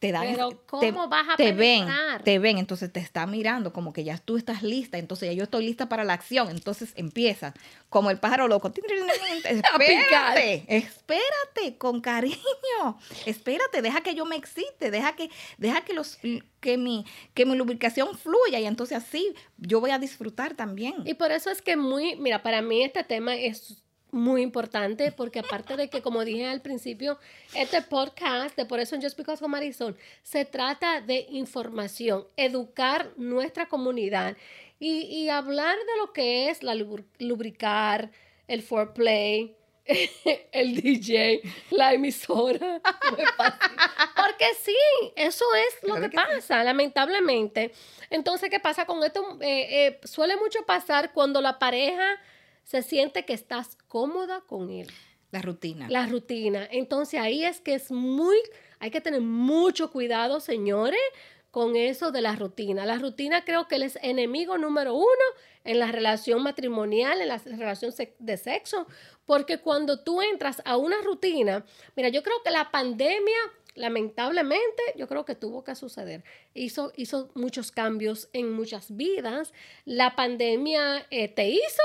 te 0.02 0.10
dan... 0.10 0.26
Pero, 0.26 0.48
te- 0.50 0.56
¿cómo 0.66 1.06
vas 1.06 1.28
a 1.28 1.36
te 1.36 1.52
ven, 1.52 1.86
te 2.24 2.40
ven, 2.40 2.58
entonces 2.58 2.92
te 2.92 2.98
está 2.98 3.24
mirando 3.24 3.72
como 3.72 3.92
que 3.92 4.02
ya 4.02 4.18
tú 4.18 4.36
estás 4.36 4.64
lista, 4.64 4.98
entonces 4.98 5.28
ya 5.28 5.32
yo 5.32 5.44
estoy 5.44 5.64
lista 5.64 5.88
para 5.88 6.02
la 6.02 6.12
acción, 6.12 6.50
entonces 6.50 6.92
empieza 6.96 7.54
como 7.88 8.10
el 8.10 8.18
pájaro 8.18 8.48
loco. 8.48 8.72
Espérate, 9.44 10.64
espérate, 10.66 11.78
con 11.78 12.00
cariño. 12.00 12.98
Espérate, 13.26 13.80
deja 13.80 14.00
que 14.00 14.16
yo 14.16 14.24
me 14.24 14.34
excite, 14.34 14.90
deja 14.90 15.14
que 15.14 15.30
deja 15.58 15.82
que 15.82 15.92
los 15.92 16.18
que 16.58 16.76
mi 16.78 17.06
que 17.34 17.46
mi 17.46 17.54
lubricación 17.54 18.18
fluya 18.18 18.58
y 18.58 18.66
entonces 18.66 18.98
así 18.98 19.34
yo 19.56 19.80
voy 19.80 19.92
a 19.92 20.00
disfrutar 20.00 20.54
también. 20.54 20.94
Y 21.04 21.14
por 21.14 21.30
eso 21.30 21.48
es 21.48 21.62
que 21.62 21.76
muy, 21.76 22.16
mira, 22.16 22.42
para 22.42 22.60
mí 22.60 22.82
este 22.82 23.04
tema 23.04 23.36
es 23.36 23.81
muy 24.12 24.42
importante 24.42 25.10
porque 25.10 25.40
aparte 25.40 25.76
de 25.76 25.88
que, 25.88 26.02
como 26.02 26.24
dije 26.24 26.46
al 26.46 26.60
principio, 26.60 27.18
este 27.54 27.82
podcast 27.82 28.54
de 28.56 28.64
Por 28.66 28.78
eso 28.78 28.94
en 28.94 29.02
Just 29.02 29.16
Because 29.18 29.40
con 29.40 29.50
Marisol 29.50 29.96
se 30.22 30.44
trata 30.44 31.00
de 31.00 31.26
información, 31.30 32.26
educar 32.36 33.10
nuestra 33.16 33.66
comunidad 33.68 34.36
y, 34.78 35.02
y 35.06 35.28
hablar 35.30 35.76
de 35.76 35.96
lo 35.98 36.12
que 36.12 36.50
es 36.50 36.62
la 36.62 36.74
lubr- 36.74 37.04
lubricar, 37.18 38.10
el 38.48 38.62
foreplay, 38.62 39.56
el 40.52 40.76
DJ, 40.80 41.40
la 41.70 41.92
emisora. 41.94 42.80
Porque 44.16 44.46
sí, 44.60 44.76
eso 45.16 45.44
es 45.54 45.82
lo 45.88 45.94
Claro 45.96 46.10
que, 46.10 46.16
que 46.16 46.22
sí. 46.22 46.24
pasa, 46.34 46.64
lamentablemente. 46.64 47.72
Entonces, 48.10 48.50
¿qué 48.50 48.60
pasa 48.60 48.84
con 48.86 49.02
esto? 49.02 49.38
Eh, 49.40 49.86
eh, 49.86 50.00
suele 50.04 50.36
mucho 50.36 50.64
pasar 50.66 51.12
cuando 51.12 51.40
la 51.40 51.58
pareja 51.58 52.16
se 52.64 52.82
siente 52.82 53.24
que 53.24 53.32
estás 53.32 53.76
cómoda 53.88 54.42
con 54.46 54.70
él. 54.70 54.88
La 55.30 55.40
rutina. 55.40 55.88
La 55.88 56.06
rutina. 56.06 56.68
Entonces 56.70 57.18
ahí 57.18 57.44
es 57.44 57.60
que 57.60 57.74
es 57.74 57.90
muy, 57.90 58.36
hay 58.80 58.90
que 58.90 59.00
tener 59.00 59.22
mucho 59.22 59.90
cuidado, 59.90 60.40
señores, 60.40 61.00
con 61.50 61.76
eso 61.76 62.12
de 62.12 62.22
la 62.22 62.34
rutina. 62.34 62.84
La 62.86 62.98
rutina 62.98 63.44
creo 63.44 63.68
que 63.68 63.76
es 63.76 63.98
enemigo 64.02 64.58
número 64.58 64.94
uno 64.94 65.24
en 65.64 65.78
la 65.78 65.92
relación 65.92 66.42
matrimonial, 66.42 67.20
en 67.20 67.28
la 67.28 67.38
relación 67.38 67.92
de 68.18 68.36
sexo, 68.36 68.86
porque 69.26 69.58
cuando 69.58 70.00
tú 70.00 70.22
entras 70.22 70.62
a 70.64 70.76
una 70.76 71.00
rutina, 71.02 71.64
mira, 71.94 72.08
yo 72.08 72.22
creo 72.22 72.42
que 72.42 72.50
la 72.50 72.70
pandemia, 72.70 73.38
lamentablemente, 73.74 74.82
yo 74.96 75.06
creo 75.08 75.24
que 75.24 75.34
tuvo 75.34 75.62
que 75.62 75.74
suceder. 75.74 76.24
Hizo, 76.54 76.92
hizo 76.96 77.30
muchos 77.34 77.70
cambios 77.70 78.28
en 78.32 78.52
muchas 78.52 78.96
vidas. 78.96 79.52
La 79.84 80.16
pandemia 80.16 81.06
eh, 81.10 81.28
te 81.28 81.48
hizo 81.48 81.82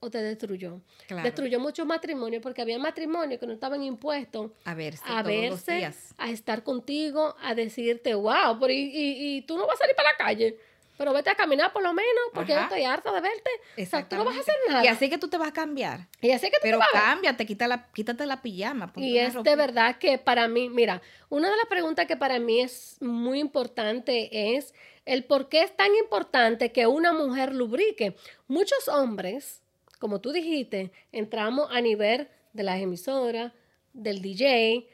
o 0.00 0.10
te 0.10 0.18
destruyó. 0.22 0.80
Claro. 1.06 1.24
Destruyó 1.24 1.58
muchos 1.58 1.86
matrimonios 1.86 2.42
porque 2.42 2.62
había 2.62 2.78
matrimonios 2.78 3.40
que 3.40 3.46
no 3.46 3.52
estaban 3.52 3.82
impuestos 3.82 4.52
a 4.64 4.74
verse 4.74 5.02
a 5.06 5.22
todos 5.22 5.50
los 5.50 5.66
días. 5.66 6.14
a 6.18 6.30
estar 6.30 6.62
contigo, 6.62 7.34
a 7.42 7.54
decirte, 7.54 8.14
wow, 8.14 8.58
pero 8.60 8.72
y, 8.72 8.76
y- 8.76 9.36
y 9.38 9.42
tú 9.42 9.56
no 9.58 9.66
vas 9.66 9.74
a 9.76 9.78
salir 9.78 9.96
para 9.96 10.10
la 10.12 10.16
calle, 10.16 10.56
pero 10.96 11.12
vete 11.12 11.30
a 11.30 11.34
caminar 11.36 11.72
por 11.72 11.82
lo 11.82 11.92
menos 11.92 12.10
porque 12.32 12.52
yo 12.52 12.60
estoy 12.60 12.82
harta 12.84 13.12
de 13.12 13.20
verte. 13.20 13.50
O 13.80 13.86
sea, 13.86 14.08
tú 14.08 14.16
no 14.16 14.24
vas 14.24 14.36
a 14.36 14.40
hacer 14.40 14.54
nada. 14.68 14.84
Y 14.84 14.88
así 14.88 15.08
que 15.08 15.16
tú 15.18 15.28
te 15.28 15.36
vas 15.38 15.48
a 15.48 15.52
cambiar. 15.52 16.06
Y 16.20 16.30
así 16.32 16.46
que 16.46 16.56
tú 16.56 16.62
te 16.62 16.68
Pero 16.68 16.78
vas 16.78 16.88
a 16.94 16.98
cámbiate, 17.00 17.46
quita 17.46 17.68
la, 17.68 17.86
quítate 17.92 18.26
la 18.26 18.42
pijama. 18.42 18.92
Y 18.96 19.18
es 19.18 19.34
de 19.42 19.56
verdad 19.56 19.98
que 19.98 20.18
para 20.18 20.48
mí, 20.48 20.68
mira, 20.68 21.00
una 21.28 21.50
de 21.50 21.56
las 21.56 21.66
preguntas 21.66 22.06
que 22.06 22.16
para 22.16 22.38
mí 22.40 22.60
es 22.60 22.96
muy 23.00 23.38
importante 23.38 24.56
es 24.56 24.74
el 25.06 25.24
por 25.24 25.48
qué 25.48 25.62
es 25.62 25.76
tan 25.76 25.94
importante 25.96 26.72
que 26.72 26.86
una 26.88 27.12
mujer 27.12 27.54
lubrique. 27.54 28.16
Muchos 28.48 28.88
hombres, 28.88 29.62
como 29.98 30.20
tú 30.20 30.32
dijiste, 30.32 30.92
entramos 31.12 31.68
a 31.70 31.80
nivel 31.80 32.28
de 32.52 32.62
las 32.62 32.80
emisoras, 32.80 33.52
del 33.92 34.22
DJ, 34.22 34.88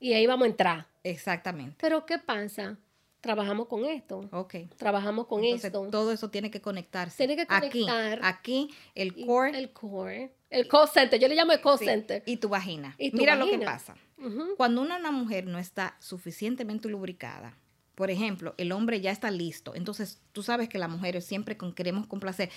y 0.00 0.12
ahí 0.12 0.26
vamos 0.26 0.46
a 0.46 0.50
entrar. 0.50 0.86
Exactamente. 1.04 1.76
Pero 1.80 2.04
¿qué 2.06 2.18
pasa? 2.18 2.78
Trabajamos 3.20 3.68
con 3.68 3.84
esto. 3.84 4.28
Ok. 4.32 4.54
Trabajamos 4.76 5.26
con 5.26 5.44
Entonces, 5.44 5.66
esto. 5.66 5.88
todo 5.90 6.10
eso 6.12 6.30
tiene 6.30 6.50
que 6.50 6.60
conectarse. 6.60 7.18
Tiene 7.18 7.36
que 7.36 7.46
conectar. 7.46 8.18
Aquí, 8.22 8.68
aquí, 8.68 8.74
el 8.94 9.26
core 9.26 9.58
El 9.58 9.72
core. 9.72 10.32
El 10.48 10.66
call 10.66 10.88
center. 10.88 11.20
Yo 11.20 11.28
le 11.28 11.34
llamo 11.34 11.52
el 11.52 11.60
call 11.60 11.78
sí, 11.78 11.84
center. 11.84 12.22
y 12.26 12.38
tu 12.38 12.48
vagina. 12.48 12.94
Y 12.98 13.10
tu 13.10 13.18
Mira 13.18 13.36
lo 13.36 13.46
que 13.46 13.58
pasa. 13.58 13.94
Cuando 14.56 14.82
una, 14.82 14.96
una 14.98 15.10
mujer 15.10 15.46
no 15.46 15.58
está 15.58 15.96
suficientemente 16.00 16.88
lubricada, 16.88 17.56
por 18.00 18.10
ejemplo, 18.10 18.54
el 18.56 18.72
hombre 18.72 19.02
ya 19.02 19.10
está 19.10 19.30
listo, 19.30 19.74
entonces 19.74 20.22
tú 20.32 20.42
sabes 20.42 20.70
que 20.70 20.78
las 20.78 20.88
mujeres 20.88 21.26
siempre 21.26 21.58
con- 21.58 21.74
queremos 21.74 22.06
complacer. 22.06 22.48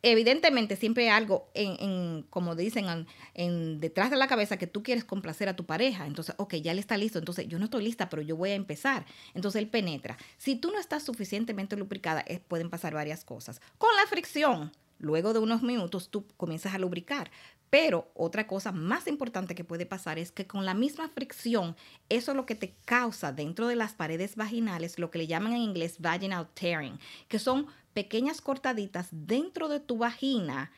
Evidentemente, 0.00 0.76
siempre 0.76 1.10
hay 1.10 1.16
algo 1.16 1.50
en, 1.54 1.76
en, 1.80 2.22
como 2.30 2.54
dicen, 2.54 2.86
en, 3.34 3.80
detrás 3.80 4.12
de 4.12 4.16
la 4.16 4.28
cabeza 4.28 4.58
que 4.58 4.68
tú 4.68 4.84
quieres 4.84 5.02
complacer 5.04 5.48
a 5.48 5.56
tu 5.56 5.66
pareja. 5.66 6.06
Entonces, 6.06 6.36
ok, 6.38 6.54
ya 6.54 6.70
él 6.70 6.78
está 6.78 6.96
listo, 6.96 7.18
entonces 7.18 7.48
yo 7.48 7.58
no 7.58 7.64
estoy 7.64 7.82
lista, 7.82 8.08
pero 8.08 8.22
yo 8.22 8.36
voy 8.36 8.50
a 8.50 8.54
empezar. 8.54 9.04
Entonces 9.34 9.60
él 9.60 9.66
penetra. 9.66 10.16
Si 10.38 10.54
tú 10.54 10.70
no 10.70 10.78
estás 10.78 11.02
suficientemente 11.02 11.76
lubricada, 11.76 12.22
eh, 12.28 12.38
pueden 12.38 12.70
pasar 12.70 12.94
varias 12.94 13.24
cosas. 13.24 13.60
Con 13.78 13.90
la 13.96 14.06
fricción, 14.08 14.70
luego 15.02 15.34
de 15.34 15.40
unos 15.40 15.60
minutos 15.62 16.08
tú 16.08 16.26
comienzas 16.38 16.72
a 16.74 16.78
lubricar. 16.78 17.30
Pero 17.68 18.10
otra 18.14 18.46
cosa 18.46 18.70
más 18.72 19.06
importante 19.06 19.54
que 19.54 19.64
puede 19.64 19.84
pasar 19.86 20.18
es 20.18 20.30
que 20.32 20.46
con 20.46 20.64
la 20.66 20.74
misma 20.74 21.08
fricción, 21.08 21.74
eso 22.10 22.32
es 22.32 22.36
lo 22.36 22.44
que 22.46 22.54
te 22.54 22.74
causa 22.84 23.32
dentro 23.32 23.66
de 23.66 23.76
las 23.76 23.92
paredes 23.94 24.36
vaginales, 24.36 24.98
lo 24.98 25.10
que 25.10 25.18
le 25.18 25.26
llaman 25.26 25.52
en 25.52 25.62
inglés 25.62 25.96
vaginal 26.00 26.48
tearing, 26.54 26.98
que 27.28 27.38
son 27.38 27.66
pequeñas 27.94 28.40
cortaditas 28.40 29.08
dentro 29.10 29.68
de 29.68 29.80
tu 29.80 29.98
vagina 29.98 30.70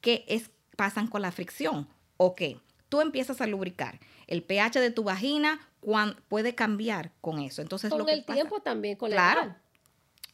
que 0.00 0.24
es 0.28 0.50
pasan 0.76 1.06
con 1.06 1.22
la 1.22 1.32
fricción. 1.32 1.88
Ok, 2.18 2.42
tú 2.88 3.00
empiezas 3.00 3.40
a 3.40 3.46
lubricar. 3.46 3.98
El 4.26 4.42
pH 4.42 4.80
de 4.80 4.90
tu 4.90 5.04
vagina 5.04 5.58
cuan- 5.80 6.16
puede 6.28 6.54
cambiar 6.54 7.12
con 7.20 7.38
eso. 7.40 7.62
Entonces, 7.62 7.90
lo 7.90 7.98
Con 7.98 8.06
que 8.06 8.12
el 8.12 8.24
pasa- 8.24 8.34
tiempo 8.34 8.60
también, 8.60 8.96
con 8.96 9.10
la 9.10 9.16
Claro. 9.16 9.42
edad. 9.42 9.56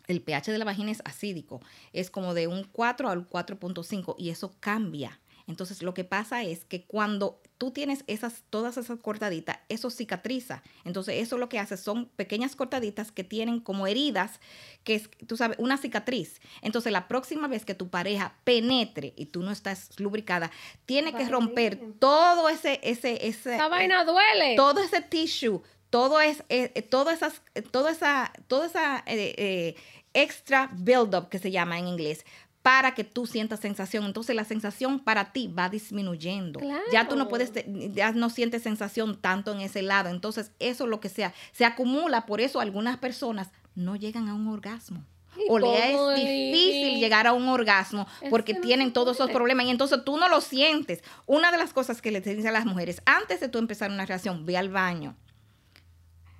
El 0.08 0.22
pH 0.22 0.50
de 0.50 0.58
la 0.58 0.64
vagina 0.64 0.90
es 0.90 1.02
acídico, 1.04 1.60
es 1.92 2.10
como 2.10 2.34
de 2.34 2.46
un 2.48 2.64
4 2.64 3.10
al 3.10 3.28
4.5 3.28 4.16
y 4.18 4.30
eso 4.30 4.54
cambia. 4.58 5.20
Entonces 5.46 5.82
lo 5.82 5.94
que 5.94 6.04
pasa 6.04 6.42
es 6.42 6.66
que 6.66 6.84
cuando 6.84 7.40
tú 7.56 7.70
tienes 7.70 8.04
esas, 8.06 8.42
todas 8.50 8.76
esas 8.76 8.98
cortaditas, 8.98 9.58
eso 9.70 9.88
cicatriza. 9.88 10.62
Entonces 10.84 11.14
eso 11.22 11.38
lo 11.38 11.48
que 11.48 11.58
hace 11.58 11.78
son 11.78 12.06
pequeñas 12.16 12.54
cortaditas 12.54 13.12
que 13.12 13.24
tienen 13.24 13.60
como 13.60 13.86
heridas, 13.86 14.40
que 14.84 14.96
es, 14.96 15.10
tú 15.26 15.38
sabes, 15.38 15.58
una 15.58 15.78
cicatriz. 15.78 16.42
Entonces 16.60 16.92
la 16.92 17.08
próxima 17.08 17.48
vez 17.48 17.64
que 17.64 17.74
tu 17.74 17.88
pareja 17.88 18.34
penetre 18.44 19.14
y 19.16 19.26
tú 19.26 19.42
no 19.42 19.50
estás 19.50 19.98
lubricada, 19.98 20.50
tiene 20.84 21.14
que 21.14 21.26
romper 21.26 21.80
todo 21.98 22.50
ese, 22.50 22.80
ese, 22.82 23.26
ese, 23.26 23.54
Esa 23.54 23.68
vaina 23.68 24.04
duele. 24.04 24.54
todo 24.54 24.82
ese 24.82 25.00
tissue, 25.00 25.62
todo 25.88 26.20
es, 26.20 26.40
eh, 26.50 26.72
eh, 26.74 26.82
todo 26.82 27.10
esas, 27.10 27.40
eh, 27.54 27.62
toda 27.62 27.90
esa, 27.90 28.32
toda 28.46 28.66
esa 28.66 28.98
eh, 29.06 29.34
eh, 29.38 29.76
extra 30.22 30.70
build-up 30.74 31.28
que 31.28 31.38
se 31.38 31.50
llama 31.50 31.78
en 31.78 31.88
inglés 31.88 32.24
para 32.62 32.94
que 32.94 33.04
tú 33.04 33.26
sientas 33.26 33.60
sensación. 33.60 34.04
Entonces 34.04 34.34
la 34.36 34.44
sensación 34.44 34.98
para 35.00 35.32
ti 35.32 35.48
va 35.48 35.68
disminuyendo. 35.70 36.60
Ya 36.92 37.04
tú 37.08 37.16
no 37.16 37.28
Claro. 37.28 37.28
puedes, 37.28 37.52
ya 37.94 38.12
no 38.12 38.28
sientes 38.30 38.62
sensación 38.62 39.16
tanto 39.20 39.52
en 39.52 39.60
ese 39.60 39.80
lado. 39.82 40.10
Entonces 40.10 40.50
eso 40.58 40.86
lo 40.86 41.00
que 41.00 41.08
sea, 41.08 41.32
se 41.52 41.64
acumula. 41.64 42.26
Por 42.26 42.40
eso 42.40 42.60
algunas 42.60 42.98
personas 42.98 43.48
no 43.74 43.96
llegan 43.96 44.28
a 44.28 44.34
un 44.34 44.48
orgasmo. 44.48 45.04
¿Y 45.36 45.42
O 45.50 45.58
le 45.60 45.92
es 45.92 46.16
difícil 46.16 46.96
y- 46.96 47.00
llegar 47.00 47.26
a 47.28 47.32
un 47.32 47.46
orgasmo 47.48 48.08
porque 48.28 48.54
tienen 48.54 48.92
todos 48.92 49.16
esos 49.18 49.30
problemas 49.30 49.66
y 49.66 49.70
entonces 49.70 50.00
tú 50.04 50.16
no 50.16 50.28
lo 50.28 50.40
sientes. 50.40 51.02
Una 51.26 51.52
de 51.52 51.58
las 51.58 51.72
cosas 51.72 52.02
que 52.02 52.10
les 52.10 52.24
dicen 52.24 52.46
a 52.48 52.50
las 52.52 52.64
mujeres, 52.66 53.00
antes 53.06 53.38
de 53.38 53.48
tú 53.48 53.58
empezar 53.58 53.90
una 53.90 54.04
reacción, 54.04 54.44
ve 54.46 54.56
al 54.56 54.68
baño, 54.68 55.14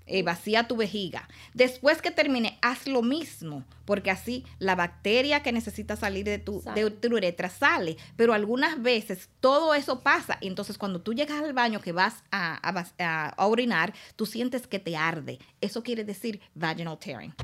eh, 0.09 0.23
vacía 0.23 0.67
tu 0.67 0.77
vejiga. 0.77 1.29
Después 1.55 2.03
que 2.03 2.11
termine, 2.11 2.59
haz 2.63 2.87
lo 2.87 3.03
mismo, 3.03 3.65
porque 3.85 4.11
así 4.11 4.45
la 4.59 4.75
bacteria 4.75 5.43
que 5.43 5.53
necesita 5.53 5.97
salir 5.97 6.25
de 6.25 6.39
tu, 6.39 6.61
de 6.75 6.91
tu 6.91 7.09
uretra 7.15 7.49
sale. 7.51 7.97
Pero 8.17 8.33
algunas 8.33 8.83
veces 8.83 9.29
todo 9.41 9.75
eso 9.75 10.01
pasa 10.01 10.39
y 10.41 10.49
entonces 10.49 10.79
cuando 10.79 11.01
tú 11.01 11.15
llegas 11.15 11.41
al 11.43 11.53
baño 11.53 11.81
que 11.81 11.93
vas 11.93 12.23
a, 12.31 12.59
a 12.69 13.35
a- 13.37 13.47
orinar, 13.47 13.95
tú 14.17 14.27
sientes 14.27 14.67
que 14.67 14.79
te 14.79 14.97
arde. 14.97 15.39
Eso 15.61 15.83
quiere 15.83 16.05
decir 16.05 16.41
vaginal 16.55 16.99
tearing. 16.99 17.35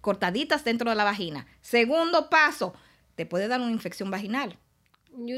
Cortaditas 0.00 0.64
dentro 0.64 0.90
de 0.90 0.96
la 0.96 1.04
vagina. 1.04 1.46
Segundo 1.62 2.28
paso, 2.28 2.74
te 3.14 3.24
puede 3.26 3.48
dar 3.48 3.60
una 3.60 3.70
infección 3.72 4.10
vaginal. 4.10 4.56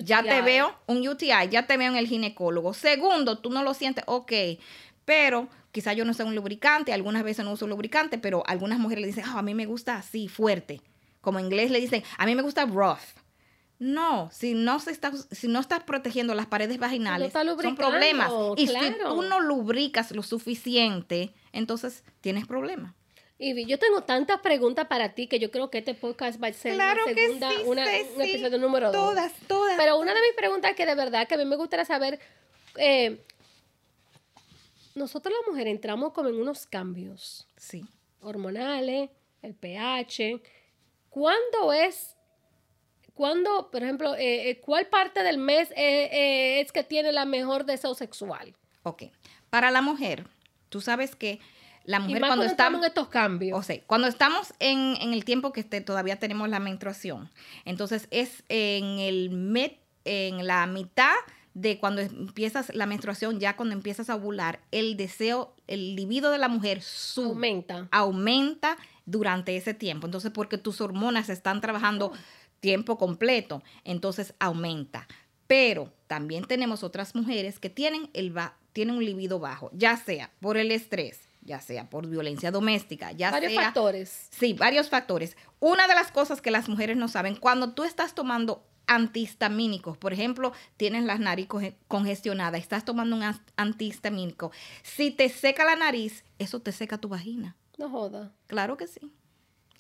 Ya 0.07 0.23
te 0.23 0.41
veo 0.43 0.75
un 0.87 1.07
UTI, 1.07 1.49
ya 1.51 1.67
te 1.67 1.77
veo 1.77 1.91
en 1.93 1.99
el 1.99 2.07
ginecólogo. 2.09 2.73
Segundo, 2.73 3.39
tú 3.39 3.51
no 3.51 3.63
lo 3.63 3.75
sientes, 3.75 4.03
ok, 4.07 4.33
pero 5.07 5.49
quizá 5.73 5.95
yo 5.95 6.05
no 6.05 6.13
sea 6.13 6.27
un 6.27 6.35
lubricante, 6.35 6.93
algunas 6.93 7.23
veces 7.23 7.45
no 7.47 7.53
uso 7.53 7.67
lubricante, 7.67 8.19
pero 8.19 8.43
algunas 8.47 8.79
mujeres 8.79 9.01
le 9.03 9.07
dicen, 9.09 9.25
"Ah, 9.27 9.39
a 9.39 9.43
mí 9.43 9.55
me 9.55 9.65
gusta 9.65 9.97
así, 9.97 10.29
fuerte. 10.29 10.83
Como 11.23 11.39
en 11.39 11.47
inglés 11.47 11.71
le 11.71 11.81
dicen, 11.81 12.03
a 12.19 12.27
mí 12.27 12.35
me 12.35 12.43
gusta 12.43 12.67
rough. 12.67 13.01
No, 13.79 14.31
si 14.33 14.55
no, 14.55 14.81
se 14.81 14.91
está, 14.91 15.13
si 15.31 15.49
no 15.49 15.61
estás 15.61 15.83
protegiendo 15.85 16.35
las 16.35 16.47
paredes 16.47 16.79
vaginales, 16.79 17.31
son 17.33 17.77
problemas. 17.77 18.31
Y 18.57 18.67
si 18.69 18.75
tú 19.09 19.23
no 19.23 19.41
lubricas 19.41 20.13
lo 20.13 20.23
suficiente, 20.23 21.33
entonces 21.53 22.03
tienes 22.23 22.47
problemas. 22.47 22.95
Ivy, 23.39 23.67
yo 23.67 23.79
tengo 23.79 24.03
tantas 24.03 24.41
preguntas 24.41 24.87
para 24.87 25.11
ti 25.15 25.27
que 25.27 25.39
yo 25.39 25.51
creo 25.51 25.69
que 25.71 25.77
este 25.79 25.93
podcast 25.93 26.43
va 26.43 26.49
a 26.49 26.53
ser 26.55 26.73
Claro 26.75 27.05
una 27.05 27.15
segunda, 27.15 27.51
sí, 27.51 27.57
una- 27.67 27.85
un 28.15 28.23
episodio 28.23 28.59
número 28.59 28.87
dos. 28.93 28.95
Todas, 29.11 29.33
todas. 29.47 29.77
Pero 29.77 29.99
una 29.99 30.15
de 30.15 30.21
mis 30.23 30.33
preguntas 30.39 30.73
que 30.75 30.87
de 30.87 30.95
verdad 30.95 31.29
que 31.29 31.35
a 31.35 31.39
mí 31.39 31.45
me 31.45 31.57
gustaría 31.57 31.85
saber, 31.85 32.19
eh, 32.77 33.21
nosotros 34.97 35.33
las 35.41 35.49
mujeres 35.53 35.73
entramos 35.73 36.13
como 36.13 36.29
en 36.29 36.35
unos 36.41 36.67
cambios 36.67 37.47
Sí. 37.57 37.85
hormonales, 38.21 39.11
el 39.43 39.55
pH. 39.55 40.41
¿Cuándo 41.11 41.73
es, 41.73 42.17
cuándo, 43.15 43.71
por 43.71 43.83
ejemplo, 43.83 44.15
eh, 44.17 44.51
eh, 44.51 44.61
cuál 44.61 44.87
parte 44.89 45.23
del 45.23 45.39
mes 45.39 45.71
eh, 45.73 46.09
eh, 46.13 46.61
es 46.61 46.73
que 46.73 46.83
tiene 46.85 47.13
la 47.13 47.25
mejor 47.25 47.65
deseo 47.65 47.95
sexual? 47.95 48.55
Ok. 48.83 49.05
Para 49.51 49.71
la 49.71 49.81
mujer, 49.83 50.27
tú 50.69 50.81
sabes 50.81 51.15
que 51.17 51.39
la 51.85 51.99
Y 51.99 52.01
mujer 52.01 52.21
más 52.21 52.29
cuando 52.31 52.43
cuando 52.43 52.51
estamos 52.53 52.81
en 52.81 52.87
estos 52.89 53.09
cambios. 53.09 53.59
O 53.59 53.63
sea, 53.63 53.81
cuando 53.87 54.09
estamos 54.09 54.53
en, 54.59 54.97
en 55.01 55.13
el 55.13 55.25
tiempo 55.25 55.53
que 55.53 55.61
este, 55.61 55.81
todavía 55.81 56.19
tenemos 56.19 56.49
la 56.49 56.59
menstruación, 56.59 57.31
entonces 57.65 58.09
es 58.11 58.43
en 58.49 58.99
el 58.99 59.31
met- 59.31 59.79
en 60.05 60.47
la 60.47 60.67
mitad 60.67 61.15
de 61.57 61.79
cuando 61.79 62.03
empiezas 62.03 62.75
la 62.75 62.85
menstruación, 62.85 63.41
ya 63.41 63.57
cuando 63.57 63.75
empiezas 63.75 64.11
a 64.11 64.17
ovular, 64.17 64.61
el 64.73 64.99
deseo, 64.99 65.55
el 65.67 65.97
libido 65.97 66.31
de 66.31 66.37
la 66.37 66.49
mujer 66.49 66.83
sube, 66.83 67.31
aumenta. 67.31 67.89
aumenta 67.91 68.77
durante 69.07 69.57
ese 69.57 69.73
tiempo. 69.73 70.07
Entonces, 70.07 70.31
porque 70.33 70.59
tus 70.59 70.83
hormonas 70.83 71.31
están 71.31 71.63
trabajando 71.63 72.13
tiempo 72.61 72.99
completo, 72.99 73.63
entonces 73.85 74.35
aumenta. 74.39 75.09
Pero 75.47 75.95
también 76.09 76.45
tenemos 76.45 76.83
otras 76.83 77.15
mujeres 77.15 77.59
que 77.59 77.71
tienen, 77.71 78.11
el 78.13 78.35
tienen 78.75 78.97
un 78.97 79.05
libido 79.07 79.39
bajo, 79.39 79.71
ya 79.73 79.97
sea 79.97 80.31
por 80.41 80.59
el 80.59 80.71
estrés, 80.71 81.26
ya 81.47 81.61
sea 81.61 81.89
por 81.89 82.07
violencia 82.07 82.51
doméstica, 82.51 83.13
ya 83.13 83.31
Varios 83.31 83.53
sea... 83.53 83.63
factores. 83.63 84.29
Sí, 84.31 84.53
varios 84.53 84.91
factores. 84.91 85.37
Una 85.61 85.87
de 85.89 85.95
las 85.95 86.11
cosas 86.13 86.43
que 86.43 86.51
las 86.51 86.69
mujeres 86.69 86.97
no 86.99 87.09
saben, 87.09 87.37
cuando 87.37 87.73
tú 87.73 87.85
estás 87.85 88.15
tomando 88.15 88.67
antihistamínicos, 88.89 89.97
por 89.97 90.13
ejemplo, 90.13 90.53
tienes 90.77 91.05
la 91.05 91.17
nariz 91.19 91.49
conge- 91.49 91.77
congestionada, 91.89 92.59
estás 92.59 92.85
tomando 92.85 93.17
un 93.17 93.23
antihistamínico, 93.57 94.53
si 94.83 95.11
te 95.11 95.29
seca 95.29 95.65
la 95.65 95.77
nariz, 95.77 96.25
eso 96.39 96.61
te 96.61 96.73
seca 96.73 96.99
tu 96.99 97.09
vagina. 97.09 97.57
No 97.79 97.89
joda. 97.91 98.33
Claro 98.47 98.77
que 98.77 98.87
sí. 98.87 99.13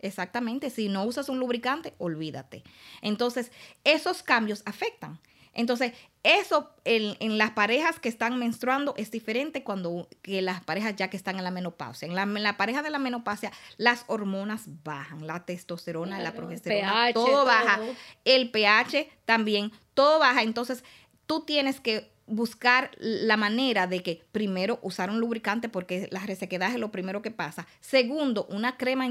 Exactamente. 0.01 0.71
Si 0.71 0.89
no 0.89 1.05
usas 1.05 1.29
un 1.29 1.39
lubricante, 1.39 1.95
olvídate. 1.99 2.63
Entonces, 3.01 3.51
esos 3.85 4.23
cambios 4.23 4.63
afectan. 4.67 5.19
Entonces, 5.55 5.93
eso 6.27 6.71
en, 6.85 7.17
en 7.21 7.39
las 7.39 7.53
parejas 7.53 8.01
que 8.01 8.09
están 8.09 8.39
menstruando 8.39 8.95
es 8.97 9.11
diferente 9.11 9.63
cuando 9.63 10.09
que 10.23 10.43
las 10.43 10.63
parejas 10.63 10.97
ya 10.97 11.09
que 11.09 11.17
están 11.17 11.39
en 11.39 11.45
la 11.45 11.51
menopausia. 11.51 12.07
En 12.07 12.15
la, 12.15 12.23
en 12.23 12.43
la 12.43 12.57
pareja 12.57 12.83
de 12.83 12.91
la 12.91 12.99
menopausia, 12.99 13.53
las 13.77 14.05
hormonas 14.09 14.65
bajan, 14.83 15.27
la 15.27 15.45
testosterona, 15.45 16.19
la 16.19 16.33
progesterona, 16.33 17.07
pH, 17.07 17.15
todo 17.15 17.45
baja. 17.45 17.77
todo. 17.77 17.95
El 18.25 18.51
pH 18.51 19.09
también, 19.25 19.73
todo 19.95 20.19
baja. 20.19 20.43
Entonces, 20.43 20.85
tú 21.27 21.45
tienes 21.45 21.81
que 21.81 22.11
buscar 22.27 22.91
la 22.99 23.37
manera 23.37 23.87
de 23.87 24.03
que 24.03 24.25
primero 24.33 24.81
usar 24.83 25.11
un 25.11 25.21
lubricante 25.21 25.69
porque 25.69 26.09
la 26.11 26.27
resequedad 26.27 26.71
es 26.71 26.81
lo 26.81 26.91
primero 26.91 27.23
que 27.23 27.31
pasa. 27.31 27.67
Segundo, 27.81 28.47
una 28.51 28.77
crema 28.77 29.07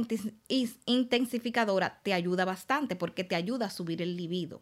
intensificadora 0.86 2.00
te 2.04 2.14
ayuda 2.14 2.44
bastante 2.46 2.96
porque 2.96 3.24
te 3.24 3.36
ayuda 3.36 3.68
a 3.68 3.70
subir 3.70 4.02
el 4.02 4.18
libido. 4.18 4.62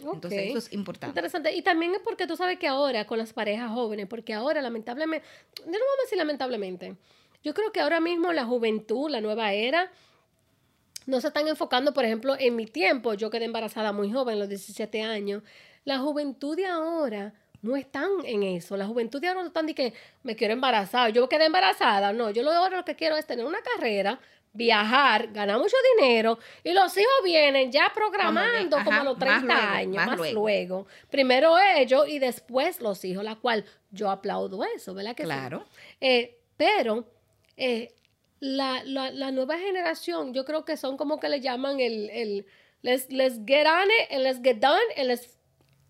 Entonces, 0.00 0.50
eso 0.50 0.58
es 0.58 0.72
importante. 0.72 1.18
Interesante. 1.18 1.54
Y 1.54 1.62
también 1.62 1.94
es 1.94 2.00
porque 2.00 2.26
tú 2.26 2.36
sabes 2.36 2.58
que 2.58 2.68
ahora 2.68 3.06
con 3.06 3.18
las 3.18 3.32
parejas 3.32 3.70
jóvenes, 3.70 4.06
porque 4.06 4.34
ahora 4.34 4.60
lamentablemente, 4.60 5.26
no 5.60 5.72
vamos 5.72 5.96
a 5.98 6.02
decir 6.02 6.18
lamentablemente, 6.18 6.96
yo 7.42 7.54
creo 7.54 7.72
que 7.72 7.80
ahora 7.80 8.00
mismo 8.00 8.32
la 8.32 8.44
juventud, 8.44 9.08
la 9.10 9.20
nueva 9.20 9.52
era, 9.52 9.90
no 11.06 11.20
se 11.20 11.28
están 11.28 11.48
enfocando, 11.48 11.94
por 11.94 12.04
ejemplo, 12.04 12.36
en 12.38 12.56
mi 12.56 12.66
tiempo, 12.66 13.14
yo 13.14 13.30
quedé 13.30 13.44
embarazada 13.44 13.92
muy 13.92 14.12
joven, 14.12 14.34
a 14.34 14.38
los 14.40 14.48
17 14.48 15.02
años, 15.02 15.42
la 15.84 15.98
juventud 15.98 16.56
de 16.56 16.66
ahora 16.66 17.32
no 17.62 17.76
están 17.76 18.10
en 18.24 18.42
eso, 18.42 18.76
la 18.76 18.86
juventud 18.86 19.20
de 19.20 19.28
ahora 19.28 19.40
no 19.40 19.46
están 19.46 19.66
de 19.66 19.74
que 19.74 19.94
me 20.22 20.36
quiero 20.36 20.52
embarazar, 20.52 21.12
yo 21.12 21.28
quedé 21.28 21.46
embarazada, 21.46 22.12
no, 22.12 22.30
yo 22.30 22.42
lo 22.42 22.52
ahora 22.52 22.78
lo 22.78 22.84
que 22.84 22.96
quiero 22.96 23.16
es 23.16 23.26
tener 23.26 23.46
una 23.46 23.60
carrera, 23.62 24.20
viajar, 24.56 25.28
ganar 25.32 25.58
mucho 25.58 25.76
dinero 25.96 26.38
y 26.64 26.72
los 26.72 26.96
hijos 26.96 27.12
vienen 27.24 27.70
ya 27.70 27.90
programando 27.94 28.76
Ajá, 28.76 28.84
como 28.84 29.00
a 29.00 29.04
los 29.04 29.18
más 29.18 29.28
30 29.28 29.54
luego, 29.54 29.68
años, 29.74 29.94
más 29.96 30.06
más, 30.06 30.16
luego. 30.18 30.40
luego. 30.40 30.86
Primero 31.10 31.54
ellos 31.76 32.08
y 32.08 32.18
después 32.18 32.80
los 32.80 33.04
hijos, 33.04 33.22
la 33.24 33.36
cual 33.36 33.64
yo 33.90 34.10
aplaudo 34.10 34.64
eso, 34.64 34.94
¿verdad 34.94 35.14
que 35.14 35.22
sí? 35.24 35.28
Claro. 35.28 35.64
Eh, 36.00 36.38
pero 36.56 37.04
eh, 37.56 37.92
la, 38.40 38.82
la, 38.84 39.10
la 39.10 39.30
nueva 39.30 39.58
generación, 39.58 40.34
yo 40.34 40.44
creo 40.44 40.64
que 40.64 40.76
son 40.76 40.96
como 40.96 41.20
que 41.20 41.28
le 41.28 41.40
llaman 41.40 41.80
el, 41.80 42.10
el 42.10 42.46
let's, 42.82 43.10
let's 43.10 43.38
get 43.46 43.66
on 43.66 43.84
it 43.84 44.12
and 44.12 44.22
let's 44.22 44.40
get 44.42 44.56
done 44.58 44.80
and 44.96 45.08
let's 45.08 45.36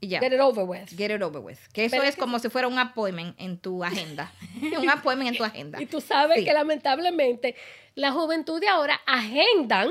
get 0.00 0.32
it 0.32 0.40
over 0.40 0.62
with. 0.64 0.88
Get 0.96 1.10
it 1.10 1.22
over 1.22 1.40
with. 1.40 1.58
Que 1.72 1.86
eso 1.86 1.92
¿Verdad 1.96 2.08
es 2.10 2.14
que 2.14 2.20
como 2.20 2.38
si 2.38 2.48
fuera 2.48 2.68
un 2.68 2.78
appointment 2.78 3.34
en 3.40 3.58
tu 3.58 3.82
agenda. 3.82 4.30
un 4.78 4.88
appointment 4.88 5.30
en 5.32 5.36
tu 5.36 5.44
agenda. 5.44 5.80
Y 5.82 5.86
tú 5.86 6.00
sabes 6.00 6.38
Sí. 6.38 6.44
que 6.44 6.52
lamentablemente 6.52 7.56
la 7.96 8.12
juventud 8.12 8.60
de 8.60 8.68
ahora 8.68 9.00
agendan 9.06 9.90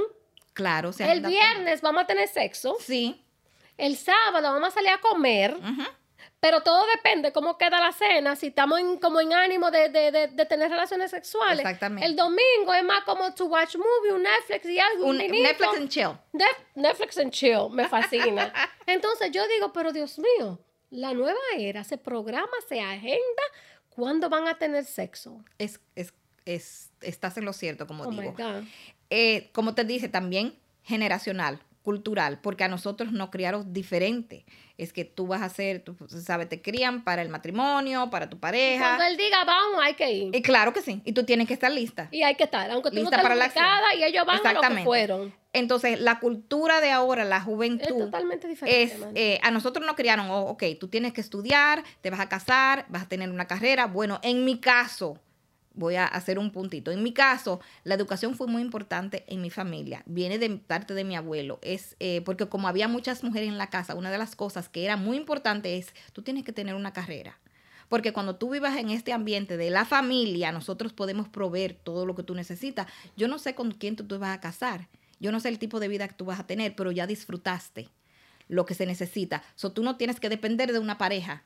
Claro, 0.53 0.93
se 0.93 1.11
el 1.11 1.19
viernes 1.19 1.81
vamos 1.81 2.03
a 2.03 2.07
tener 2.07 2.29
sexo, 2.29 2.77
Sí. 2.79 3.21
el 3.77 3.97
sábado 3.97 4.53
vamos 4.53 4.69
a 4.69 4.71
salir 4.71 4.91
a 4.91 4.99
comer. 5.01 5.57
Pero 6.39 6.61
todo 6.61 6.85
depende 6.95 7.31
cómo 7.33 7.57
queda 7.57 7.79
la 7.81 7.91
cena, 7.91 8.35
si 8.35 8.47
estamos 8.47 8.79
en, 8.79 8.97
como 8.99 9.19
en 9.19 9.33
ánimo 9.33 9.71
de, 9.71 9.89
de, 9.89 10.11
de, 10.11 10.27
de 10.27 10.45
tener 10.45 10.69
relaciones 10.69 11.09
sexuales. 11.11 11.59
Exactamente. 11.59 12.05
El 12.05 12.15
domingo 12.15 12.73
es 12.77 12.83
más 12.83 13.03
como 13.03 13.33
to 13.33 13.45
watch 13.47 13.75
movie, 13.75 14.13
un 14.13 14.21
Netflix 14.23 14.65
y 14.65 14.79
algo. 14.79 15.07
Un 15.07 15.17
vinito. 15.17 15.43
Netflix 15.43 15.75
and 15.77 15.89
chill. 15.89 16.11
Netflix 16.75 17.17
and 17.17 17.31
chill, 17.31 17.69
me 17.71 17.87
fascina. 17.87 18.53
Entonces 18.85 19.31
yo 19.31 19.47
digo, 19.47 19.73
pero 19.73 19.91
Dios 19.91 20.19
mío, 20.19 20.59
la 20.91 21.13
nueva 21.13 21.39
era 21.57 21.83
se 21.83 21.97
programa, 21.97 22.53
se 22.69 22.79
agenda, 22.79 23.43
¿cuándo 23.89 24.29
van 24.29 24.47
a 24.47 24.57
tener 24.57 24.85
sexo? 24.85 25.43
Es, 25.57 25.79
es, 25.95 26.13
es, 26.45 26.91
estás 27.01 27.37
en 27.37 27.45
lo 27.45 27.53
cierto, 27.53 27.87
como 27.87 28.03
Oh 28.03 28.11
digo. 28.11 28.35
Eh, 29.09 29.49
como 29.51 29.75
te 29.75 29.83
dice, 29.83 30.09
también 30.09 30.55
generacional, 30.83 31.59
cultural, 31.81 32.39
porque 32.41 32.63
a 32.63 32.67
nosotros 32.67 33.11
nos 33.11 33.29
criaron 33.29 33.71
diferente. 33.73 34.45
Es 34.77 34.91
que 34.91 35.05
tú 35.05 35.27
vas 35.27 35.41
a 35.41 35.45
hacer, 35.45 35.81
tú 35.83 35.95
sabes, 36.09 36.49
te 36.49 36.61
crían 36.61 37.03
para 37.03 37.21
el 37.21 37.29
matrimonio, 37.29 38.09
para 38.09 38.25
tu 38.29 38.39
Cuando 38.39 38.57
pareja. 38.57 39.07
él 39.07 39.15
diga 39.15 39.45
vamos, 39.45 39.79
hay 39.81 39.93
que 39.93 40.11
ir. 40.11 40.35
Y 40.35 40.41
claro 40.41 40.73
que 40.73 40.81
sí, 40.81 41.01
y 41.05 41.13
tú 41.13 41.23
tienes 41.23 41.47
que 41.47 41.53
estar 41.53 41.71
lista. 41.71 42.09
Y 42.11 42.23
hay 42.23 42.35
que 42.35 42.43
estar, 42.43 42.69
aunque 42.71 42.89
tú 42.89 42.97
Lista 42.97 43.17
no 43.17 43.23
para 43.23 43.35
la 43.35 43.45
y 43.97 44.03
ellos 44.03 44.25
van 44.25 44.35
a 44.35 44.39
lo 44.39 44.43
que 44.43 44.49
Exactamente. 44.49 44.83
fueron. 44.83 45.33
Entonces, 45.53 46.01
la 46.01 46.19
cultura 46.19 46.81
de 46.81 46.91
ahora, 46.91 47.23
la 47.23 47.37
Es 47.37 47.43
juventud, 47.43 47.97
totalmente 47.97 48.47
diferente. 48.49 48.83
es, 48.83 48.93
eh, 49.15 49.39
a 49.41 49.51
nosotros 49.51 49.85
nos 49.85 49.95
criaron, 49.95 50.29
oh, 50.29 50.41
ok, 50.47 50.63
tú 50.77 50.89
tienes 50.89 51.13
que 51.13 51.21
estudiar, 51.21 51.81
te 52.01 52.09
vas 52.09 52.19
a 52.19 52.27
casar, 52.27 52.85
vas 52.89 53.03
a 53.03 53.07
tener 53.07 53.29
una 53.29 53.45
carrera. 53.47 53.85
Bueno, 53.87 54.19
en 54.23 54.43
mi 54.43 54.59
caso, 54.59 55.17
voy 55.75 55.95
a 55.95 56.05
hacer 56.05 56.39
un 56.39 56.51
puntito. 56.51 56.91
En 56.91 57.03
mi 57.03 57.13
caso, 57.13 57.59
la 57.83 57.95
educación 57.95 58.35
fue 58.35 58.47
muy 58.47 58.61
importante 58.61 59.23
en 59.27 59.41
mi 59.41 59.49
familia. 59.49 60.03
Viene 60.05 60.39
de 60.39 60.49
parte 60.49 60.93
de 60.93 61.03
mi 61.03 61.15
abuelo. 61.15 61.59
Es 61.61 61.95
eh, 61.99 62.21
porque 62.21 62.47
como 62.47 62.67
había 62.67 62.87
muchas 62.87 63.23
mujeres 63.23 63.49
en 63.49 63.57
la 63.57 63.69
casa, 63.69 63.95
una 63.95 64.11
de 64.11 64.17
las 64.17 64.35
cosas 64.35 64.69
que 64.69 64.85
era 64.85 64.97
muy 64.97 65.17
importante 65.17 65.77
es, 65.77 65.87
tú 66.13 66.21
tienes 66.21 66.43
que 66.43 66.53
tener 66.53 66.75
una 66.75 66.93
carrera. 66.93 67.37
Porque 67.89 68.13
cuando 68.13 68.35
tú 68.35 68.49
vivas 68.49 68.77
en 68.77 68.89
este 68.89 69.13
ambiente 69.13 69.57
de 69.57 69.69
la 69.69 69.85
familia, 69.85 70.51
nosotros 70.51 70.93
podemos 70.93 71.29
proveer 71.29 71.75
todo 71.75 72.05
lo 72.05 72.15
que 72.15 72.23
tú 72.23 72.33
necesitas. 72.33 72.87
Yo 73.15 73.27
no 73.27 73.37
sé 73.37 73.53
con 73.53 73.71
quién 73.71 73.95
tú 73.95 74.07
te 74.07 74.17
vas 74.17 74.35
a 74.35 74.41
casar. 74.41 74.87
Yo 75.19 75.31
no 75.31 75.39
sé 75.39 75.49
el 75.49 75.59
tipo 75.59 75.79
de 75.79 75.87
vida 75.87 76.07
que 76.07 76.15
tú 76.15 76.25
vas 76.25 76.39
a 76.39 76.47
tener, 76.47 76.75
pero 76.75 76.91
ya 76.91 77.07
disfrutaste 77.07 77.89
lo 78.47 78.65
que 78.65 78.73
se 78.73 78.85
necesita. 78.85 79.43
So, 79.55 79.71
tú 79.71 79.83
no 79.83 79.97
tienes 79.97 80.19
que 80.19 80.29
depender 80.29 80.73
de 80.73 80.79
una 80.79 80.97
pareja 80.97 81.43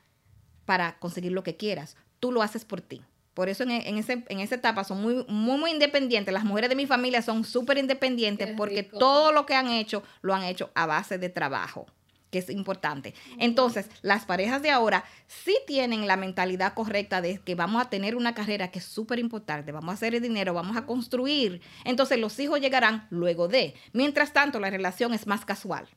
para 0.65 0.99
conseguir 0.99 1.32
lo 1.32 1.43
que 1.43 1.57
quieras. 1.57 1.97
Tú 2.19 2.32
lo 2.32 2.41
haces 2.41 2.65
por 2.65 2.82
ti. 2.82 3.01
Por 3.39 3.47
eso 3.47 3.63
en, 3.63 3.71
en 3.71 3.97
ese, 3.97 4.21
en 4.27 4.41
esa 4.41 4.55
etapa 4.55 4.83
son 4.83 5.01
muy, 5.01 5.23
muy, 5.29 5.57
muy 5.57 5.71
independientes. 5.71 6.33
Las 6.33 6.43
mujeres 6.43 6.69
de 6.69 6.75
mi 6.75 6.85
familia 6.85 7.21
son 7.21 7.45
súper 7.45 7.77
independientes 7.77 8.49
porque 8.57 8.83
todo 8.83 9.31
lo 9.31 9.45
que 9.45 9.55
han 9.55 9.69
hecho 9.69 10.03
lo 10.21 10.35
han 10.35 10.43
hecho 10.43 10.71
a 10.75 10.85
base 10.85 11.17
de 11.17 11.29
trabajo, 11.29 11.85
que 12.31 12.39
es 12.39 12.49
importante. 12.49 13.13
Entonces, 13.37 13.89
las 14.01 14.25
parejas 14.25 14.61
de 14.61 14.71
ahora 14.71 15.05
sí 15.27 15.55
tienen 15.65 16.05
la 16.05 16.17
mentalidad 16.17 16.73
correcta 16.73 17.21
de 17.21 17.37
que 17.39 17.55
vamos 17.55 17.81
a 17.81 17.89
tener 17.89 18.17
una 18.17 18.33
carrera 18.33 18.71
que 18.71 18.79
es 18.79 18.85
súper 18.85 19.19
importante, 19.19 19.71
vamos 19.71 19.91
a 19.91 19.93
hacer 19.93 20.13
el 20.15 20.21
dinero, 20.21 20.53
vamos 20.53 20.75
a 20.75 20.85
construir. 20.85 21.61
Entonces, 21.85 22.19
los 22.19 22.37
hijos 22.41 22.59
llegarán 22.59 23.07
luego 23.09 23.47
de. 23.47 23.73
Mientras 23.93 24.33
tanto, 24.33 24.59
la 24.59 24.69
relación 24.69 25.13
es 25.13 25.27
más 25.27 25.45
casual. 25.45 25.87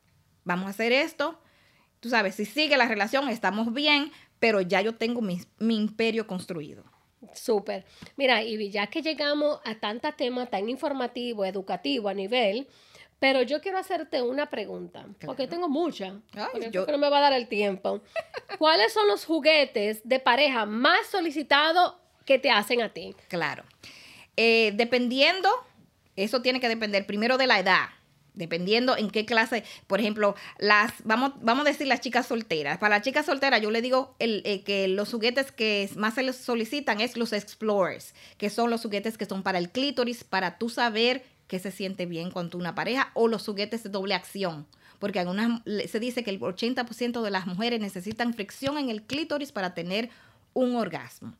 Vamos 0.44 0.66
a 0.66 0.70
hacer 0.70 0.92
esto. 0.92 1.40
Tú 1.98 2.08
sabes, 2.08 2.36
si 2.36 2.44
sigue 2.44 2.76
la 2.76 2.86
relación, 2.86 3.28
estamos 3.28 3.74
bien, 3.74 4.12
pero 4.38 4.60
ya 4.60 4.80
yo 4.80 4.94
tengo 4.94 5.20
mi, 5.20 5.40
mi 5.58 5.76
imperio 5.76 6.28
construido. 6.28 6.91
Súper. 7.34 7.84
Mira, 8.16 8.42
y 8.42 8.70
ya 8.70 8.86
que 8.88 9.02
llegamos 9.02 9.60
a 9.64 9.74
tanta 9.76 10.12
tema 10.12 10.46
tan 10.46 10.68
informativo, 10.68 11.44
educativo 11.44 12.08
a 12.08 12.14
nivel, 12.14 12.66
pero 13.18 13.42
yo 13.42 13.60
quiero 13.60 13.78
hacerte 13.78 14.20
una 14.20 14.50
pregunta, 14.50 15.06
porque 15.24 15.46
tengo 15.46 15.68
muchas, 15.68 16.14
porque 16.50 16.66
yo- 16.66 16.70
creo 16.70 16.86
que 16.86 16.92
no 16.92 16.98
me 16.98 17.08
va 17.08 17.18
a 17.18 17.22
dar 17.22 17.32
el 17.34 17.46
tiempo. 17.48 18.00
¿Cuáles 18.58 18.92
son 18.92 19.06
los 19.06 19.24
juguetes 19.24 20.00
de 20.06 20.18
pareja 20.18 20.66
más 20.66 21.06
solicitados 21.06 21.94
que 22.26 22.38
te 22.38 22.50
hacen 22.50 22.82
a 22.82 22.88
ti? 22.92 23.14
Claro. 23.28 23.64
Eh, 24.36 24.72
dependiendo, 24.74 25.48
eso 26.16 26.42
tiene 26.42 26.58
que 26.60 26.68
depender 26.68 27.06
primero 27.06 27.38
de 27.38 27.46
la 27.46 27.60
edad. 27.60 27.86
Dependiendo 28.34 28.96
en 28.96 29.10
qué 29.10 29.26
clase, 29.26 29.62
por 29.86 30.00
ejemplo, 30.00 30.34
las, 30.58 30.92
vamos, 31.04 31.32
vamos 31.42 31.66
a 31.66 31.70
decir 31.70 31.86
las 31.86 32.00
chicas 32.00 32.26
solteras. 32.26 32.78
Para 32.78 32.96
las 32.96 33.04
chicas 33.04 33.26
solteras, 33.26 33.60
yo 33.60 33.70
le 33.70 33.82
digo 33.82 34.14
el, 34.18 34.42
eh, 34.46 34.62
que 34.62 34.88
los 34.88 35.10
juguetes 35.10 35.52
que 35.52 35.90
más 35.96 36.14
se 36.14 36.22
les 36.22 36.36
solicitan 36.36 37.00
es 37.00 37.16
los 37.16 37.32
explorers, 37.32 38.14
que 38.38 38.48
son 38.48 38.70
los 38.70 38.82
juguetes 38.82 39.18
que 39.18 39.26
son 39.26 39.42
para 39.42 39.58
el 39.58 39.70
clítoris, 39.70 40.24
para 40.24 40.56
tú 40.56 40.70
saber 40.70 41.24
que 41.46 41.58
se 41.58 41.70
siente 41.70 42.06
bien 42.06 42.30
tu 42.48 42.56
una 42.58 42.74
pareja, 42.74 43.10
o 43.12 43.28
los 43.28 43.44
juguetes 43.44 43.82
de 43.82 43.90
doble 43.90 44.14
acción. 44.14 44.66
Porque 44.98 45.20
algunas, 45.20 45.60
se 45.90 46.00
dice 46.00 46.24
que 46.24 46.30
el 46.30 46.40
80% 46.40 47.20
de 47.20 47.30
las 47.30 47.46
mujeres 47.46 47.80
necesitan 47.80 48.32
fricción 48.32 48.78
en 48.78 48.88
el 48.88 49.02
clítoris 49.02 49.52
para 49.52 49.74
tener 49.74 50.08
un 50.54 50.76
orgasmo. 50.76 51.34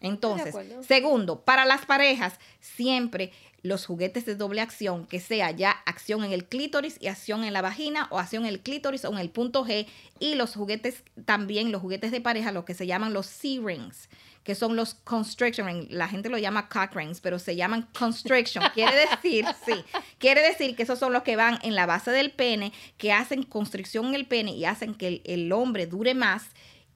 Entonces, 0.00 0.54
segundo, 0.86 1.40
para 1.40 1.64
las 1.64 1.84
parejas, 1.84 2.38
siempre 2.60 3.32
los 3.62 3.86
juguetes 3.86 4.24
de 4.24 4.36
doble 4.36 4.60
acción, 4.60 5.06
que 5.06 5.20
sea 5.20 5.50
ya 5.50 5.70
acción 5.84 6.24
en 6.24 6.32
el 6.32 6.44
clítoris 6.44 6.96
y 7.00 7.08
acción 7.08 7.42
en 7.42 7.52
la 7.52 7.62
vagina 7.62 8.06
o 8.10 8.18
acción 8.18 8.44
en 8.44 8.50
el 8.50 8.60
clítoris 8.60 9.04
o 9.04 9.12
en 9.12 9.18
el 9.18 9.30
punto 9.30 9.64
G, 9.64 9.86
y 10.20 10.34
los 10.36 10.54
juguetes 10.54 11.02
también, 11.24 11.72
los 11.72 11.82
juguetes 11.82 12.12
de 12.12 12.20
pareja, 12.20 12.52
lo 12.52 12.64
que 12.64 12.74
se 12.74 12.86
llaman 12.86 13.12
los 13.12 13.26
C-rings, 13.26 14.08
que 14.44 14.54
son 14.54 14.76
los 14.76 14.94
constriction 14.94 15.66
rings. 15.66 15.90
La 15.90 16.08
gente 16.08 16.28
lo 16.28 16.38
llama 16.38 16.68
cock 16.68 16.94
rings, 16.94 17.20
pero 17.20 17.38
se 17.38 17.56
llaman 17.56 17.88
constriction. 17.98 18.64
Quiere 18.74 18.96
decir, 18.96 19.44
sí, 19.66 19.74
quiere 20.18 20.40
decir 20.40 20.76
que 20.76 20.84
esos 20.84 20.98
son 20.98 21.12
los 21.12 21.22
que 21.22 21.36
van 21.36 21.58
en 21.62 21.74
la 21.74 21.86
base 21.86 22.12
del 22.12 22.30
pene, 22.30 22.72
que 22.96 23.12
hacen 23.12 23.42
constricción 23.42 24.06
en 24.06 24.14
el 24.14 24.26
pene 24.26 24.52
y 24.52 24.64
hacen 24.64 24.94
que 24.94 25.08
el, 25.08 25.22
el 25.24 25.52
hombre 25.52 25.86
dure 25.86 26.14
más 26.14 26.46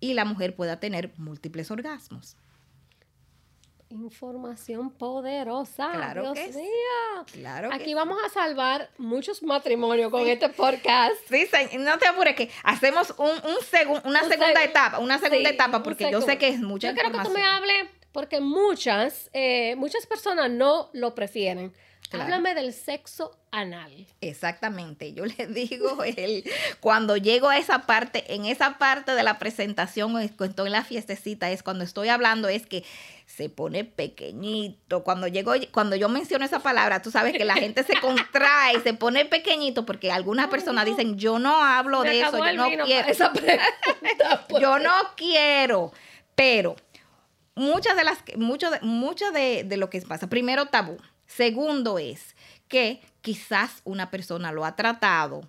y 0.01 0.15
la 0.15 0.25
mujer 0.25 0.55
pueda 0.55 0.81
tener 0.81 1.13
múltiples 1.17 1.71
orgasmos. 1.71 2.37
Información 3.93 4.91
poderosa. 4.91 5.91
Claro 5.93 6.23
Dios 6.23 6.35
que 6.39 6.53
sí. 6.53 6.59
mío. 6.61 7.25
Claro 7.33 7.69
que 7.69 7.75
Aquí 7.77 7.85
sí. 7.87 7.95
vamos 7.95 8.19
a 8.25 8.29
salvar 8.31 8.89
muchos 8.99 9.43
matrimonios 9.43 10.11
con 10.11 10.27
este 10.27 10.49
podcast. 10.49 11.15
Sí, 11.29 11.47
no 11.79 11.99
te 11.99 12.07
apures 12.09 12.35
que 12.35 12.51
hacemos 12.65 13.15
un, 13.19 13.29
un 13.31 13.57
segun- 13.71 14.01
una 14.05 14.23
Un 14.23 14.29
segunda 14.31 14.61
seg- 14.61 14.65
etapa, 14.71 14.99
una 14.99 15.19
segunda 15.19 15.49
Sí, 15.51 15.55
etapa, 15.55 15.83
porque 15.83 16.11
yo 16.11 16.21
sé 16.23 16.39
que 16.39 16.49
es 16.49 16.59
mucha 16.61 16.89
Yo 16.89 16.95
quiero 16.95 17.11
que 17.11 17.19
tú 17.19 17.31
me 17.31 17.41
información. 17.41 17.55
hables, 17.79 17.91
porque 18.13 18.41
muchas, 18.41 19.31
eh, 19.33 19.75
muchas 19.77 20.07
personas 20.07 20.51
no 20.51 20.89
lo 20.93 21.15
prefieren. 21.15 21.73
Claro. 22.13 22.25
Háblame 22.25 22.55
del 22.55 22.75
sexo 22.75 23.39
anal. 23.51 24.07
Exactamente, 24.21 25.15
yo 25.15 25.25
le 25.25 25.47
digo, 25.47 26.05
el, 26.05 26.45
cuando 26.81 27.17
llego 27.17 27.49
a 27.49 27.57
esa 27.57 27.87
parte, 27.87 28.35
en 28.35 28.45
esa 28.45 28.77
parte 28.77 29.15
de 29.15 29.23
la 29.23 29.39
presentación, 29.39 30.21
es 30.21 30.31
cuando 30.33 30.51
estoy 30.51 30.67
en 30.67 30.73
la 30.73 30.85
fiestecita, 30.85 31.51
es 31.51 31.63
cuando 31.63 31.85
estoy 31.85 32.11
hablando, 32.11 32.49
es 32.49 32.67
que 32.67 32.85
se 33.25 33.49
pone 33.49 33.85
pequeñito. 33.85 35.05
Cuando 35.05 35.27
llego, 35.27 35.55
cuando 35.71 35.97
yo 35.97 36.11
menciono 36.11 36.45
esa 36.45 36.59
palabra, 36.59 37.01
tú 37.01 37.11
sabes 37.11 37.33
que 37.33 37.47
la 37.47 37.55
gente 37.55 37.83
se 37.83 37.99
contrae, 37.99 38.79
se 38.83 38.93
pone 38.93 39.25
pequeñito, 39.25 39.87
porque 39.87 40.13
algunas 40.13 40.49
personas 40.49 40.85
dicen, 40.85 41.17
yo 41.17 41.39
no 41.39 41.63
hablo 41.63 42.03
de 42.03 42.21
eso, 42.21 42.37
yo 42.37 42.53
no 42.53 42.85
quiero. 42.85 42.87
para 42.87 43.11
esa 43.11 43.33
pregunta, 43.33 44.45
pues. 44.51 44.63
yo 44.63 44.79
no 44.79 44.93
quiero, 45.17 45.93
pero 46.35 46.77
muchas 47.55 47.97
de 47.97 48.05
las 48.05 48.19
mucho 48.37 48.71
mucho 48.83 49.31
de, 49.31 49.65
de 49.65 49.77
lo 49.79 49.89
que 49.89 50.03
pasa, 50.03 50.29
primero 50.29 50.67
tabú, 50.67 50.99
segundo 51.37 51.99
es 51.99 52.37
que 52.69 53.01
quizás 53.21 53.83
una 53.85 54.11
persona 54.11 54.53
lo 54.53 54.65
ha 54.65 54.77
tratado 54.77 55.43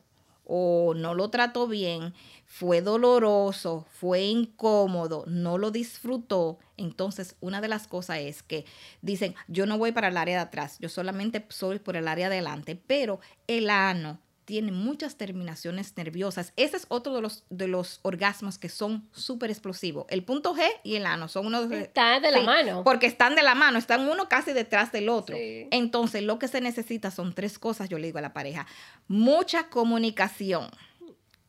o 0.46 0.94
no 0.96 1.14
lo 1.14 1.30
trató 1.30 1.68
bien, 1.68 2.14
fue 2.46 2.82
doloroso, 2.82 3.86
fue 3.90 4.24
incómodo, 4.24 5.24
no 5.28 5.58
lo 5.58 5.72
disfrutó. 5.72 6.60
Entonces, 6.78 7.36
una 7.40 7.62
de 7.62 7.70
las 7.70 7.88
cosas 7.88 8.20
es 8.20 8.44
que 8.44 8.66
dicen, 9.02 9.36
yo 9.48 9.66
no 9.66 9.78
voy 9.78 9.92
para 9.92 10.10
el 10.10 10.18
área 10.18 10.36
de 10.36 10.44
atrás, 10.44 10.78
yo 10.80 10.90
solamente 10.90 11.46
soy 11.50 11.80
por 11.80 11.96
el 11.96 12.08
área 12.08 12.30
de 12.30 12.36
adelante, 12.36 12.76
pero 12.76 13.20
el 13.48 13.70
ano 13.70 14.20
tiene 14.46 14.72
muchas 14.72 15.16
terminaciones 15.18 15.96
nerviosas. 15.96 16.54
Ese 16.56 16.78
es 16.78 16.86
otro 16.90 17.14
de 17.16 17.22
los, 17.22 17.44
de 17.50 17.68
los 17.68 18.00
orgasmos 18.02 18.58
que 18.58 18.70
son 18.70 19.08
súper 19.12 19.50
explosivos. 19.52 20.06
El 20.10 20.24
punto 20.24 20.54
G 20.56 20.62
y 20.84 20.96
el 20.96 21.06
ano 21.06 21.28
son 21.28 21.46
uno 21.48 21.62
de 21.64 21.70
los... 21.78 21.86
Está 21.88 22.20
de 22.20 22.32
la 22.32 22.40
Sí, 22.40 22.46
mano. 22.46 22.84
Porque 22.84 23.08
están 23.08 23.36
de 23.36 23.44
la 23.44 23.56
mano, 23.56 23.78
están 23.80 24.08
uno 24.08 24.28
casi 24.30 24.54
detrás 24.54 24.92
del 24.92 25.10
otro. 25.10 25.36
Sí. 25.36 25.68
Entonces, 25.72 26.24
lo 26.24 26.40
que 26.40 26.48
se 26.48 26.62
necesita 26.62 27.12
son 27.12 27.34
tres 27.34 27.58
cosas, 27.60 27.90
yo 27.90 27.98
le 27.98 28.08
digo 28.08 28.20
a 28.20 28.22
la 28.22 28.34
pareja. 28.34 28.68
Mucha 29.08 29.70
comunicación. 29.70 30.70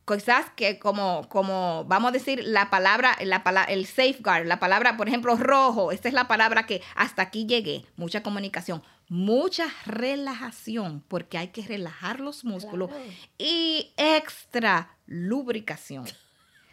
Quizás 0.06 0.44
que 0.54 0.78
como, 0.78 1.26
como 1.30 1.86
vamos 1.86 2.10
a 2.10 2.12
decir 2.12 2.44
la 2.44 2.68
palabra, 2.68 3.16
la 3.22 3.42
pala- 3.42 3.64
el 3.64 3.86
safeguard, 3.86 4.44
la 4.46 4.60
palabra, 4.60 4.98
por 4.98 5.08
ejemplo, 5.08 5.34
rojo, 5.36 5.92
esta 5.92 6.08
es 6.08 6.14
la 6.14 6.28
palabra 6.28 6.66
que 6.66 6.82
hasta 6.94 7.22
aquí 7.22 7.46
llegué. 7.46 7.86
Mucha 7.96 8.22
comunicación, 8.22 8.82
mucha 9.14 9.68
relajación, 9.86 11.04
porque 11.06 11.38
hay 11.38 11.48
que 11.48 11.62
relajar 11.62 12.18
los 12.18 12.44
músculos 12.44 12.88
Claro. 12.88 13.04
y 13.38 13.92
extra 13.96 14.96
lubricación. 15.06 16.04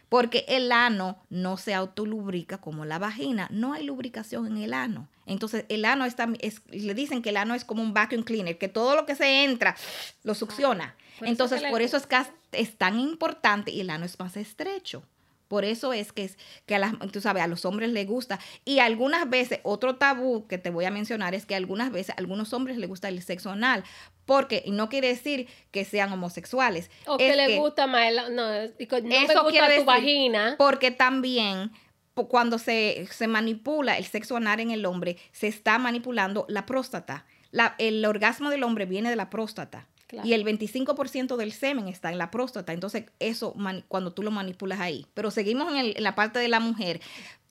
Porque 0.10 0.44
el 0.50 0.72
ano 0.72 1.24
no 1.30 1.56
se 1.56 1.74
autolubrica 1.74 2.58
como 2.58 2.84
la 2.84 3.00
vagina. 3.00 3.48
No 3.52 3.74
hay 3.74 3.86
lubricación 3.86 4.48
en 4.48 4.58
el 4.58 4.74
ano. 4.74 5.08
Entonces, 5.26 5.66
el 5.70 5.86
ano 5.86 6.04
está, 6.04 6.28
es, 6.40 6.64
le 6.70 6.94
dicen 6.94 7.22
que 7.22 7.30
el 7.30 7.38
ano 7.38 7.54
es 7.54 7.64
como 7.64 7.82
un 7.82 7.94
vacuum 7.94 8.24
cleaner, 8.24 8.58
que 8.58 8.68
todo 8.68 8.96
lo 8.96 9.06
que 9.06 9.16
se 9.16 9.44
entra 9.46 9.78
lo 10.24 10.34
succiona. 10.34 10.96
Por 11.20 11.28
Entonces, 11.30 11.64
por 11.70 11.82
eso 11.82 11.96
es 11.96 12.08
que 12.08 12.18
es 12.54 12.76
tan 12.76 13.00
importante 13.00 13.72
y 13.72 13.82
el 13.82 13.90
ano 13.90 14.04
es 14.04 14.20
más 14.20 14.36
estrecho. 14.36 15.04
Por 15.52 15.66
eso 15.66 15.92
es 15.92 16.14
que, 16.14 16.32
que 16.66 16.76
a, 16.76 16.80
las, 16.80 16.94
tú 17.12 17.20
sabes, 17.20 17.44
a 17.44 17.48
los 17.48 17.66
hombres 17.66 17.90
les 17.90 18.08
gusta. 18.08 18.40
Y 18.64 18.80
algunas 18.80 19.30
veces, 19.30 19.60
otro 19.64 19.98
tabú 19.98 20.48
que 20.48 20.58
te 20.58 20.70
voy 20.70 20.86
a 20.86 20.92
mencionar 20.92 21.36
es 21.36 21.46
que 21.46 21.56
algunas 21.56 21.92
veces 21.92 22.12
a 22.12 22.20
algunos 22.20 22.54
hombres 22.54 22.78
les 22.78 22.88
gusta 22.88 23.10
el 23.10 23.22
sexo 23.22 23.52
anal. 23.52 23.84
Porque 24.26 24.64
y 24.66 24.72
no 24.72 24.88
quiere 24.88 25.10
decir 25.10 25.50
que 25.72 25.84
sean 25.84 26.10
homosexuales. 26.14 26.90
O 27.06 27.18
que 27.18 27.36
les 27.36 27.60
gusta 27.60 27.86
más, 27.86 28.08
el, 28.08 28.16
no, 28.16 28.28
no 28.30 28.70
me 29.02 29.26
gusta 29.42 29.76
tu 29.76 29.84
vagina. 29.84 30.56
Porque 30.58 30.90
también 30.90 31.74
cuando 32.14 32.58
se, 32.58 33.06
se, 33.12 33.28
manipula 33.28 33.98
el 33.98 34.06
sexo 34.06 34.38
anal 34.38 34.62
en 34.62 34.72
el 34.72 34.86
hombre, 34.86 35.18
se 35.34 35.50
está 35.50 35.78
manipulando 35.80 36.46
la 36.48 36.66
próstata. 36.66 37.26
La, 37.52 37.76
el 37.78 38.06
orgasmo 38.06 38.50
del 38.52 38.64
hombre 38.64 38.86
viene 38.86 39.10
de 39.10 39.18
la 39.18 39.30
próstata. 39.30 39.90
Y 40.24 40.34
el 40.34 40.46
25% 40.46 41.36
del 41.36 41.52
semen 41.52 41.88
está 41.88 42.12
en 42.12 42.18
la 42.18 42.32
próstata. 42.32 42.74
Entonces, 42.74 43.06
eso 43.20 43.56
cuando 43.88 44.14
tú 44.14 44.24
lo 44.24 44.32
manipulas 44.32 44.80
ahí. 44.80 45.06
Pero 45.14 45.32
seguimos 45.32 45.74
en, 45.74 46.02
la 46.04 46.16
parte 46.16 46.40
de 46.40 46.48
la 46.48 46.60
mujer. 46.60 47.02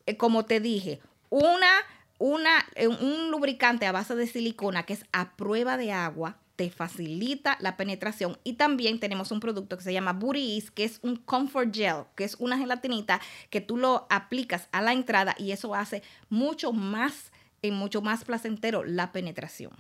Eh, 0.07 0.17
como 0.17 0.45
te 0.45 0.61
dije, 0.61 1.01
una, 1.29 1.71
una, 2.19 2.67
eh, 2.75 2.89
un 2.89 3.31
lubricante 3.31 3.87
a 3.87 3.93
base 3.93 4.15
de 4.15 4.27
silicona 4.27 4.85
que 4.85 4.95
es 4.95 5.05
a 5.13 5.37
prueba 5.37 5.77
de 5.77 5.93
agua 5.93 6.37
te 6.61 6.69
facilita 6.69 7.57
la 7.61 7.79
penetración. 7.79 8.37
Y 8.45 8.53
también 8.53 9.01
tenemos 9.01 9.33
un 9.33 9.41
producto 9.41 9.79
que 9.79 9.83
se 9.83 9.95
llama 9.95 10.13
Booty 10.13 10.63
que 10.75 10.85
es 10.85 10.99
un 11.01 11.17
comfort 11.17 11.75
gel, 11.75 12.05
que 12.15 12.25
es 12.25 12.37
una 12.39 12.59
gelatinita 12.59 13.19
que 13.49 13.63
tú 13.63 13.79
lo 13.79 14.07
aplicas 14.11 14.69
a 14.71 14.83
la 14.83 14.93
entrada 14.93 15.35
y 15.39 15.53
eso 15.53 15.75
hace 15.75 16.03
mucho 16.29 16.75
más, 16.75 17.33
y 17.63 17.71
mucho 17.71 18.03
más 18.03 18.25
placentero 18.25 18.85
la 18.85 19.11
penetración. 19.11 19.73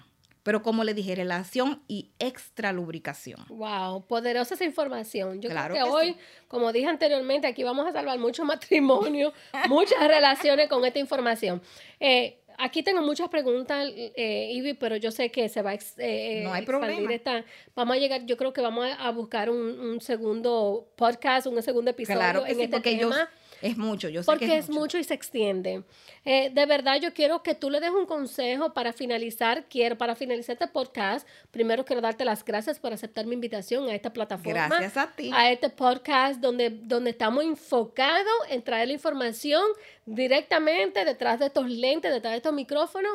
Pero 0.43 0.63
como 0.63 0.85
le 0.85 0.95
dije, 0.95 1.15
relación 1.15 1.83
y 1.87 2.11
extra 2.19 2.73
lubricación. 2.73 3.45
Wow, 3.49 4.07
poderosa 4.07 4.55
esa 4.55 4.65
información. 4.65 5.41
Yo 5.41 5.51
creo 5.51 5.75
que, 5.75 5.83
hoy, 5.83 6.17
como 6.49 6.73
dije 6.73 6.87
anteriormente, 6.87 7.47
aquí 7.47 7.63
vamos 7.63 7.87
a 7.87 7.93
salvar 7.93 8.19
mucho 8.19 8.45
matrimonio, 8.45 9.33
muchas 9.69 10.07
relaciones 10.07 10.69
con 10.69 10.85
esta 10.85 10.99
información. 10.99 11.61
Eh, 11.99 12.41
Aquí 12.63 12.83
tengo 12.83 13.01
muchas 13.01 13.31
preguntas, 13.31 13.89
eh, 13.97 14.51
Ivy, 14.53 14.75
pero 14.75 14.97
yo 14.97 15.11
sé 15.11 15.31
que 15.31 15.49
se 15.49 15.63
va 15.63 15.71
a 15.71 15.79
eh, 15.97 16.43
no 16.45 16.53
hay 16.53 16.67
problema. 16.67 17.13
Esta, 17.13 17.43
vamos 17.75 17.97
a 17.97 17.99
llegar, 17.99 18.27
yo 18.27 18.37
creo 18.37 18.53
que 18.53 18.61
vamos 18.61 18.87
a 18.99 19.11
buscar 19.13 19.49
un, 19.49 19.99
segundo 20.03 20.93
podcast, 20.95 21.47
un 21.47 21.63
segundo 21.63 21.91
episodio 21.91 22.45
en 22.47 22.61
este 22.61 22.81
tema. 22.81 23.31
Es 23.63 23.77
mucho, 23.77 24.09
yo 24.09 24.23
sé 24.23 24.27
Porque 24.27 24.47
que 24.47 24.59
es, 24.59 24.69
mucho. 24.69 24.99
y 24.99 25.05
se 25.05 25.15
extiende. 25.15 25.83
Eh, 26.25 26.51
de 26.51 26.67
verdad, 26.67 26.97
yo 27.01 27.13
quiero 27.13 27.43
que 27.43 27.55
tú 27.55 27.71
le 27.71 27.81
des 27.81 27.91
un 27.91 28.07
consejo 28.07 28.73
para 28.73 28.93
finalizar. 28.93 29.65
Quiero, 29.69 29.97
para 29.97 30.15
finalizar 30.15 30.55
este 30.55 30.67
podcast, 30.67 31.27
primero 31.51 31.85
quiero 31.85 32.01
darte 32.01 32.25
las 32.25 32.45
gracias 32.45 32.79
por 32.79 32.93
aceptar 32.93 33.27
mi 33.27 33.35
invitación 33.35 33.89
a 33.89 33.95
esta 33.95 34.13
plataforma. 34.13 34.67
Gracias 34.69 34.97
a 34.97 35.11
ti. 35.11 35.31
A 35.35 35.51
este 35.51 35.71
podcast 35.71 36.41
donde, 36.41 36.71
donde 36.71 37.11
estamos 37.11 37.45
enfocados 37.45 38.33
en 38.49 38.63
traer 38.63 38.89
la 38.89 38.95
información 38.95 39.63
directamente 40.07 41.05
detrás 41.05 41.39
de 41.39 41.47
estos 41.47 41.69
lentes, 41.69 42.13
detrás 42.13 42.33
de 42.33 42.37
estos 42.39 42.53
micrófonos, 42.53 43.13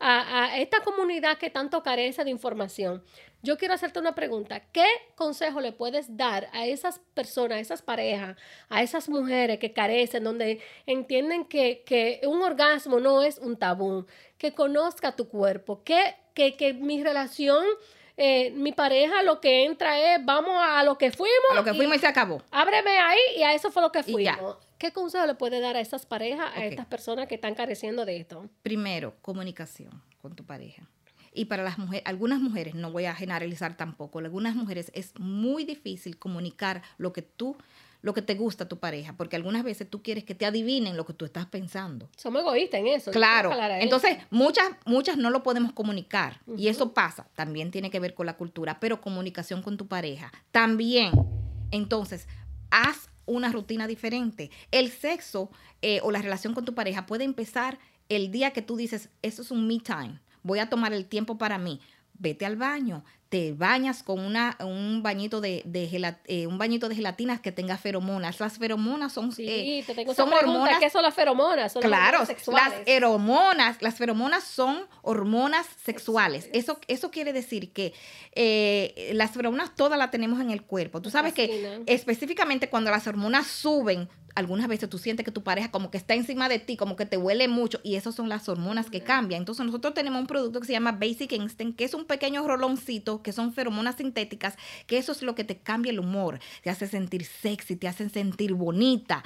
a, 0.00 0.44
a 0.44 0.58
esta 0.58 0.80
comunidad 0.80 1.38
que 1.38 1.50
tanto 1.50 1.82
carece 1.82 2.24
de 2.24 2.30
información. 2.30 3.02
Yo 3.40 3.56
quiero 3.56 3.74
hacerte 3.74 4.00
una 4.00 4.14
pregunta. 4.14 4.60
¿Qué 4.72 4.86
consejo 5.14 5.60
le 5.60 5.70
puedes 5.70 6.16
dar 6.16 6.48
a 6.52 6.66
esas 6.66 7.00
personas, 7.14 7.58
a 7.58 7.60
esas 7.60 7.82
parejas, 7.82 8.36
a 8.68 8.82
esas 8.82 9.08
mujeres 9.08 9.60
que 9.60 9.72
carecen, 9.72 10.24
donde 10.24 10.60
entienden 10.86 11.44
que, 11.44 12.20
un 12.24 12.42
orgasmo 12.42 12.98
no 12.98 13.22
es 13.22 13.38
un 13.38 13.56
tabú, 13.56 14.06
que 14.38 14.54
conozca 14.54 15.14
tu 15.14 15.28
cuerpo, 15.28 15.82
que, 15.84 16.16
que, 16.34 16.74
mi 16.74 17.02
relación, 17.02 17.64
eh, 18.16 18.50
mi 18.50 18.72
pareja 18.72 19.22
lo 19.22 19.40
que 19.40 19.64
entra 19.64 20.00
es, 20.00 20.24
vamos 20.24 20.56
a 20.60 20.82
lo 20.82 20.98
que 20.98 21.12
fuimos. 21.12 21.52
A 21.52 21.54
lo 21.54 21.64
que 21.64 21.74
fuimos 21.74 21.96
y, 21.96 22.00
se 22.00 22.08
acabó. 22.08 22.42
Ábreme 22.50 22.98
ahí 22.98 23.20
y 23.36 23.42
a 23.44 23.54
eso 23.54 23.70
fue 23.70 23.82
lo 23.82 23.92
que 23.92 24.02
fuimos. 24.02 24.56
¿Qué 24.78 24.92
consejo 24.92 25.26
le 25.26 25.34
puede 25.34 25.60
dar 25.60 25.76
a 25.76 25.80
esas 25.80 26.06
parejas, 26.06 26.50
a 26.54 26.64
estas 26.64 26.86
personas 26.86 27.26
que 27.26 27.34
están 27.34 27.54
careciendo 27.54 28.04
de 28.04 28.16
esto? 28.18 28.48
Primero, 28.62 29.16
comunicación 29.22 30.02
con 30.22 30.36
tu 30.36 30.44
pareja. 30.44 30.88
Y 31.32 31.46
para 31.46 31.62
las 31.62 31.78
mujeres, 31.78 32.04
algunas 32.06 32.40
mujeres, 32.40 32.74
no 32.74 32.92
voy 32.92 33.04
a 33.06 33.14
generalizar 33.14 33.76
tampoco, 33.76 34.20
algunas 34.20 34.54
mujeres 34.54 34.90
es 34.94 35.12
muy 35.18 35.64
difícil 35.64 36.18
comunicar 36.18 36.82
lo 36.96 37.12
que 37.12 37.22
tú, 37.22 37.56
lo 38.02 38.14
que 38.14 38.22
te 38.22 38.36
gusta 38.36 38.64
a 38.64 38.68
tu 38.68 38.78
pareja, 38.78 39.14
porque 39.16 39.34
algunas 39.36 39.64
veces 39.64 39.90
tú 39.90 40.02
quieres 40.02 40.22
que 40.22 40.36
te 40.36 40.46
adivinen 40.46 40.96
lo 40.96 41.04
que 41.04 41.12
tú 41.12 41.24
estás 41.24 41.46
pensando. 41.46 42.08
Somos 42.16 42.42
egoístas 42.42 42.80
en 42.80 42.86
eso. 42.86 43.10
Claro. 43.10 43.52
Entonces, 43.80 44.18
muchas, 44.30 44.68
muchas 44.86 45.16
no 45.16 45.30
lo 45.30 45.42
podemos 45.42 45.72
comunicar 45.72 46.40
y 46.56 46.68
eso 46.68 46.94
pasa. 46.94 47.28
También 47.34 47.72
tiene 47.72 47.90
que 47.90 47.98
ver 47.98 48.14
con 48.14 48.26
la 48.26 48.36
cultura, 48.36 48.78
pero 48.78 49.00
comunicación 49.00 49.62
con 49.62 49.76
tu 49.76 49.88
pareja. 49.88 50.32
También, 50.52 51.12
entonces, 51.72 52.28
haz 52.70 53.10
una 53.28 53.52
rutina 53.52 53.86
diferente. 53.86 54.50
El 54.70 54.90
sexo 54.90 55.50
eh, 55.82 56.00
o 56.02 56.10
la 56.10 56.22
relación 56.22 56.54
con 56.54 56.64
tu 56.64 56.74
pareja 56.74 57.06
puede 57.06 57.24
empezar 57.24 57.78
el 58.08 58.30
día 58.30 58.52
que 58.52 58.62
tú 58.62 58.76
dices, 58.76 59.10
eso 59.22 59.42
es 59.42 59.50
un 59.50 59.66
me 59.66 59.78
time 59.78 60.20
voy 60.42 60.58
a 60.58 60.68
tomar 60.68 60.92
el 60.92 61.06
tiempo 61.06 61.38
para 61.38 61.58
mí. 61.58 61.80
Vete 62.14 62.46
al 62.46 62.56
baño, 62.56 63.04
te 63.28 63.52
bañas 63.52 64.02
con 64.02 64.20
una, 64.20 64.56
un 64.60 65.02
bañito 65.02 65.40
de, 65.40 65.62
de 65.66 66.16
eh, 66.26 66.46
un 66.46 66.56
bañito 66.56 66.88
de 66.88 66.94
gelatinas 66.94 67.40
que 67.40 67.52
tenga 67.52 67.76
feromonas. 67.76 68.40
Las 68.40 68.58
feromonas 68.58 69.12
son, 69.12 69.32
sí, 69.32 69.46
eh, 69.46 69.84
te 69.86 69.94
tengo 69.94 70.14
son 70.14 70.32
hormonas. 70.32 70.78
¿Qué 70.78 70.88
son 70.88 71.02
las 71.02 71.14
feromonas? 71.14 71.74
claro, 71.74 72.20
las 72.20 72.74
feromonas, 72.84 73.82
las 73.82 73.96
feromonas 73.96 74.44
son 74.44 74.86
hormonas 75.02 75.66
sexuales. 75.84 76.48
Eso, 76.52 76.78
eso 76.88 77.10
quiere 77.10 77.32
decir 77.34 77.72
que 77.72 77.92
eh, 78.32 79.10
las 79.12 79.32
feromonas 79.32 79.74
todas 79.76 79.98
las 79.98 80.10
tenemos 80.10 80.40
en 80.40 80.50
el 80.50 80.62
cuerpo. 80.62 81.02
Tú 81.02 81.10
sabes 81.10 81.34
que 81.34 81.82
específicamente 81.86 82.70
cuando 82.70 82.90
las 82.90 83.06
hormonas 83.06 83.46
suben, 83.46 84.08
algunas 84.38 84.68
veces 84.68 84.88
tú 84.88 84.98
sientes 84.98 85.24
que 85.24 85.32
tu 85.32 85.42
pareja 85.42 85.70
como 85.72 85.90
que 85.90 85.98
está 85.98 86.14
encima 86.14 86.48
de 86.48 86.60
ti, 86.60 86.76
como 86.76 86.94
que 86.94 87.06
te 87.06 87.16
huele 87.16 87.48
mucho, 87.48 87.80
y 87.82 87.96
esas 87.96 88.14
son 88.14 88.28
las 88.28 88.48
hormonas 88.48 88.88
que 88.88 89.00
cambian. 89.00 89.42
Entonces 89.42 89.66
nosotros 89.66 89.94
tenemos 89.94 90.20
un 90.20 90.28
producto 90.28 90.60
que 90.60 90.66
se 90.66 90.72
llama 90.72 90.92
Basic 90.92 91.32
Instinct, 91.32 91.76
que 91.76 91.84
es 91.84 91.92
un 91.92 92.04
pequeño 92.04 92.46
roloncito, 92.46 93.17
que 93.22 93.32
son 93.32 93.52
feromonas 93.52 93.96
sintéticas, 93.96 94.56
que 94.86 94.98
eso 94.98 95.12
es 95.12 95.22
lo 95.22 95.34
que 95.34 95.44
te 95.44 95.58
cambia 95.58 95.90
el 95.90 96.00
humor, 96.00 96.40
te 96.62 96.70
hace 96.70 96.86
sentir 96.86 97.24
sexy, 97.24 97.76
te 97.76 97.88
hace 97.88 98.08
sentir 98.08 98.54
bonita. 98.54 99.24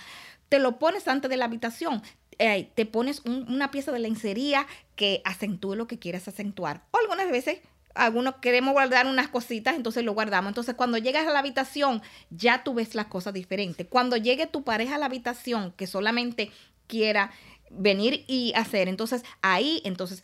Te 0.49 0.59
lo 0.59 0.79
pones 0.79 1.09
antes 1.09 1.31
de 1.31 1.37
la 1.37 1.47
habitación, 1.47 2.03
eh, 2.39 2.71
te 2.75 2.87
pones 2.87 3.23
una 3.25 3.71
pieza 3.71 3.93
de 3.93 3.99
lencería 3.99 4.67
que 4.97 5.23
acentúe 5.25 5.75
lo 5.75 5.87
que 5.87 5.99
quieras 5.99 6.29
acentuar. 6.29 6.85
O 6.91 6.99
algunas 6.99 7.31
veces 7.31 7.61
algunos 7.95 8.37
queremos 8.37 8.73
guardar 8.73 9.07
unas 9.07 9.29
cositas, 9.29 9.77
entonces 9.77 10.05
lo 10.05 10.15
guardamos. 10.15 10.51
Entonces, 10.51 10.75
cuando 10.75 10.99
llegas 10.99 11.27
a 11.27 11.31
la 11.31 11.41
habitación, 11.41 12.03
ya 12.31 12.65
tú 12.65 12.75
ves 12.75 12.95
las 12.95 13.07
cosas 13.07 13.35
diferentes. 13.35 13.87
Cuando 13.89 14.17
llegue 14.17 14.47
tu 14.47 14.65
pareja 14.65 14.97
a 14.97 14.99
la 14.99 15.07
habitación, 15.07 15.73
que 15.73 15.87
solamente 15.87 16.51
quiera 16.87 17.31
venir 17.71 18.25
y 18.29 18.53
hacer, 18.55 18.89
entonces 18.89 19.25
ahí, 19.41 19.81
entonces, 19.85 20.23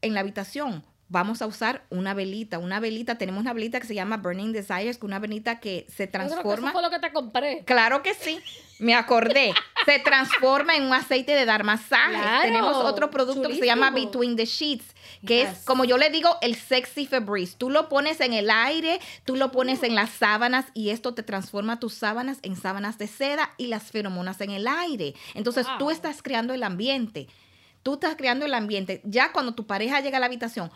en 0.00 0.14
la 0.14 0.20
habitación, 0.20 0.84
vamos 1.12 1.42
a 1.42 1.46
usar 1.46 1.84
una 1.90 2.14
velita. 2.14 2.58
Una 2.58 2.80
velita, 2.80 3.16
tenemos 3.16 3.42
una 3.42 3.52
velita 3.52 3.78
que 3.78 3.86
se 3.86 3.94
llama 3.94 4.16
Burning 4.16 4.52
Desires, 4.52 4.96
que 4.96 5.04
una 5.04 5.18
velita 5.18 5.60
que 5.60 5.86
se 5.94 6.06
transforma. 6.06 6.70
eso 6.70 6.72
fue 6.72 6.82
lo 6.82 6.90
que 6.90 6.98
te 6.98 7.12
compré. 7.12 7.62
Claro 7.64 8.02
que 8.02 8.14
sí, 8.14 8.40
me 8.78 8.94
acordé. 8.94 9.52
se 9.84 9.98
transforma 9.98 10.74
en 10.74 10.84
un 10.84 10.94
aceite 10.94 11.32
de 11.32 11.44
dar 11.44 11.64
masajes. 11.64 12.42
tenemos 12.42 12.76
otro 12.76 13.10
producto 13.10 13.48
que 13.48 13.58
se 13.58 13.66
llama 13.66 13.90
Between 13.90 14.36
the 14.36 14.46
Sheets, 14.46 14.86
que 15.26 15.42
es, 15.42 15.58
como 15.66 15.84
yo 15.84 15.98
le 15.98 16.08
digo, 16.08 16.38
el 16.40 16.54
sexy 16.54 17.06
Febreze. 17.06 17.56
Tú 17.58 17.68
lo 17.68 17.90
pones 17.90 18.22
en 18.22 18.32
el 18.32 18.50
aire, 18.50 18.98
tú 19.26 19.36
lo 19.36 19.52
pones 19.52 19.82
en 19.82 19.94
las 19.94 20.10
sábanas 20.10 20.64
y 20.72 20.90
esto 20.90 21.12
te 21.12 21.22
transforma 21.22 21.78
tus 21.78 21.92
sábanas 21.92 22.38
en 22.42 22.56
sábanas 22.56 22.96
de 22.96 23.06
seda 23.06 23.50
y 23.58 23.66
las 23.66 23.82
feromonas 23.90 24.40
en 24.40 24.50
el 24.50 24.66
aire. 24.66 25.14
Entonces 25.34 25.66
tú 25.78 25.90
estás 25.90 26.22
creando 26.22 26.54
el 26.54 26.62
ambiente. 26.62 27.28
Tú 27.82 27.94
estás 27.94 28.16
creando 28.16 28.46
el 28.46 28.54
ambiente. 28.54 29.02
Ya 29.04 29.32
cuando 29.32 29.54
tu 29.54 29.66
pareja 29.66 30.00
llega 30.00 30.16
a 30.16 30.20
la 30.20 30.26
habitación, 30.26 30.70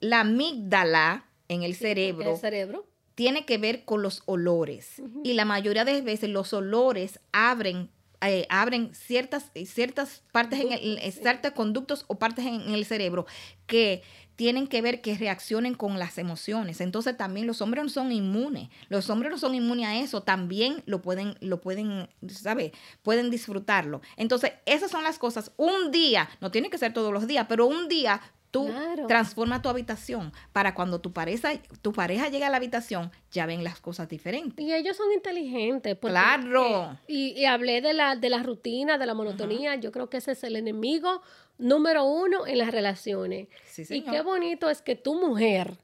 la 0.00 0.20
amígdala 0.20 1.26
en 1.48 1.62
el 1.62 1.74
cerebro, 1.74 2.36
cerebro 2.36 2.86
tiene 3.14 3.44
que 3.44 3.58
ver 3.58 3.84
con 3.84 4.02
los 4.02 4.22
olores. 4.26 5.02
Y 5.24 5.34
la 5.34 5.44
mayoría 5.44 5.84
de 5.84 6.00
veces 6.00 6.30
los 6.30 6.52
olores 6.52 7.20
abren 7.32 7.90
eh, 8.22 8.46
abren 8.50 8.94
ciertas, 8.94 9.50
ciertas 9.64 10.22
partes, 10.30 10.60
en 10.60 10.72
el, 10.72 11.12
ciertos 11.12 11.52
conductos 11.52 12.04
o 12.06 12.18
partes 12.18 12.44
en, 12.44 12.74
el 12.74 12.84
cerebro 12.84 13.24
que 13.66 14.02
tienen 14.36 14.66
que 14.66 14.82
ver 14.82 15.00
que 15.00 15.16
reaccionen 15.16 15.74
con 15.74 15.98
las 15.98 16.18
emociones. 16.18 16.82
Entonces 16.82 17.16
también 17.16 17.46
los 17.46 17.62
hombres 17.62 17.84
no 17.84 17.88
son 17.88 18.12
inmunes. 18.12 18.68
Los 18.90 19.08
hombres 19.08 19.30
no 19.30 19.38
son 19.38 19.54
inmunes 19.54 19.86
a 19.86 19.98
eso. 19.98 20.22
También 20.22 20.82
lo 20.84 21.00
pueden, 21.00 21.34
lo 21.40 21.62
pueden, 21.62 22.10
¿sabe? 22.28 22.72
Pueden 23.02 23.30
disfrutarlo. 23.30 24.02
Entonces 24.18 24.52
esas 24.66 24.90
son 24.90 25.02
las 25.02 25.18
cosas. 25.18 25.52
Un 25.56 25.90
día, 25.90 26.28
no 26.42 26.50
tiene 26.50 26.68
que 26.68 26.78
ser 26.78 26.92
todos 26.92 27.12
los 27.14 27.26
días, 27.26 27.46
pero 27.48 27.66
un 27.66 27.88
día 27.88 28.20
Tú 28.50 28.68
transforma 29.06 29.62
tu 29.62 29.68
habitación 29.68 30.32
para 30.52 30.74
cuando 30.74 31.00
tu 31.00 31.12
pareja, 31.12 31.52
tu 31.82 31.92
pareja 31.92 32.28
llegue 32.28 32.44
a 32.44 32.50
la 32.50 32.56
habitación, 32.56 33.12
ya 33.30 33.46
ven 33.46 33.62
las 33.62 33.80
cosas 33.80 34.08
diferentes. 34.08 34.64
Y 34.64 34.74
ellos 34.74 34.96
son 34.96 35.12
inteligentes. 35.12 35.96
claro. 36.00 36.98
Eh, 37.06 37.34
y, 37.36 37.44
hablé 37.44 37.80
de 37.80 37.92
la, 37.92 38.16
de 38.16 38.28
la 38.28 38.42
rutina, 38.42 38.98
de 38.98 39.06
la 39.06 39.14
monotonía. 39.14 39.76
Yo 39.76 39.92
creo 39.92 40.10
que 40.10 40.16
ese 40.16 40.32
es 40.32 40.42
el 40.42 40.56
enemigo 40.56 41.22
número 41.58 42.04
uno 42.04 42.46
en 42.46 42.58
las 42.58 42.72
relaciones. 42.72 43.46
Y 43.88 44.02
qué 44.02 44.20
bonito 44.22 44.68
es 44.68 44.82
que 44.82 44.96
tu 44.96 45.14
mujer 45.14 45.78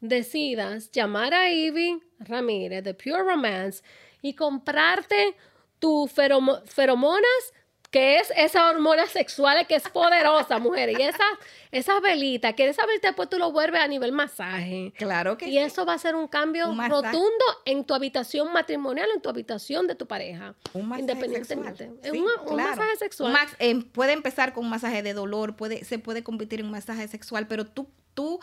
decidas 0.00 0.90
llamar 0.90 1.34
a 1.34 1.50
Ivy 1.50 2.00
Ramírez 2.18 2.82
de 2.84 2.94
Pure 2.94 3.22
Romance 3.22 3.82
y 4.22 4.34
comprarte 4.34 5.34
tus 5.78 6.10
feromo- 6.10 6.62
feromonas, 6.64 7.52
que 7.90 8.18
es 8.18 8.32
esa 8.36 8.70
hormona 8.70 9.06
sexual 9.06 9.66
que 9.66 9.74
es 9.74 9.88
poderosa, 9.88 10.58
mujeres. 10.60 10.96
Y 10.98 11.02
esa, 11.02 11.24
esa 11.72 11.98
velita, 11.98 12.52
que 12.52 12.68
esa 12.68 12.86
velita 12.86 13.08
después 13.08 13.28
tú 13.28 13.36
lo 13.38 13.50
vuelves 13.50 13.80
a 13.80 13.88
nivel 13.88 14.12
masaje. 14.12 14.92
Claro 14.96 15.36
que 15.36 15.46
Y 15.48 15.52
sí. 15.52 15.58
eso 15.58 15.84
va 15.84 15.94
a 15.94 15.98
ser 15.98 16.14
un 16.14 16.28
cambio 16.28 16.68
Un 16.70 16.88
rotundo 16.88 17.44
en 17.64 17.84
tu 17.84 17.92
habitación 17.94 18.52
matrimonial, 18.52 19.08
en 19.12 19.20
tu 19.20 19.28
habitación 19.28 19.88
de 19.88 19.96
tu 19.96 20.06
pareja. 20.06 20.54
Un 20.72 20.86
masaje 20.88 21.00
independientemente. 21.00 21.78
sexual. 21.88 21.98
Es 22.04 22.12
Sí, 22.12 22.24
un, 22.46 22.56
masaje 22.56 22.96
sexual. 22.96 23.32
Max- 23.32 23.56
em, 23.58 23.82
puede 23.82 24.12
empezar 24.12 24.52
con 24.52 24.64
un 24.64 24.70
masaje 24.70 25.02
de 25.02 25.12
dolor, 25.12 25.56
puede, 25.56 25.84
se 25.84 25.98
puede 25.98 26.22
convertir 26.22 26.60
en 26.60 26.66
un 26.66 26.72
masaje 26.72 27.08
sexual, 27.08 27.48
pero 27.48 27.66
tú, 27.66 27.88
tú, 28.14 28.38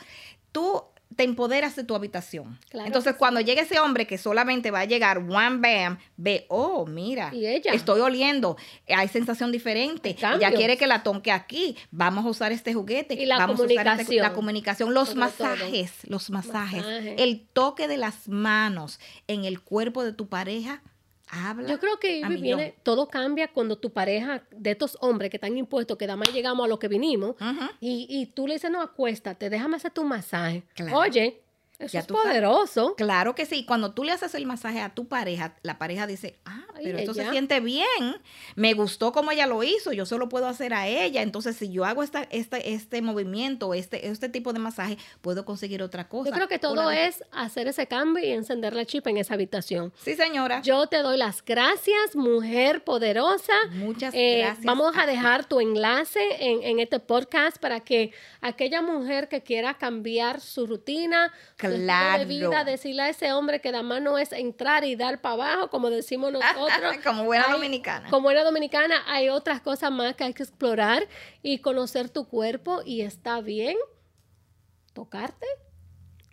tú 0.52 0.84
te 1.18 1.24
empoderas 1.24 1.76
de 1.76 1.84
tu 1.84 1.96
habitación. 1.96 2.58
Claro 2.70 2.86
Entonces, 2.88 3.16
cuando 3.16 3.42
llegue 3.42 3.62
ese 3.62 3.80
hombre 3.80 4.08
que 4.08 4.18
solamente 4.18 4.72
va 4.72 4.82
a 4.82 4.86
llegar 4.86 5.18
one 5.18 5.58
bam, 5.58 5.98
ve, 6.16 6.46
oh, 6.48 6.86
mira, 6.86 7.32
estoy 7.74 8.00
oliendo, 8.00 8.56
hay 8.88 9.08
sensación 9.10 9.52
diferente. 9.52 10.16
Cambios. 10.16 10.54
quiere 10.54 10.78
que 10.78 10.88
la 10.88 11.04
tonque 11.04 11.32
aquí, 11.32 11.76
vamos 11.92 12.26
a 12.26 12.30
usar 12.30 12.52
este 12.52 12.74
juguete, 12.74 13.16
Y 13.16 13.26
la 13.26 13.38
vamos 13.40 13.60
a 13.60 13.64
usar 13.64 13.72
este- 13.72 13.84
comunicación. 13.84 14.22
la 14.24 14.34
comunicación, 14.34 14.94
los 14.94 15.10
Sobre 15.10 15.22
todo. 15.32 15.48
masajes, 15.48 15.92
los 16.08 16.30
masajes, 16.30 16.84
Masaje. 16.86 17.16
el 17.24 17.48
toque 17.52 17.88
de 17.88 17.98
las 17.98 18.28
manos 18.28 19.00
en 19.28 19.44
el 19.46 19.60
cuerpo 19.62 20.04
de 20.04 20.14
tu 20.14 20.28
pareja. 20.30 20.82
Habla 21.30 21.68
Yo 21.68 21.80
creo 21.80 22.00
que 22.00 22.26
viene, 22.28 22.76
todo 22.84 23.08
cambia 23.08 23.52
cuando 23.52 23.78
tu 23.78 23.92
pareja, 23.92 24.44
de 24.52 24.72
estos 24.72 24.98
hombres 25.02 25.30
que 25.30 25.38
están 25.38 25.58
impuestos, 25.58 25.98
que 25.98 26.08
nada 26.08 26.18
más 26.18 26.34
llegamos 26.34 26.66
a 26.66 26.68
lo 26.68 26.80
que 26.80 26.88
vinimos, 26.88 27.32
Ujú. 27.32 27.66
y, 27.80 28.08
y 28.10 28.28
tú 28.28 28.48
le 28.48 28.54
dices, 28.54 28.72
no, 28.72 28.82
acuéstate, 28.82 29.50
déjame 29.50 29.76
hacer 29.76 29.92
tu 29.92 30.04
masaje. 30.04 30.64
Claro. 30.74 30.98
Oye, 30.98 31.42
eso 31.80 31.94
Ya 31.94 32.00
es 32.02 32.08
poderoso. 32.08 32.96
Claro 32.96 33.36
que 33.36 33.46
sí. 33.46 33.66
Cuando 33.66 33.94
tú 33.94 34.04
le 34.04 34.12
haces 34.12 34.34
el 34.36 34.46
masaje 34.46 34.82
a 34.82 34.94
tu 34.96 35.08
pareja, 35.08 35.56
la 35.64 35.78
pareja 35.78 36.08
dice, 36.08 36.40
ah, 36.46 36.66
Ay, 36.76 36.84
pero 36.86 36.98
esto 37.00 37.14
se 37.14 37.30
siente 37.30 37.60
bien. 37.60 37.86
Me 38.56 38.74
gustó 38.74 39.12
como 39.12 39.32
ella 39.32 39.48
lo 39.48 39.64
hizo. 39.64 39.94
Yo 39.94 40.06
solo 40.06 40.28
puedo 40.30 40.48
hacer 40.48 40.74
a 40.74 40.88
ella. 40.88 41.22
Entonces, 41.22 41.56
si 41.56 41.72
yo 41.72 41.86
hago 41.86 42.04
esta, 42.04 42.24
este, 42.32 42.74
este 42.74 43.02
movimiento, 43.02 43.74
este, 43.74 44.08
este 44.08 44.30
tipo 44.30 44.54
de 44.54 44.60
masaje, 44.60 44.98
puedo 45.22 45.46
conseguir 45.46 45.82
otra 45.82 46.10
cosa. 46.10 46.30
Yo 46.30 46.36
creo 46.36 46.48
que 46.48 46.60
todo 46.60 46.92
es 46.92 47.24
hacer 47.32 47.68
ese 47.68 47.88
cambio 47.88 48.24
y 48.26 48.32
encender 48.32 48.74
la 48.74 48.86
chip 48.86 49.08
en 49.08 49.18
esa 49.18 49.36
habitación. 49.36 49.94
Sí, 50.04 50.16
señora. 50.16 50.62
Yo 50.62 50.88
te 50.88 50.98
doy 50.98 51.18
las 51.18 51.44
gracias, 51.44 52.16
mujer 52.16 52.84
poderosa. 52.84 53.54
Muchas 53.72 54.14
Eh, 54.14 54.40
gracias. 54.40 54.66
Vamos 54.66 54.96
a 54.96 54.98
a 54.98 55.06
dejar 55.06 55.46
tu 55.46 55.60
enlace 55.60 56.20
en, 56.40 56.64
en 56.64 56.80
este 56.80 57.00
podcast 57.00 57.58
para 57.60 57.82
que 57.82 58.12
aquella 58.42 58.82
mujer 58.82 59.30
que 59.30 59.44
quiera 59.44 59.76
cambiar 59.76 60.42
su 60.42 60.66
rutina, 60.66 61.32
Claro. 61.76 62.20
de 62.20 62.26
vida, 62.26 62.64
decirle 62.64 63.02
a 63.04 63.10
ese 63.10 63.32
hombre 63.34 63.62
que 63.62 63.72
nada 63.72 63.84
más 63.84 64.02
no 64.02 64.18
es 64.18 64.32
entrar 64.32 64.84
y 64.84 64.96
dar 64.96 65.22
para 65.22 65.34
abajo, 65.36 65.70
como 65.70 65.90
decimos 65.90 66.32
nosotros. 66.32 66.70
Como 67.04 67.24
buena 67.26 67.46
Hay- 67.46 67.52
dominicana. 67.54 68.10
Como 68.10 68.32
era 68.32 68.44
dominicana, 68.44 69.04
hay 69.08 69.30
otras 69.30 69.62
cosas 69.62 69.92
más 69.92 70.16
que 70.16 70.24
hay 70.24 70.34
que 70.34 70.44
explorar 70.44 71.08
y 71.42 71.60
conocer 71.60 72.10
tu 72.10 72.28
cuerpo 72.28 72.82
y 72.86 73.02
está 73.02 73.42
bien 73.42 73.78
tocarte 74.94 75.46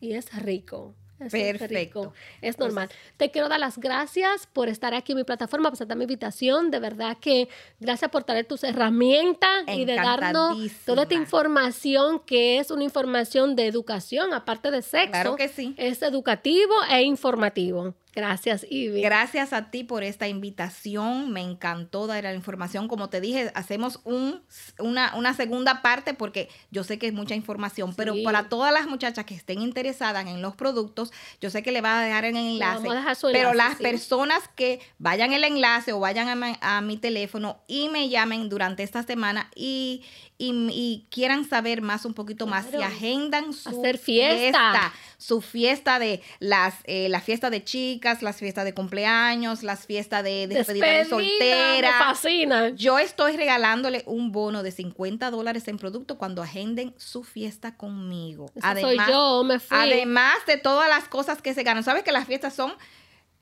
y 0.00 0.14
es 0.14 0.32
rico. 0.42 0.94
Es, 1.24 1.32
Perfecto. 1.32 2.12
es 2.40 2.58
normal. 2.58 2.88
Te 3.16 3.30
quiero 3.30 3.48
dar 3.48 3.60
las 3.60 3.78
gracias 3.78 4.46
por 4.52 4.68
estar 4.68 4.94
aquí 4.94 5.12
en 5.12 5.18
mi 5.18 5.24
plataforma, 5.24 5.70
por 5.70 5.74
aceptar 5.74 5.96
mi 5.96 6.04
invitación. 6.04 6.70
De 6.70 6.78
verdad 6.78 7.16
que 7.20 7.48
gracias 7.80 8.10
por 8.10 8.24
traer 8.24 8.46
tus 8.46 8.64
herramientas 8.64 9.64
y 9.68 9.84
de 9.84 9.96
darnos 9.96 10.58
toda 10.84 11.02
esta 11.02 11.14
información 11.14 12.20
que 12.20 12.58
es 12.58 12.70
una 12.70 12.84
información 12.84 13.56
de 13.56 13.66
educación, 13.66 14.32
aparte 14.32 14.70
de 14.70 14.82
sexo. 14.82 15.10
Claro 15.10 15.36
que 15.36 15.48
sí. 15.48 15.74
Es 15.76 16.02
educativo 16.02 16.74
e 16.90 17.02
informativo. 17.02 17.94
Gracias, 18.14 18.66
Ivy. 18.70 19.02
Gracias 19.02 19.52
a 19.52 19.70
ti 19.70 19.82
por 19.82 20.04
esta 20.04 20.28
invitación. 20.28 21.32
Me 21.32 21.40
encantó 21.40 22.06
dar 22.06 22.22
la 22.24 22.34
información. 22.34 22.86
Como 22.86 23.08
te 23.08 23.20
dije, 23.20 23.50
hacemos 23.54 24.00
un, 24.04 24.42
una, 24.78 25.14
una 25.16 25.34
segunda 25.34 25.82
parte 25.82 26.14
porque 26.14 26.48
yo 26.70 26.84
sé 26.84 26.98
que 26.98 27.08
es 27.08 27.12
mucha 27.12 27.34
información, 27.34 27.94
pero 27.94 28.14
para 28.22 28.48
todas 28.48 28.72
las 28.72 28.86
muchachas 28.86 29.24
que 29.24 29.34
estén 29.34 29.60
interesadas 29.60 30.26
en 30.26 30.42
los 30.42 30.54
productos, 30.54 31.12
yo 31.40 31.50
sé 31.50 31.62
que 31.62 31.72
le 31.72 31.80
va 31.80 32.00
a 32.00 32.04
dejar 32.04 32.24
en 32.24 32.36
el 32.36 32.52
enlace. 32.54 32.74
vamos 32.74 32.92
a 32.92 32.96
dejar 32.96 33.16
su 33.16 33.28
pero 33.32 33.50
enlace, 33.50 33.68
las 33.68 33.78
sí. 33.78 33.82
personas 33.82 34.48
que 34.54 34.80
vayan 34.98 35.32
el 35.32 35.44
enlace 35.44 35.92
o 35.92 36.00
vayan 36.00 36.44
a 36.60 36.80
mi 36.80 36.96
teléfono 36.96 37.58
y 37.66 37.88
me 37.88 38.08
llamen 38.08 38.48
durante 38.48 38.82
esta 38.82 39.02
semana 39.02 39.50
y, 39.54 40.02
y, 40.50 40.68
y 40.72 41.06
quieran 41.10 41.48
saber 41.48 41.80
más, 41.82 42.04
un 42.04 42.14
poquito 42.14 42.46
más, 42.46 42.66
y 42.66 42.70
Claro. 42.70 42.84
agendan 42.86 43.52
su 43.52 43.68
Hacer 43.80 43.98
fiesta. 43.98 44.92
su 45.18 45.40
fiesta 45.40 45.98
de 45.98 46.20
las 46.38 46.74
eh, 46.84 47.08
la 47.08 47.20
fiesta 47.20 47.50
de 47.50 47.64
chicas, 47.64 48.22
las 48.22 48.36
fiestas 48.36 48.64
de 48.64 48.74
cumpleaños, 48.74 49.62
las 49.62 49.86
fiestas 49.86 50.22
de 50.24 50.46
despedida 50.46 50.86
de 50.86 51.04
soltera. 51.06 51.92
Me 51.98 52.04
fascina. 52.04 52.68
Yo 52.70 52.98
estoy 52.98 53.36
regalándole 53.36 54.02
un 54.06 54.32
bono 54.32 54.62
de 54.62 54.70
50 54.70 55.30
dólares 55.30 55.66
en 55.68 55.78
producto 55.78 56.18
cuando 56.18 56.42
agenden 56.42 56.94
su 56.98 57.24
fiesta 57.24 57.76
conmigo. 57.76 58.50
Esa 58.54 58.80
soy 58.80 58.98
yo, 59.08 59.44
me 59.44 59.58
fui. 59.60 59.76
Además 59.78 60.34
de 60.46 60.56
todas 60.58 60.88
las 60.88 61.08
cosas 61.08 61.40
que 61.42 61.54
se 61.54 61.62
ganan. 61.62 61.84
¿Sabes 61.84 62.02
que 62.02 62.12
las 62.12 62.26
fiestas 62.26 62.54
son 62.54 62.72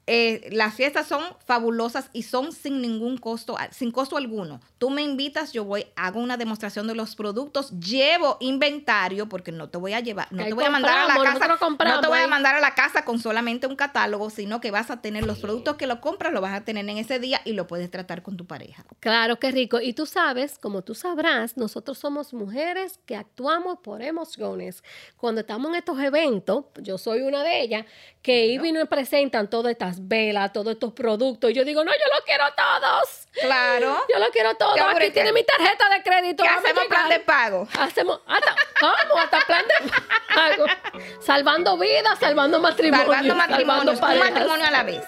eh, 0.07 0.49
las 0.51 0.75
fiestas 0.75 1.07
son 1.07 1.23
fabulosas 1.47 2.11
y 2.13 2.25
son 2.25 2.53
sin 2.53 2.83
ningún 2.83 3.19
costo, 3.19 3.57
sin 3.71 3.93
costo 3.93 4.17
alguno. 4.17 4.61
Tú 4.79 4.91
me 4.91 5.03
invitas, 5.03 5.53
yo 5.53 5.65
voy, 5.65 5.87
hago 5.95 6.19
una 6.19 6.37
demostración 6.37 6.89
de 6.89 6.97
los 6.97 7.15
productos, 7.15 7.71
llevo 7.79 8.37
inventario 8.41 9.29
porque 9.29 9.53
no 9.53 9.69
te 9.69 9.79
voy 9.79 9.93
a 9.93 10.01
llevar, 10.01 10.27
no 10.33 10.45
te 10.45 10.55
voy 10.55 10.65
a 10.65 10.71
mandar 10.71 10.99
a 10.99 11.07
la 11.07 11.23
casa, 11.23 11.47
no 11.47 12.01
te 12.01 12.09
voy 12.09 12.19
a 12.19 12.27
mandar 12.27 12.57
a 12.57 12.61
la 12.61 12.75
casa 12.75 13.05
con 13.05 13.21
solamente 13.21 13.69
un 13.69 13.77
catálogo, 13.77 14.29
sino 14.31 14.61
que 14.61 14.73
vas 14.73 14.91
a 14.91 15.01
tener 15.01 15.25
los 15.25 15.39
productos 15.39 15.77
que 15.77 15.87
lo 15.87 16.01
compras, 16.01 16.33
lo 16.33 16.41
vas 16.41 16.55
a 16.55 16.65
tener 16.65 16.89
en 16.89 16.99
ese 16.99 17.21
día 17.21 17.41
y 17.45 17.53
lo 17.53 17.69
puedes 17.69 17.89
tratar 17.91 18.23
con 18.23 18.37
tu 18.37 18.45
pareja. 18.45 18.85
Claro, 18.99 19.39
qué 19.39 19.53
rico. 19.53 19.81
Y 19.81 19.93
tú 19.93 20.07
sabes, 20.07 20.59
como 20.59 20.83
tú 20.83 20.97
sabrás, 20.97 21.57
nosotros 21.57 21.99
somos 21.99 22.35
mujeres 22.35 22.99
que 23.07 23.15
actuamos 23.15 23.79
por 23.79 24.03
emociones. 24.03 24.83
Cuando 25.17 25.43
estamos 25.43 25.71
en 25.71 25.77
estos 25.77 26.01
eventos, 26.01 26.65
yo 26.81 26.99
soy 26.99 27.21
una 27.21 27.45
de 27.45 27.63
ellas, 27.63 27.87
que 28.23 28.47
Ivy 28.47 28.71
nos 28.71 28.89
presentan 28.89 29.51
todas 29.51 29.73
estas 29.73 30.07
velas, 30.07 30.53
todos 30.53 30.75
estos 30.75 30.93
productos. 30.93 31.51
Y 31.51 31.55
yo 31.55 31.65
digo, 31.65 31.85
no, 31.85 31.91
yo 31.91 32.05
los 32.15 32.25
quiero 32.25 32.45
todos. 32.57 33.29
Claro. 33.41 33.97
Yo 34.13 34.19
los 34.19 34.29
quiero 34.29 34.55
todos. 34.57 34.79
Aquí 34.79 35.11
tiene 35.11 35.33
mi 35.33 35.43
tarjeta 35.43 35.89
de 35.89 36.03
crédito. 36.03 36.43
¿Qué 36.43 36.49
Vamos 36.51 36.65
hacemos 36.65 36.85
plan 36.87 37.09
de 37.09 37.21
pago? 37.21 37.67
Hacemos 37.81 38.21
hasta, 38.27 38.55
¿cómo? 38.79 39.19
Hasta 39.21 39.41
plan 39.47 39.65
de 39.67 39.91
pago. 40.35 40.67
Salvando 41.23 41.79
vidas, 41.79 42.19
salvando 42.19 42.61
matrimonios. 42.61 43.07
Salvando 43.09 43.35
matrimonios, 43.35 43.95
un 43.95 44.01
parejas. 44.01 44.31
matrimonio 44.33 44.67
a 44.67 44.71
la 44.71 44.83
vez. 44.83 45.03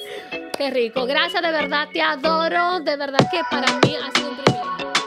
Qué 0.57 0.71
rico. 0.71 1.05
Gracias, 1.05 1.43
de 1.43 1.51
verdad, 1.51 1.89
te 1.93 2.01
adoro. 2.01 2.81
De 2.81 2.97
verdad 2.97 3.29
que 3.31 3.43
para 3.51 3.71
mí 3.75 3.95
ha 3.97 4.11
sido 4.12 4.31
un 4.31 4.37
privilegio. 4.37 5.03